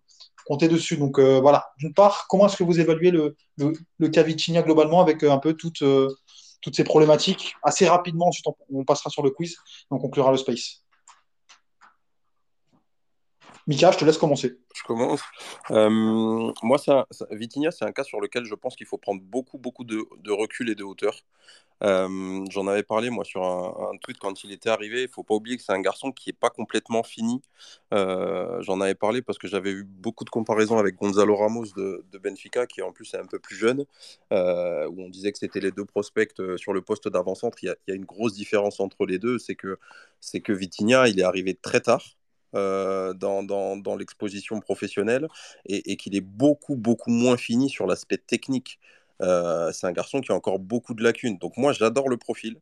[0.45, 0.97] compter dessus.
[0.97, 5.01] Donc euh, voilà, d'une part, comment est-ce que vous évaluez le, le, cas Vitinha globalement
[5.01, 5.83] avec euh, un peu toutes,
[6.73, 7.55] ces problématiques?
[7.63, 9.57] Assez rapidement, ensuite on, on passera sur le quiz,
[9.91, 10.84] donc on conclura le space.
[13.67, 14.59] Mika, je te laisse commencer.
[14.75, 15.21] Je commence.
[15.71, 15.89] Euh,
[16.61, 19.83] moi, ça, Vitinha, c'est un cas sur lequel je pense qu'il faut prendre beaucoup, beaucoup
[19.83, 21.23] de, recul et de hauteur.
[21.83, 24.99] Euh, J'en avais parlé, moi, sur un, tweet quand il était arrivé.
[25.01, 27.41] Il ne faut pas oublier que c'est un garçon qui n'est pas complètement fini.
[27.91, 32.05] Euh, J'en avais parlé parce que j'avais eu beaucoup de comparaisons avec Gonzalo Ramos de,
[32.19, 33.85] Benfica, qui en plus est un peu plus jeune,
[34.31, 37.57] où on disait que c'était les deux prospects sur le poste d'avant-centre.
[37.63, 39.39] Il, il, y a une grosse différence entre les deux.
[39.39, 39.79] C'est que,
[40.43, 42.03] que Vitinha, il est arrivé très tard.
[42.55, 45.27] Euh, dans, l'exposition professionnelle
[45.65, 48.79] et, qu'il est beaucoup, beaucoup moins fini sur l'aspect technique.
[49.21, 51.37] Euh, c'est un garçon qui a encore beaucoup de lacunes.
[51.37, 52.57] Donc moi, j'adore le profil,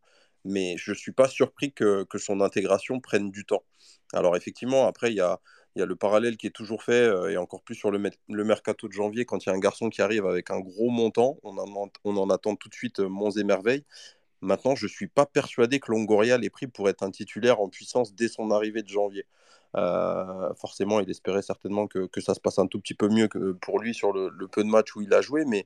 [0.45, 3.63] mais je ne suis pas surpris que, que, son intégration prenne du temps.
[4.13, 5.39] Alors effectivement, après, il y a,
[5.75, 8.43] y a le parallèle qui est toujours fait, euh, et encore plus sur le, le,
[8.43, 11.37] mercato de janvier, quand il y a un garçon qui arrive avec un gros montant,
[11.43, 13.85] on en, on en attend tout de suite monts et merveilles.
[14.41, 17.69] Maintenant, je ne suis pas persuadé que Longoria l'ait pris pour être un titulaire en
[17.69, 19.25] puissance dès son arrivée de janvier.
[19.75, 23.27] Euh, forcément, il espérait certainement que, que, ça se passe un tout petit peu mieux
[23.27, 25.65] que pour lui sur le, peu de matchs où il a joué, mais,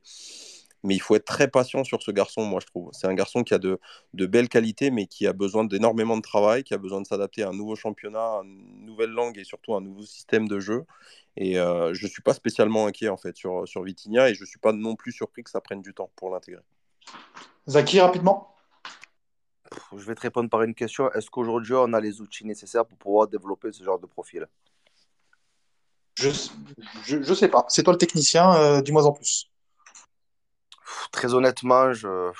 [0.82, 2.88] mais il faut être très patient sur ce garçon, moi je trouve.
[2.92, 3.78] C'est un garçon qui a de,
[4.14, 7.42] de, belles qualités, mais qui a besoin d'énormément de travail, qui a besoin de s'adapter
[7.42, 10.84] à un nouveau championnat, à une nouvelle langue et surtout un nouveau système de jeu.
[11.36, 14.40] Et euh, je ne suis pas spécialement inquiet en fait sur, sur Vitinha et je
[14.40, 16.62] ne suis pas non plus surpris que ça prenne du temps pour l'intégrer.
[17.68, 18.57] Zaki, rapidement
[19.96, 21.10] je vais te répondre par une question.
[21.12, 24.46] Est-ce qu'aujourd'hui, on a les outils nécessaires pour pouvoir développer ce genre de profil?
[26.16, 27.64] Je ne sais pas.
[27.68, 29.50] C'est toi le technicien, euh, dis-moi en plus.
[31.12, 32.30] Très honnêtement, je,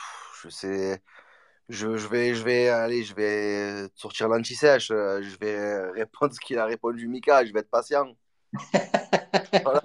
[0.43, 1.03] je sais.
[1.69, 4.89] Je, je, vais, je vais aller, je vais sortir l'anti-sèche.
[4.89, 7.45] Je vais répondre ce qu'il a répondu Mika.
[7.45, 8.17] Je vais être patient.
[9.63, 9.83] voilà.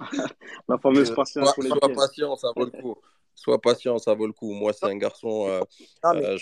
[0.68, 1.54] La fameuse patience.
[1.54, 2.96] Sois, sois patient, ça vaut le coup.
[3.34, 4.52] Sois patient, ça vaut le coup.
[4.52, 5.60] Moi, c'est un garçon, euh,
[6.14, 6.24] mais...
[6.24, 6.36] euh,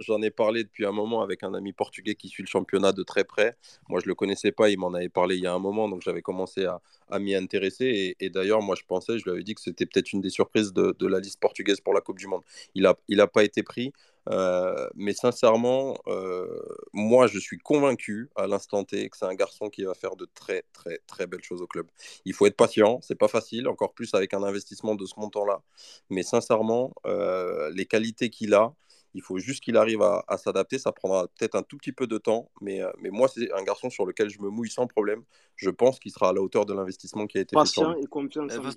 [0.00, 3.02] j'en ai parlé depuis un moment avec un ami portugais qui suit le championnat de
[3.02, 3.56] très près.
[3.88, 5.88] Moi, je ne le connaissais pas, il m'en avait parlé il y a un moment,
[5.88, 6.80] donc j'avais commencé à,
[7.10, 7.84] à m'y intéresser.
[7.86, 10.30] Et, et d'ailleurs, moi, je pensais, je lui avais dit que c'était peut-être une des
[10.30, 12.42] surprises de, de, la liste portugaise pour la Coupe du Monde.
[12.74, 13.92] Il n'a il a pas été pris.
[14.28, 16.46] Euh, mais sincèrement, euh,
[16.92, 20.26] moi, je suis convaincu à l'instant T que c'est un garçon qui va faire de
[20.34, 21.86] très, très, très belles choses au club.
[22.24, 25.62] Il faut être patient, c'est pas facile, encore plus avec un investissement de ce montant-là.
[26.10, 28.74] Mais sincèrement, euh, les qualités qu'il a,
[29.14, 30.78] il faut juste qu'il arrive à, à s'adapter.
[30.78, 33.62] Ça prendra peut-être un tout petit peu de temps, mais, euh, mais moi, c'est un
[33.62, 35.24] garçon sur lequel je me mouille sans problème.
[35.56, 37.96] Je pense qu'il sera à la hauteur de l'investissement qui a été Patient fait.
[37.96, 38.04] Lui.
[38.04, 38.72] et confiance en de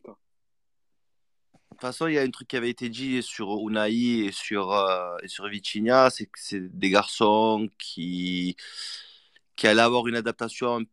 [1.81, 3.91] toute façon, il y a un truc qui avait été dit sur Unai
[4.27, 5.49] et sur, euh, sur
[6.11, 8.55] c'est que c'est des garçons qui,
[9.55, 10.85] qui allaient avoir une adaptation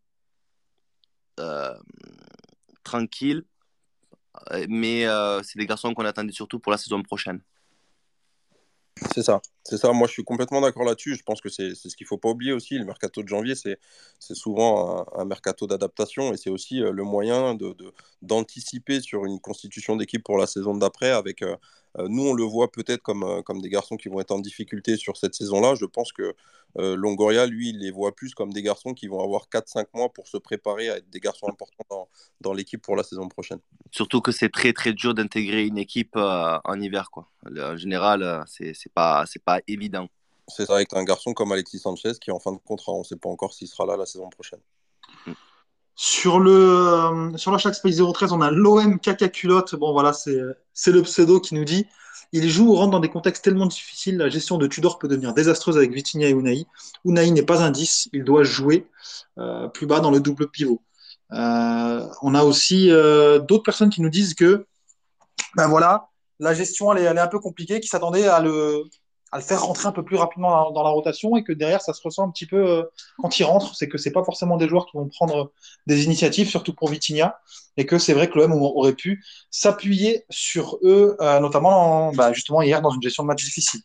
[1.40, 1.74] euh,
[2.84, 3.44] tranquille,
[4.68, 7.42] mais euh, c'est des garçons qu'on attendait surtout pour la saison prochaine.
[9.14, 9.92] C'est ça, c'est ça.
[9.92, 11.14] Moi, je suis complètement d'accord là-dessus.
[11.16, 12.78] Je pense que c'est ce qu'il ne faut pas oublier aussi.
[12.78, 13.78] Le mercato de janvier, c'est
[14.34, 17.56] souvent un, mercato d'adaptation et c'est aussi le moyen
[18.22, 21.56] d'anticiper de, de, sur une constitution d'équipe pour la saison d'après avec, euh,
[22.08, 24.96] nous, on le voit peut-être comme, euh, comme des garçons qui vont être en difficulté
[24.96, 25.74] sur cette saison-là.
[25.74, 26.34] Je pense que
[26.76, 30.10] euh, Longoria, lui, il les voit plus comme des garçons qui vont avoir 4-5 mois
[30.10, 32.08] pour se préparer à être des garçons importants dans,
[32.40, 33.58] dans l'équipe pour la saison prochaine.
[33.90, 37.10] Surtout que c'est très très dur d'intégrer une équipe euh, en hiver.
[37.10, 37.26] Quoi.
[37.46, 40.08] En général, euh, c'est pas, pas évident.
[40.46, 42.92] C'est ça, avec un garçon comme Alexis Sanchez qui est en fin de contrat.
[42.92, 44.60] On ne sait pas encore s'il sera là la saison prochaine.
[45.26, 45.32] Mmh.
[46.00, 49.74] Sur le euh, sur la Space 013, on a l'OM caca culotte.
[49.74, 50.38] Bon voilà, c'est
[50.72, 51.86] c'est le pseudo qui nous dit
[52.32, 55.34] il joue ou rentre dans des contextes tellement difficiles, la gestion de Tudor peut devenir
[55.34, 56.66] désastreuse avec Vitinha et Unai.
[57.04, 58.86] Unai n'est pas un 10, il doit jouer
[59.38, 60.80] euh, plus bas dans le double pivot.
[61.32, 64.66] Euh, on a aussi euh, d'autres personnes qui nous disent que
[65.56, 68.84] ben voilà, la gestion elle est, est un peu compliquée, qui s'attendaient à le,
[69.30, 71.92] à le faire rentrer un peu plus rapidement dans, la rotation et que derrière ça
[71.92, 72.82] se ressent un petit peu euh,
[73.18, 75.52] quand il rentre, c'est que c'est pas forcément des joueurs qui vont prendre
[75.86, 77.38] des initiatives, surtout pour Vitinha,
[77.76, 82.32] et que c'est vrai que l'OM aurait pu s'appuyer sur eux, euh, notamment en, bah,
[82.32, 83.80] justement hier dans une gestion de match difficile.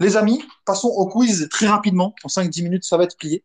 [0.00, 2.14] Les amis, passons au quiz très rapidement.
[2.24, 3.44] En 5-10 minutes, ça va être plié.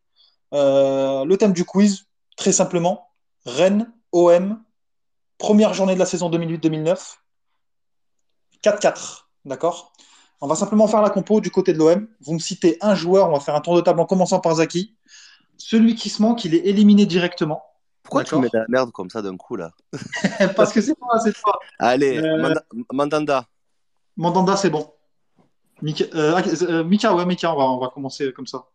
[0.53, 2.05] Euh, le thème du quiz,
[2.37, 3.09] très simplement,
[3.45, 4.63] Rennes, OM,
[5.37, 7.17] première journée de la saison 2008-2009,
[8.63, 9.93] 4-4, d'accord?
[10.43, 12.05] On va simplement faire la compo du côté de l'OM.
[12.19, 14.55] Vous me citez un joueur, on va faire un tour de table en commençant par
[14.55, 14.93] Zaki.
[15.55, 17.63] Celui qui se manque, il est éliminé directement.
[18.03, 19.71] Pourquoi tu mets de la merde comme ça d'un coup là
[20.57, 21.57] Parce que c'est pas, c'est pas.
[21.79, 23.47] Allez, Euh, Manda- Mandanda.
[24.17, 24.91] Mandanda, c'est bon.
[25.81, 28.65] Mika, euh, euh, Mika, ouais, Mika, on va, on va commencer comme ça.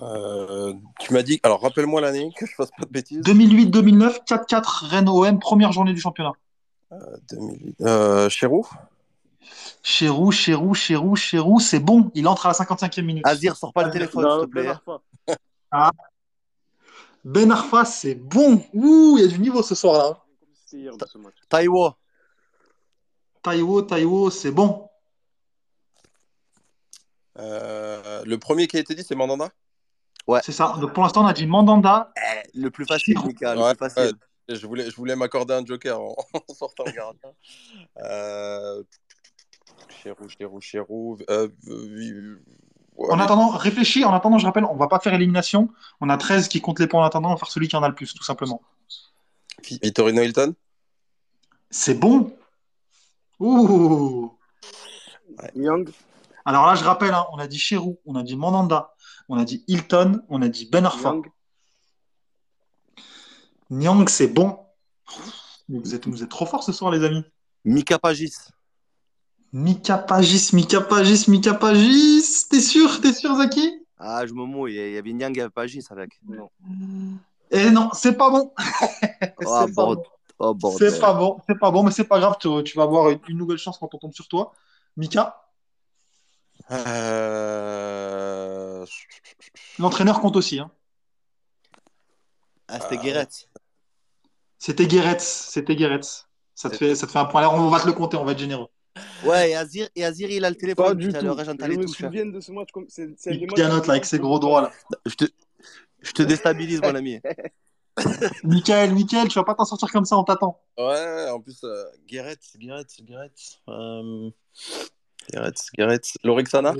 [0.00, 1.40] Euh, tu m'as dit.
[1.42, 3.20] Alors, rappelle-moi l'année, que je fasse pas de bêtises.
[3.22, 6.32] 2008-2009, 4-4, Rennes OM, première journée du championnat.
[7.32, 7.76] 2008.
[7.80, 8.28] Euh,
[9.82, 12.10] Chérou Chérou, Chérou, Chérou, c'est bon.
[12.14, 13.26] Il entre à la 55e minute.
[13.26, 14.64] Azir, sors pas le téléphone, Non, s'il te plaît.
[14.64, 14.80] Ben
[15.70, 15.92] Arfa.
[17.24, 18.64] Ben Arfa, c'est bon.
[18.72, 20.20] Ouh, il y a du niveau ce soir-là.
[21.48, 21.94] Taiwo.
[23.42, 24.88] Taiwo, Taiwo, c'est bon.
[27.38, 29.50] Euh, Le premier qui a été dit, c'est Mandanda?
[30.42, 30.76] C'est ça.
[30.80, 32.12] Donc pour l'instant, on a dit Mandanda.
[32.16, 34.16] Eh, le plus facile, Mika, le Ouais, plus facile.
[34.48, 36.14] Je voulais, je voulais m'accorder un joker en,
[36.48, 37.30] en sortant le gardien.
[37.98, 38.82] Euh...
[40.02, 41.18] Chérou, Chérou, Chérou.
[41.30, 41.48] Euh...
[41.68, 42.40] euh,
[42.96, 44.04] ouais, En attendant, réfléchis.
[44.04, 45.70] En attendant, je rappelle, on va pas faire élimination.
[46.00, 47.30] On a 13 qui comptent les points en attendant.
[47.30, 48.62] On va faire celui qui en a le plus, tout simplement.
[49.82, 50.54] Vittorino Hilton?
[51.70, 52.36] C'est bon.
[53.40, 54.32] Ouh.
[55.56, 55.90] Young.
[56.44, 58.94] Alors là, je rappelle, hein, on a dit Chérou, on a dit Mandanda,
[59.28, 61.10] on a dit Hilton, on a dit Ben Arfa.
[61.10, 61.26] Young.
[63.70, 64.58] Nyang, c'est bon.
[65.68, 67.24] Vous êtes, vous êtes trop forts ce soir, les amis.
[67.64, 68.34] Mika Pagis.
[69.54, 72.48] Mika Pagis, Mika Pagis, Mika Pagis.
[72.50, 73.80] T'es sûr, t'es sûr, Zaki?
[73.98, 74.74] Ah, je me mouille.
[74.74, 76.18] Il y avait Nyang et Pagis avec.
[76.26, 76.50] Non.
[77.52, 78.52] Eh non, c'est pas bon.
[79.38, 80.02] Oh, c'est pas bord- bon.
[80.40, 80.76] Oh.
[80.78, 82.36] C'est pas bon, c'est pas bon, mais c'est pas grave.
[82.40, 84.52] Tu, tu vas avoir une, une nouvelle chance quand on tombe sur toi.
[84.96, 85.40] Mika,
[86.70, 88.84] Euh...
[89.78, 90.58] l'entraîneur compte aussi.
[90.58, 90.70] hein.
[92.68, 93.28] Ah, c'était Guéret.
[94.58, 96.26] C'était Guéretz, c'était Guéretz.
[96.54, 97.42] Ça te fait, ça te fait un point.
[97.42, 98.68] Alors on va te le compter, on va être généreux.
[99.24, 100.84] Ouais, et Azir, et Azir, il a le téléphone.
[100.86, 102.68] Pas du tout Je me souviens de ce match.
[102.72, 104.72] comme c'est- c'est un des Il là avec ses gros doigts là.
[105.06, 105.24] Je te,
[106.00, 107.20] je te déstabilise, mon ami.
[108.44, 110.60] Michael, Michael, tu vas pas t'en sortir comme ça, on t'attend.
[110.76, 113.30] Ouais, en plus, euh, Guéret, Guéret, Guéret.
[113.68, 114.30] Euh...
[115.30, 116.00] Guéret, Guéret.
[116.24, 116.74] Lorixana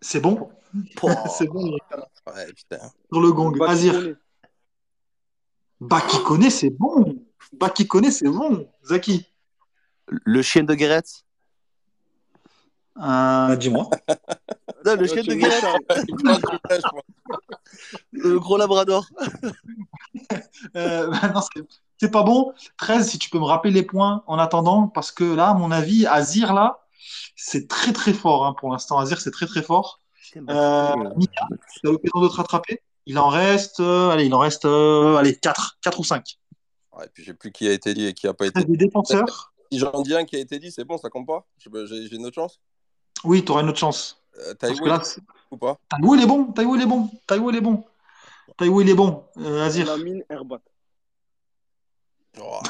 [0.00, 0.50] C'est bon?
[1.38, 1.70] C'est bon,
[2.26, 2.78] Ouais, putain.
[3.10, 3.56] sur le gong.
[3.66, 3.94] Azir.
[3.94, 4.14] Koné.
[5.80, 7.16] Baki connaît, c'est bon.
[7.52, 8.68] Baki connaît, c'est bon.
[8.84, 9.26] Zaki.
[10.10, 11.02] Le chien de Guéret
[13.00, 13.88] Euh, Dis-moi.
[14.84, 15.60] Non, le chien de me Guéret.
[15.60, 15.78] charges.
[16.08, 17.02] Il mange du lait, je crois.
[18.12, 19.06] Le gros labrador.
[20.76, 21.62] Euh, non, c'est-
[21.98, 22.52] c'est pas bon.
[22.78, 25.70] 13, si tu peux me rappeler les points en attendant, parce que là, à mon
[25.72, 26.78] avis, Azir, là,
[27.36, 28.98] c'est très très fort hein, pour l'instant.
[28.98, 30.00] Azir, c'est très très fort.
[30.36, 31.46] Euh, bah, Mika,
[31.80, 32.80] tu as l'occasion de te rattraper?
[33.06, 36.38] Il en reste, euh, allez, il en reste, euh, allez, 4, 4 ou 5.
[36.92, 38.76] Ouais, et puis j'ai plus qui a été dit et qui a pas été Des
[38.76, 39.52] défenseurs.
[39.70, 42.24] Si j'en dis un qui a été dit, c'est bon, ça compte pas J'ai une
[42.26, 42.60] autre chance
[43.24, 44.22] Oui, tu auras une autre chance.
[44.38, 45.20] euh, Taïwo, là, c'est-
[45.50, 45.78] ou pas?
[45.90, 46.52] Taïwo, il est bon.
[46.52, 47.10] Taïwo, il est bon.
[47.26, 47.84] Taïwo, il est bon.
[48.56, 49.24] Taïwo, il est bon.
[49.38, 49.86] Euh, Azir.
[49.86, 50.60] Lamine Herbat.
[52.40, 52.60] Oh,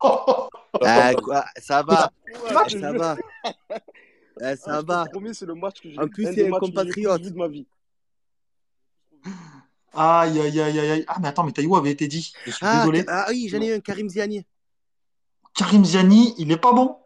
[0.82, 2.10] Ah, quoi, ça va.
[2.26, 2.98] Ouais, Ah, ça jure.
[2.98, 3.16] va.
[3.44, 3.50] Eh,
[4.40, 5.04] Ah, ça je va.
[5.04, 7.22] te promets, c'est le match que j'ai En plus, un il des est un compatriote.
[7.22, 7.66] de ma vie.
[9.92, 11.04] Aïe, aïe, aïe, aïe.
[11.08, 12.32] Ah, mais attends, mais Taïwo avait été dit.
[12.46, 13.04] Je suis Ah, désolé.
[13.08, 14.44] ah oui, j'en ai eu un, Karim Ziani.
[15.60, 16.96] Karim Ziani, il est pas bon.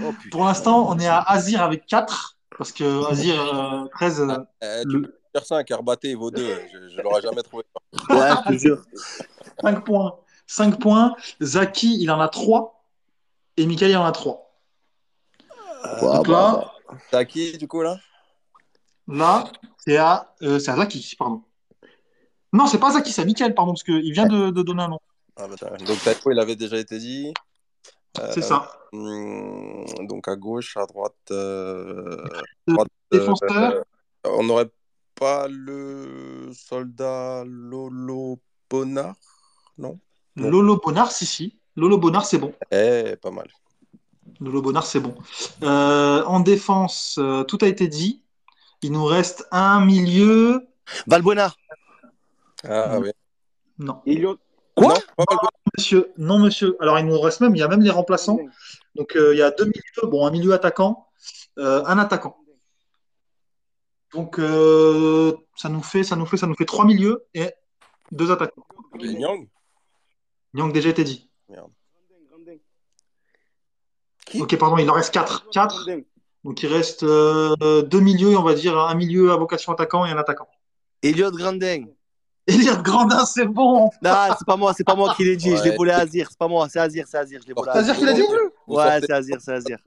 [0.00, 0.14] Oh.
[0.30, 2.36] Pour l'instant, on est à Azir avec 4.
[2.56, 4.20] Parce que Azir, euh, 13.
[4.20, 6.54] euh, euh, tu Le- peux faire ça, un Carbaté vaut deux.
[6.72, 7.64] Je, je l'aurais jamais trouvé.
[8.08, 8.82] Ouais, je te jure.
[9.60, 10.14] 5 points.
[10.46, 11.16] 5 points.
[11.42, 12.84] Zaki, il en a 3.
[13.56, 14.54] Et Mikael, il en a 3.
[15.82, 16.32] Bah, Donc bah,
[16.88, 17.98] là, T'as qui, du coup, là
[19.08, 19.44] là,
[19.78, 21.42] c'est à, euh, c'est à Zaki, pardon.
[22.52, 24.88] Non, c'est pas Zaki, c'est à Mikael, pardon, parce qu'il vient de, de donner un
[24.88, 25.00] nom.
[25.36, 27.32] ah, bah, Donc, Taïwo, il avait déjà été dit.
[28.18, 28.70] Euh, C'est ça.
[28.92, 31.14] hum, donc, à gauche, à droite.
[31.30, 32.24] euh,
[32.66, 33.50] droite, euh, Défenseur.
[33.52, 33.82] euh,
[34.24, 34.70] on n'aurait
[35.14, 38.38] pas le soldat Lolo
[38.68, 39.14] Bonard
[39.78, 39.98] Non?
[40.36, 40.50] Non.
[40.50, 41.58] Lolo Bonnard, si, si.
[41.76, 42.52] Lolo Bonnard, c'est bon.
[42.70, 43.48] Eh, pas mal.
[44.40, 45.14] Lolo Bonnard, c'est bon.
[45.62, 48.22] Euh, en défense, euh, tout a été dit.
[48.82, 50.66] Il nous reste un milieu.
[51.06, 51.54] Valbuena.
[52.64, 53.10] Ah, oui.
[53.78, 54.38] Non, Elliot.
[54.76, 55.50] Quoi Non, pas mal.
[55.76, 56.12] monsieur.
[56.18, 56.76] Non, monsieur.
[56.80, 58.38] Alors, il nous reste même, il y a même les remplaçants.
[58.94, 60.10] Donc, euh, il y a deux milieux.
[60.10, 61.08] Bon, un milieu attaquant,
[61.58, 62.36] euh, un attaquant.
[64.12, 67.50] Donc, euh, ça nous fait, ça nous fait, ça nous fait trois milieux et
[68.12, 68.66] deux attaquants.
[69.00, 69.48] Et Nyang?
[70.54, 71.28] Nyang déjà été dit.
[74.26, 74.42] Qui?
[74.42, 75.48] Ok, pardon, il en reste quatre.
[75.50, 75.88] Quatre.
[76.44, 80.04] Donc, il reste euh, deux milieux, et on va dire un milieu à vocation attaquant
[80.04, 80.48] et un attaquant.
[81.02, 81.84] Elliot Grandin.
[82.48, 83.90] Eliade Grandin, c'est bon.
[84.02, 85.56] Non, c'est pas moi, c'est pas moi qui l'ai dit.
[85.56, 86.28] Je l'ai volé à Azir.
[86.30, 87.40] C'est pas moi, c'est Azir, c'est Azir.
[87.42, 87.98] Je l'ai volé à C'est Azir Azir.
[87.98, 88.22] qui l'a dit
[88.68, 89.78] Ouais, sortez- c'est Azir, c'est Azir.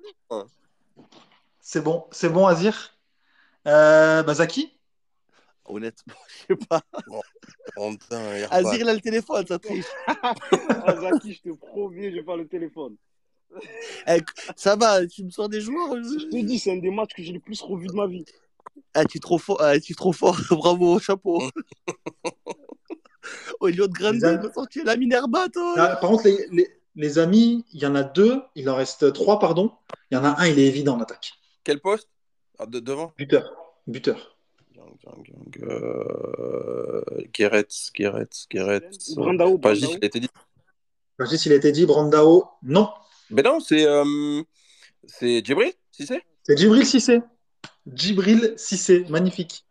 [1.61, 2.98] C'est bon, c'est bon, Azir.
[3.68, 4.76] Euh, bah, Zaki
[5.65, 6.14] Honnêtement,
[6.49, 6.81] je sais pas.
[7.77, 9.86] Il Azir, il a le téléphone, ça triche.
[10.07, 12.95] Ah, Zaki, je te promets, je vais pas le téléphone.
[14.07, 14.19] Eh,
[14.56, 15.95] ça va, tu me sors des joueurs.
[15.95, 18.26] Je te dis, c'est un des matchs que j'ai le plus revu de ma vie.
[18.94, 20.38] Ah, tu es trop fort, ah, tu es trop fort.
[20.52, 21.41] Bravo, chapeau.
[23.60, 25.74] Au lieu de Grande, il m'a sorti la Minerva, toi.
[25.78, 29.14] Ah, Par contre, les, les- les amis, il y en a deux, il en reste
[29.14, 29.72] trois, pardon.
[30.11, 31.34] Il y en a un, il est évident en attaque.
[31.64, 32.10] Quel poste?
[32.57, 33.14] Ah, de- Devant?
[33.18, 33.52] Buteur.
[33.88, 34.36] Buteur.
[35.61, 37.02] Euh,
[37.34, 39.14] Guéretz, Guéretz, Guéretz.
[39.16, 39.98] Brandao, Pagis, Brandao.
[39.99, 40.30] il a été dit.
[41.38, 42.90] S'il a été dit, Brandao, non.
[43.30, 44.41] Mais non, c'est euh,
[45.06, 47.22] c'est Djibril, si c'est C'est Djibril Cissé.
[47.94, 49.66] Djibril Cissé, magnifique.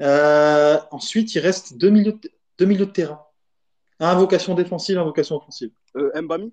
[0.00, 3.22] Euh, ensuite, il reste deux milieux, de- deux milieux de terrain.
[3.98, 5.70] Un vocation défensive, un vocation offensive.
[5.96, 6.52] Euh, Mbami?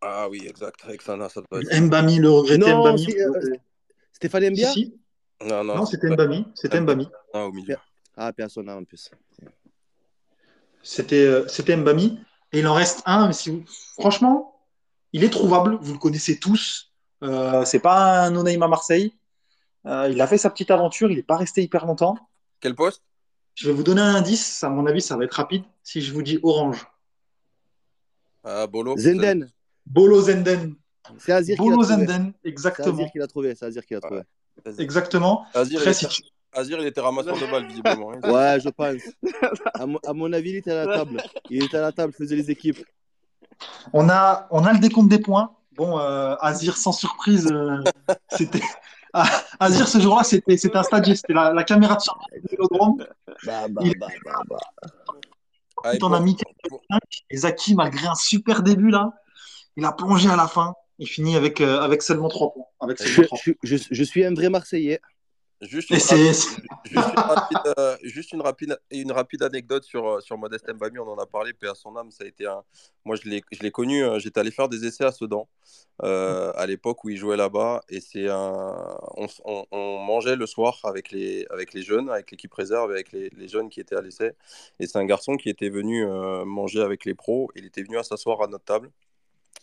[0.00, 0.80] Ah oui, exact.
[0.84, 1.80] Avec Sana, ça doit être.
[1.80, 3.06] Mbami, le regretté Non, Mbami.
[3.18, 3.56] euh,
[4.12, 4.72] Stéphane Mbia?
[4.72, 4.94] Si.
[5.44, 6.46] Non, non, Non, c'était Mbami.
[6.54, 7.08] C'était Mbami.
[7.32, 7.76] Ah, au milieu.
[8.16, 9.10] Ah, personne en plus.
[10.82, 12.18] C'était euh, c'était Mbami.
[12.52, 13.64] Et il en reste un, mais si vous...
[13.98, 14.60] franchement,
[15.12, 15.78] il est trouvable.
[15.80, 16.92] Vous le connaissez tous.
[17.22, 19.14] Euh, c'est pas un no-name à Marseille.
[19.86, 21.10] Euh, il a fait sa petite aventure.
[21.10, 22.16] Il n'est pas resté hyper longtemps.
[22.60, 23.02] Quel poste?
[23.54, 24.62] Je vais vous donner un indice.
[24.64, 25.64] À mon avis, ça va être rapide.
[25.82, 26.86] Si je vous dis orange.
[28.44, 28.96] Ah, Bolo.
[28.96, 29.50] Zenden.
[29.86, 30.74] Bolo Zenden.
[31.18, 32.06] C'est Azir qui l'a Bolo trouvé.
[32.06, 32.88] Zenden, C'est exactement.
[32.94, 33.54] Azir qui l'a trouvé.
[33.54, 34.22] C'est Azir qui l'a trouvé.
[34.78, 35.44] Exactement.
[35.54, 38.12] Azir, il Très était, si tu- Azir, il était ramasseur de balles, visiblement.
[38.12, 38.30] hein.
[38.30, 39.00] Ouais, je pense.
[39.74, 41.22] À mon, à mon avis, il était à la table.
[41.50, 42.84] Il était à la table, faisait les équipes.
[43.92, 45.54] On a, on a le décompte des points.
[45.72, 47.82] Bon, euh, Azir, sans surprise, euh,
[48.30, 48.62] c'était.
[49.12, 49.26] Ah,
[49.60, 51.16] Azir, ce jour-là, c'était c'était un stagiaire.
[51.16, 52.96] C'était la, la caméra de surveillance du Vélodrome.
[53.44, 54.56] Bah, bah, bah, bah, bah.
[55.84, 56.36] Ah, et Tout en a pour- mis
[56.68, 56.80] pour-
[57.30, 59.12] Et Zaki, malgré un super début, là,
[59.76, 60.74] il a plongé à la fin.
[60.98, 62.64] Il finit avec, euh, avec seulement 3 points.
[62.80, 65.00] Avec seulement trois je, je, je suis un vrai Marseillais.
[65.62, 70.04] Juste une, rapide, c'est- juste une rapide, euh, juste une rapide, une rapide anecdote sur,
[70.08, 72.46] euh, sur Modeste Mbami, on en a parlé, paix à son âme, ça a été
[72.46, 72.64] un...
[73.04, 75.48] Moi, je l'ai je l'ai connu, euh, j'étais allé faire des essais à Sedan,
[76.02, 78.98] euh, à l'époque où il jouait là-bas, et c'est un...
[79.16, 82.90] On, s- on- on mangeait le soir avec les, avec les jeunes, avec l'équipe réserve,
[82.90, 84.32] avec les, les jeunes qui étaient à l'essai,
[84.80, 87.98] et c'est un garçon qui était venu euh, manger avec les pros, il était venu
[87.98, 88.90] à s'asseoir à notre table,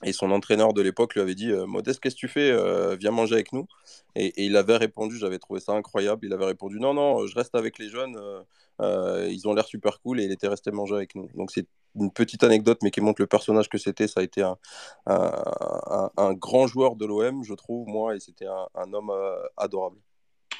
[0.03, 2.95] et son entraîneur de l'époque lui avait dit euh, Modeste, qu'est-ce que tu fais Euh,
[2.95, 3.67] Viens manger avec nous.
[4.15, 7.55] Et, il avait répondu, j'avais trouvé ça incroyable, il avait répondu Non, non, je reste
[7.55, 8.17] avec les jeunes,
[8.81, 11.27] euh, ils ont l'air super cool, et il était resté manger avec nous.
[11.35, 14.07] Donc c'est une petite anecdote, mais qui montre le personnage que c'était.
[14.07, 19.11] Ça a été un, grand joueur de l'OM, je trouve, moi, et c'était un, homme
[19.57, 19.97] adorable.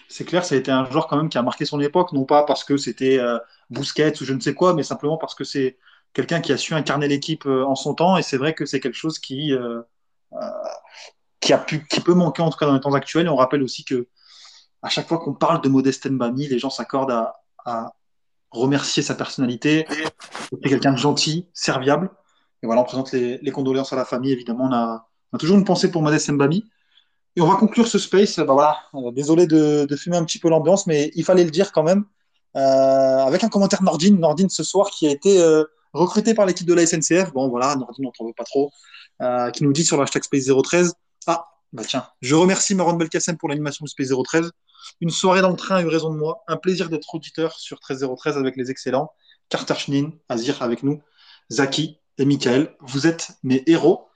[0.09, 2.25] c'est clair, ça a été un joueur quand même qui a marqué son époque, non
[2.25, 3.37] pas parce que c'était euh,
[3.69, 5.77] Busquets ou je ne sais quoi, mais simplement parce que c'est
[6.13, 8.17] quelqu'un qui a su incarner l'équipe euh, en son temps.
[8.17, 9.81] Et c'est vrai que c'est quelque chose qui, euh,
[10.33, 10.37] euh,
[11.39, 13.29] qui, a pu, qui peut manquer en tout cas dans les temps actuels.
[13.29, 14.07] On rappelle aussi que
[14.81, 17.11] à chaque fois qu'on parle de Modeste Mbami, les gens s'accordent
[17.65, 17.93] à,
[18.51, 19.85] remercier sa personnalité.
[20.49, 22.09] C'est quelqu'un de gentil, serviable.
[22.63, 24.31] Et voilà, on présente les, condoléances à la famille.
[24.31, 26.65] Évidemment, on a, toujours une pensée pour Modeste Mbami.
[27.35, 28.39] Et on va conclure ce space.
[28.39, 28.77] Bah voilà,
[29.11, 32.05] désolé de, de fumer un petit peu l'ambiance, mais il fallait le dire quand même.
[32.55, 35.39] Avec un commentaire Nordine, Nordine ce soir qui a été
[35.93, 37.31] recruté par l'équipe de la SNCF.
[37.33, 38.71] Bon voilà, Nordine, on t'en veut pas trop.
[39.21, 40.93] Euh, qui nous dit sur le hashtag Space 013.
[41.27, 44.51] Ah, bah tiens, je remercie Maron Belkacem pour l'animation du Space 013.
[45.01, 46.43] Une soirée dans le train a eu raison de moi.
[46.47, 49.11] Un plaisir d'être auditeur sur 13013 avec les excellents.
[49.49, 51.01] Carter Schnin, Azir avec nous,
[51.51, 52.75] Zaki et Michael.
[52.81, 54.08] Vous êtes mes héros.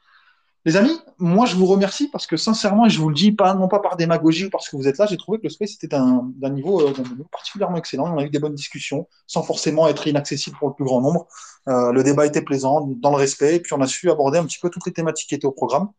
[0.66, 3.54] Les amis, moi je vous remercie parce que sincèrement, et je vous le dis pas
[3.54, 5.74] non pas par démagogie ou parce que vous êtes là, j'ai trouvé que le space
[5.74, 8.14] était d'un niveau, euh, niveau particulièrement excellent.
[8.16, 11.28] On a eu des bonnes discussions sans forcément être inaccessible pour le plus grand nombre.
[11.68, 14.46] Euh, le débat était plaisant, dans le respect, et puis on a su aborder un
[14.46, 15.90] petit peu toutes les thématiques qui étaient au programme.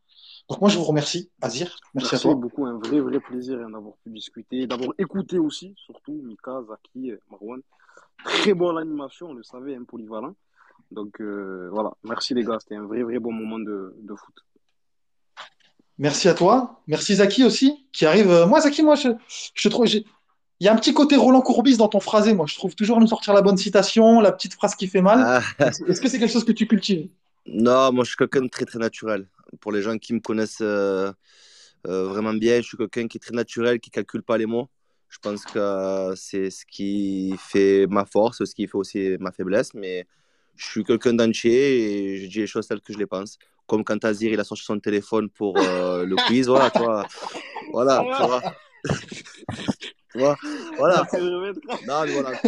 [0.48, 2.34] Donc moi je vous remercie, Azir, merci, Merci à toi.
[2.34, 7.12] beaucoup, un vrai, vrai plaisir hein, d'avoir pu discuter, d'avoir écouté aussi, surtout Mika, Zaki,
[7.12, 7.60] euh, Marwan.
[8.24, 10.34] Très bonne animation, on le savait, un polyvalent.
[10.90, 14.34] Donc euh, voilà, merci les gars, c'était un vrai, vrai bon moment de, de foot.
[15.98, 16.82] Merci à toi.
[16.86, 18.30] Merci Zaki aussi, qui arrive.
[18.30, 19.08] euh, Moi, Zaki, moi, je,
[19.54, 19.86] je trouve.
[19.86, 20.04] Il
[20.60, 22.46] y a un petit côté Roland Courbis dans ton phrasé, moi.
[22.48, 25.42] Je trouve toujours nous sortir la bonne citation, la petite phrase qui fait mal.
[25.58, 27.08] Ah, Est-ce que c'est quelque chose que tu cultives?
[27.46, 29.26] Non, moi je suis quelqu'un de très très naturel.
[29.60, 31.12] Pour les gens qui me connaissent euh,
[31.86, 34.68] euh, vraiment bien, je suis quelqu'un qui est très naturel, qui calcule pas les mots.
[35.08, 39.74] Je pense que c'est ce qui fait ma force, ce qui fait aussi ma faiblesse.
[39.74, 40.06] Mais
[40.56, 43.38] je suis quelqu'un d'entier et je dis les choses telles que je les pense.
[43.66, 47.06] Comme quand Azir il a sorti son téléphone pour euh, le quiz, voilà, tu vois.
[47.72, 48.42] Voilà, tu vois.
[50.12, 50.36] Tu vois,
[50.76, 51.04] voilà.
[51.88, 52.38] Non, mais voilà.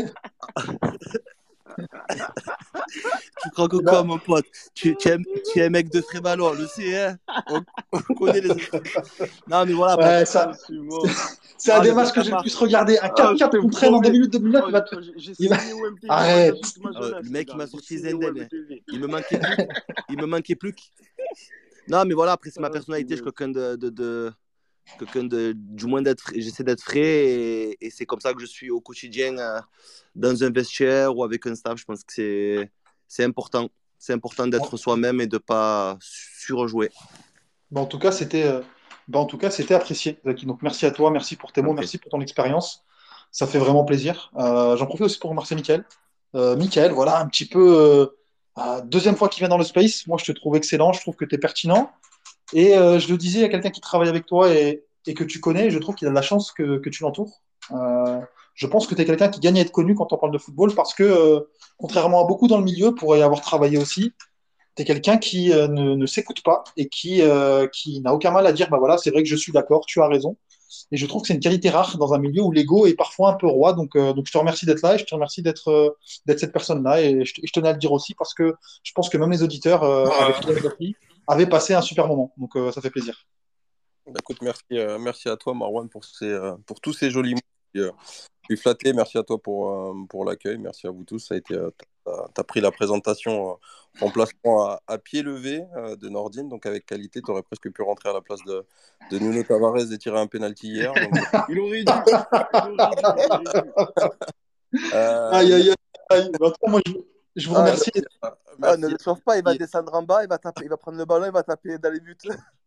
[3.43, 5.19] tu crois que quoi, mon pote tu, tu, es,
[5.53, 7.17] tu, es, un mec de Frévalon, on le sait, hein
[7.49, 7.61] on,
[7.93, 8.49] on, connaît les.
[9.49, 9.97] Non, mais voilà.
[9.97, 10.53] Ouais, ça...
[11.59, 12.99] C'est un ah, des matchs que j'ai le plus regardé.
[12.99, 14.65] Un 4-4 ah, contre en 2 minutes, 2 minutes,
[15.39, 15.57] il va.
[16.09, 16.55] Arrête.
[16.55, 18.49] Euh, le mec, il m'a sorti Zenden.
[18.89, 19.67] Il me manquait plus.
[20.11, 20.75] Il me manquait plus.
[21.89, 23.17] Non, mais voilà, après, c'est ma personnalité.
[23.17, 24.33] Je suis quelqu'un de, de, de
[24.99, 28.47] quelqu'un de, du moins d'être, j'essaie d'être frais et, et c'est comme ça que je
[28.47, 29.61] suis au quotidien euh,
[30.15, 31.79] dans un vestiaire ou avec un staff.
[31.79, 32.71] Je pense que c'est,
[33.07, 33.69] c'est important.
[33.99, 36.91] C'est important d'être soi-même et de pas surjouer.
[37.71, 38.61] Bon, en tout cas, c'était, euh,
[39.09, 40.47] bon, en tout cas, c'était apprécié, Zaki.
[40.47, 41.81] Donc, merci à toi, merci pour tes mots, okay.
[41.81, 42.85] merci pour ton expérience.
[43.33, 44.31] Ça fait vraiment plaisir.
[44.37, 45.85] Euh, j'en profite aussi pour remercier Mickaël.
[46.35, 48.11] Euh, Mickaël, voilà, un petit peu
[48.85, 50.07] deuxième fois qu'il vient dans le space.
[50.07, 50.93] Moi, je te trouve excellent.
[50.93, 51.91] Je trouve que tu es pertinent.
[52.53, 55.41] Et euh, je le disais à quelqu'un qui travaille avec toi et, et, que tu
[55.41, 57.43] connais, je trouve qu'il a de la chance que, que tu l'entoures.
[57.73, 58.21] Euh,
[58.55, 60.39] je pense que tu es quelqu'un qui gagne à être connu quand on parle de
[60.39, 61.41] football parce que, euh,
[61.79, 64.13] contrairement à beaucoup dans le milieu, pour y avoir travaillé aussi,
[64.77, 67.23] tu es quelqu'un qui ne, ne s'écoute pas et qui,
[67.73, 70.01] qui n'a aucun mal à dire bah voilà, c'est vrai que je suis d'accord, tu
[70.01, 70.37] as raison.
[70.93, 73.31] Et je trouve que c'est une qualité rare dans un milieu où l'ego est parfois
[73.31, 73.73] un peu roi.
[73.73, 75.91] Donc, euh, donc je te remercie d'être là et je te remercie d'être euh,
[76.27, 77.03] d'être cette personne-là.
[77.03, 79.43] Et je, je, tenais à le dire aussi parce que je pense que même les
[79.43, 80.37] auditeurs euh, avec
[81.27, 82.33] avaient passé un super moment.
[82.37, 83.27] Donc ça fait plaisir.
[84.07, 84.63] Bah, écoute, merci,
[85.01, 87.41] merci à toi, Marwan, pour, ces, pour tous ces jolis mots.
[87.75, 87.91] Je
[88.45, 88.93] suis flatté.
[88.93, 90.59] Merci à toi pour, pour l'accueil.
[90.59, 91.19] Merci à vous tous.
[91.19, 91.59] Ça a été
[92.35, 93.59] tu as pris la présentation
[94.01, 97.71] en placement à, à, pied levé euh, de Nordine, donc avec qualité, tu aurais presque
[97.71, 98.65] pu rentrer à la place de,
[99.11, 100.93] de Nuno Tavares et tirer un penalty hier.
[100.93, 101.13] Donc...
[101.49, 101.93] il aurait dû.
[104.95, 105.31] euh...
[105.33, 105.75] Aïe, aïe,
[106.11, 106.31] aïe.
[106.67, 106.93] moi, je,
[107.37, 107.91] je, vous remercie.
[108.23, 110.71] Ah, ah, ne le sauve pas, il va descendre en bas, il va, taper, il
[110.71, 112.17] va prendre le ballon, il va taper dans les buts.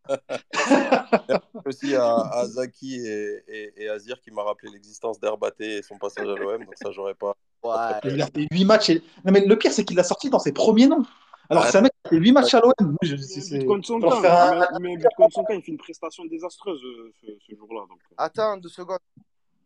[0.09, 5.81] Merci aussi à, à Zaki et, et, et, Azir qui m'a rappelé l'existence d'Herbaté et
[5.83, 7.35] son passage à l'OM, donc ça, j'aurais pas.
[7.63, 7.99] Ouais.
[8.05, 8.89] Il a fait 8 matchs.
[8.89, 9.03] Et...
[9.25, 11.03] Non, mais le pire, c'est qu'il l'a sorti dans ses premiers noms.
[11.49, 11.71] Alors, ouais.
[11.71, 12.95] c'est un mec qui a fait 8 matchs à l'OM.
[13.01, 13.65] Je...
[13.65, 14.79] Contre son camp, un...
[14.79, 17.81] mais, mais contre son camp, il fait une prestation désastreuse euh, ce, ce jour-là.
[17.89, 17.99] Donc...
[18.11, 18.15] Euh.
[18.17, 18.99] Attends deux secondes.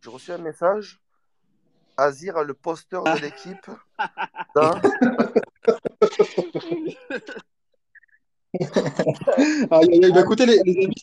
[0.02, 1.00] J'ai reçu un message.
[1.98, 3.70] Azir a le poster de l'équipe.
[4.56, 4.74] Dans...
[9.72, 10.96] aïe, bah, écoutez, les, les amis,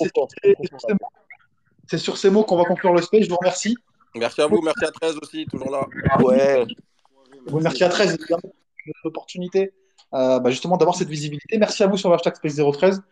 [1.88, 3.24] c'est sur, ces mots qu'on va conclure le space.
[3.24, 3.76] Je vous remercie.
[4.14, 5.86] Merci à vous, merci à 13 aussi, toujours là.
[6.20, 6.64] Ouais.
[7.52, 8.52] Merci à 13, évidemment,
[9.04, 9.72] l'opportunité
[10.14, 11.58] euh, bah, justement d'avoir cette visibilité.
[11.58, 13.02] Merci à vous sur le hashtag Space 013.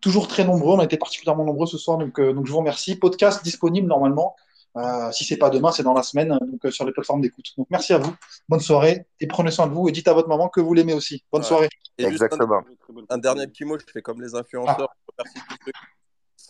[0.00, 2.58] Toujours très nombreux, on a été particulièrement nombreux ce soir, donc, euh, donc je vous
[2.58, 2.96] remercie.
[2.96, 4.34] Podcast disponible normalement.
[4.76, 7.46] Euh, si c'est pas demain, c'est dans la semaine, donc euh, sur les plateformes d'écoute.
[7.58, 8.14] Donc merci à vous,
[8.48, 10.94] bonne soirée et prenez soin de vous et dites à votre maman que vous l'aimez
[10.94, 11.24] aussi.
[11.32, 11.48] Bonne ouais.
[11.48, 11.68] soirée.
[11.98, 12.62] Et Exactement.
[13.08, 14.88] Un, un, dernier petit mot, je fais comme les influenceurs.
[14.90, 15.24] Ah.
[15.24, 15.72] Merci tous ceux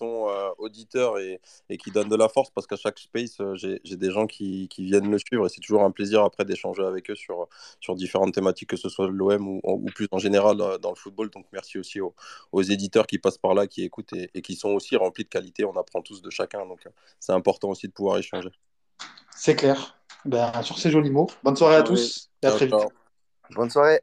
[0.01, 3.55] sont euh, auditeurs et, et, qui donnent de la force parce qu'à chaque space, euh,
[3.57, 6.83] j'ai des gens qui, qui, viennent me suivre et c'est toujours un plaisir après d'échanger
[6.83, 7.49] avec eux sur,
[7.81, 10.97] sur différentes thématiques, que ce soit l'OM ou, ou, plus en général euh, dans le
[10.97, 11.31] football.
[11.31, 12.15] Donc merci aussi aux,
[12.53, 15.29] aux éditeurs qui passent par là, qui écoutent et, et, qui sont aussi remplis de
[15.29, 15.65] qualité.
[15.65, 18.51] On apprend tous de chacun, donc c'est important aussi de pouvoir échanger.
[19.37, 19.97] C'est clair.
[20.25, 22.75] Ben, sur ces jolis mots, bonne soirée à tous et à très vite.
[23.55, 24.01] Bonne soirée.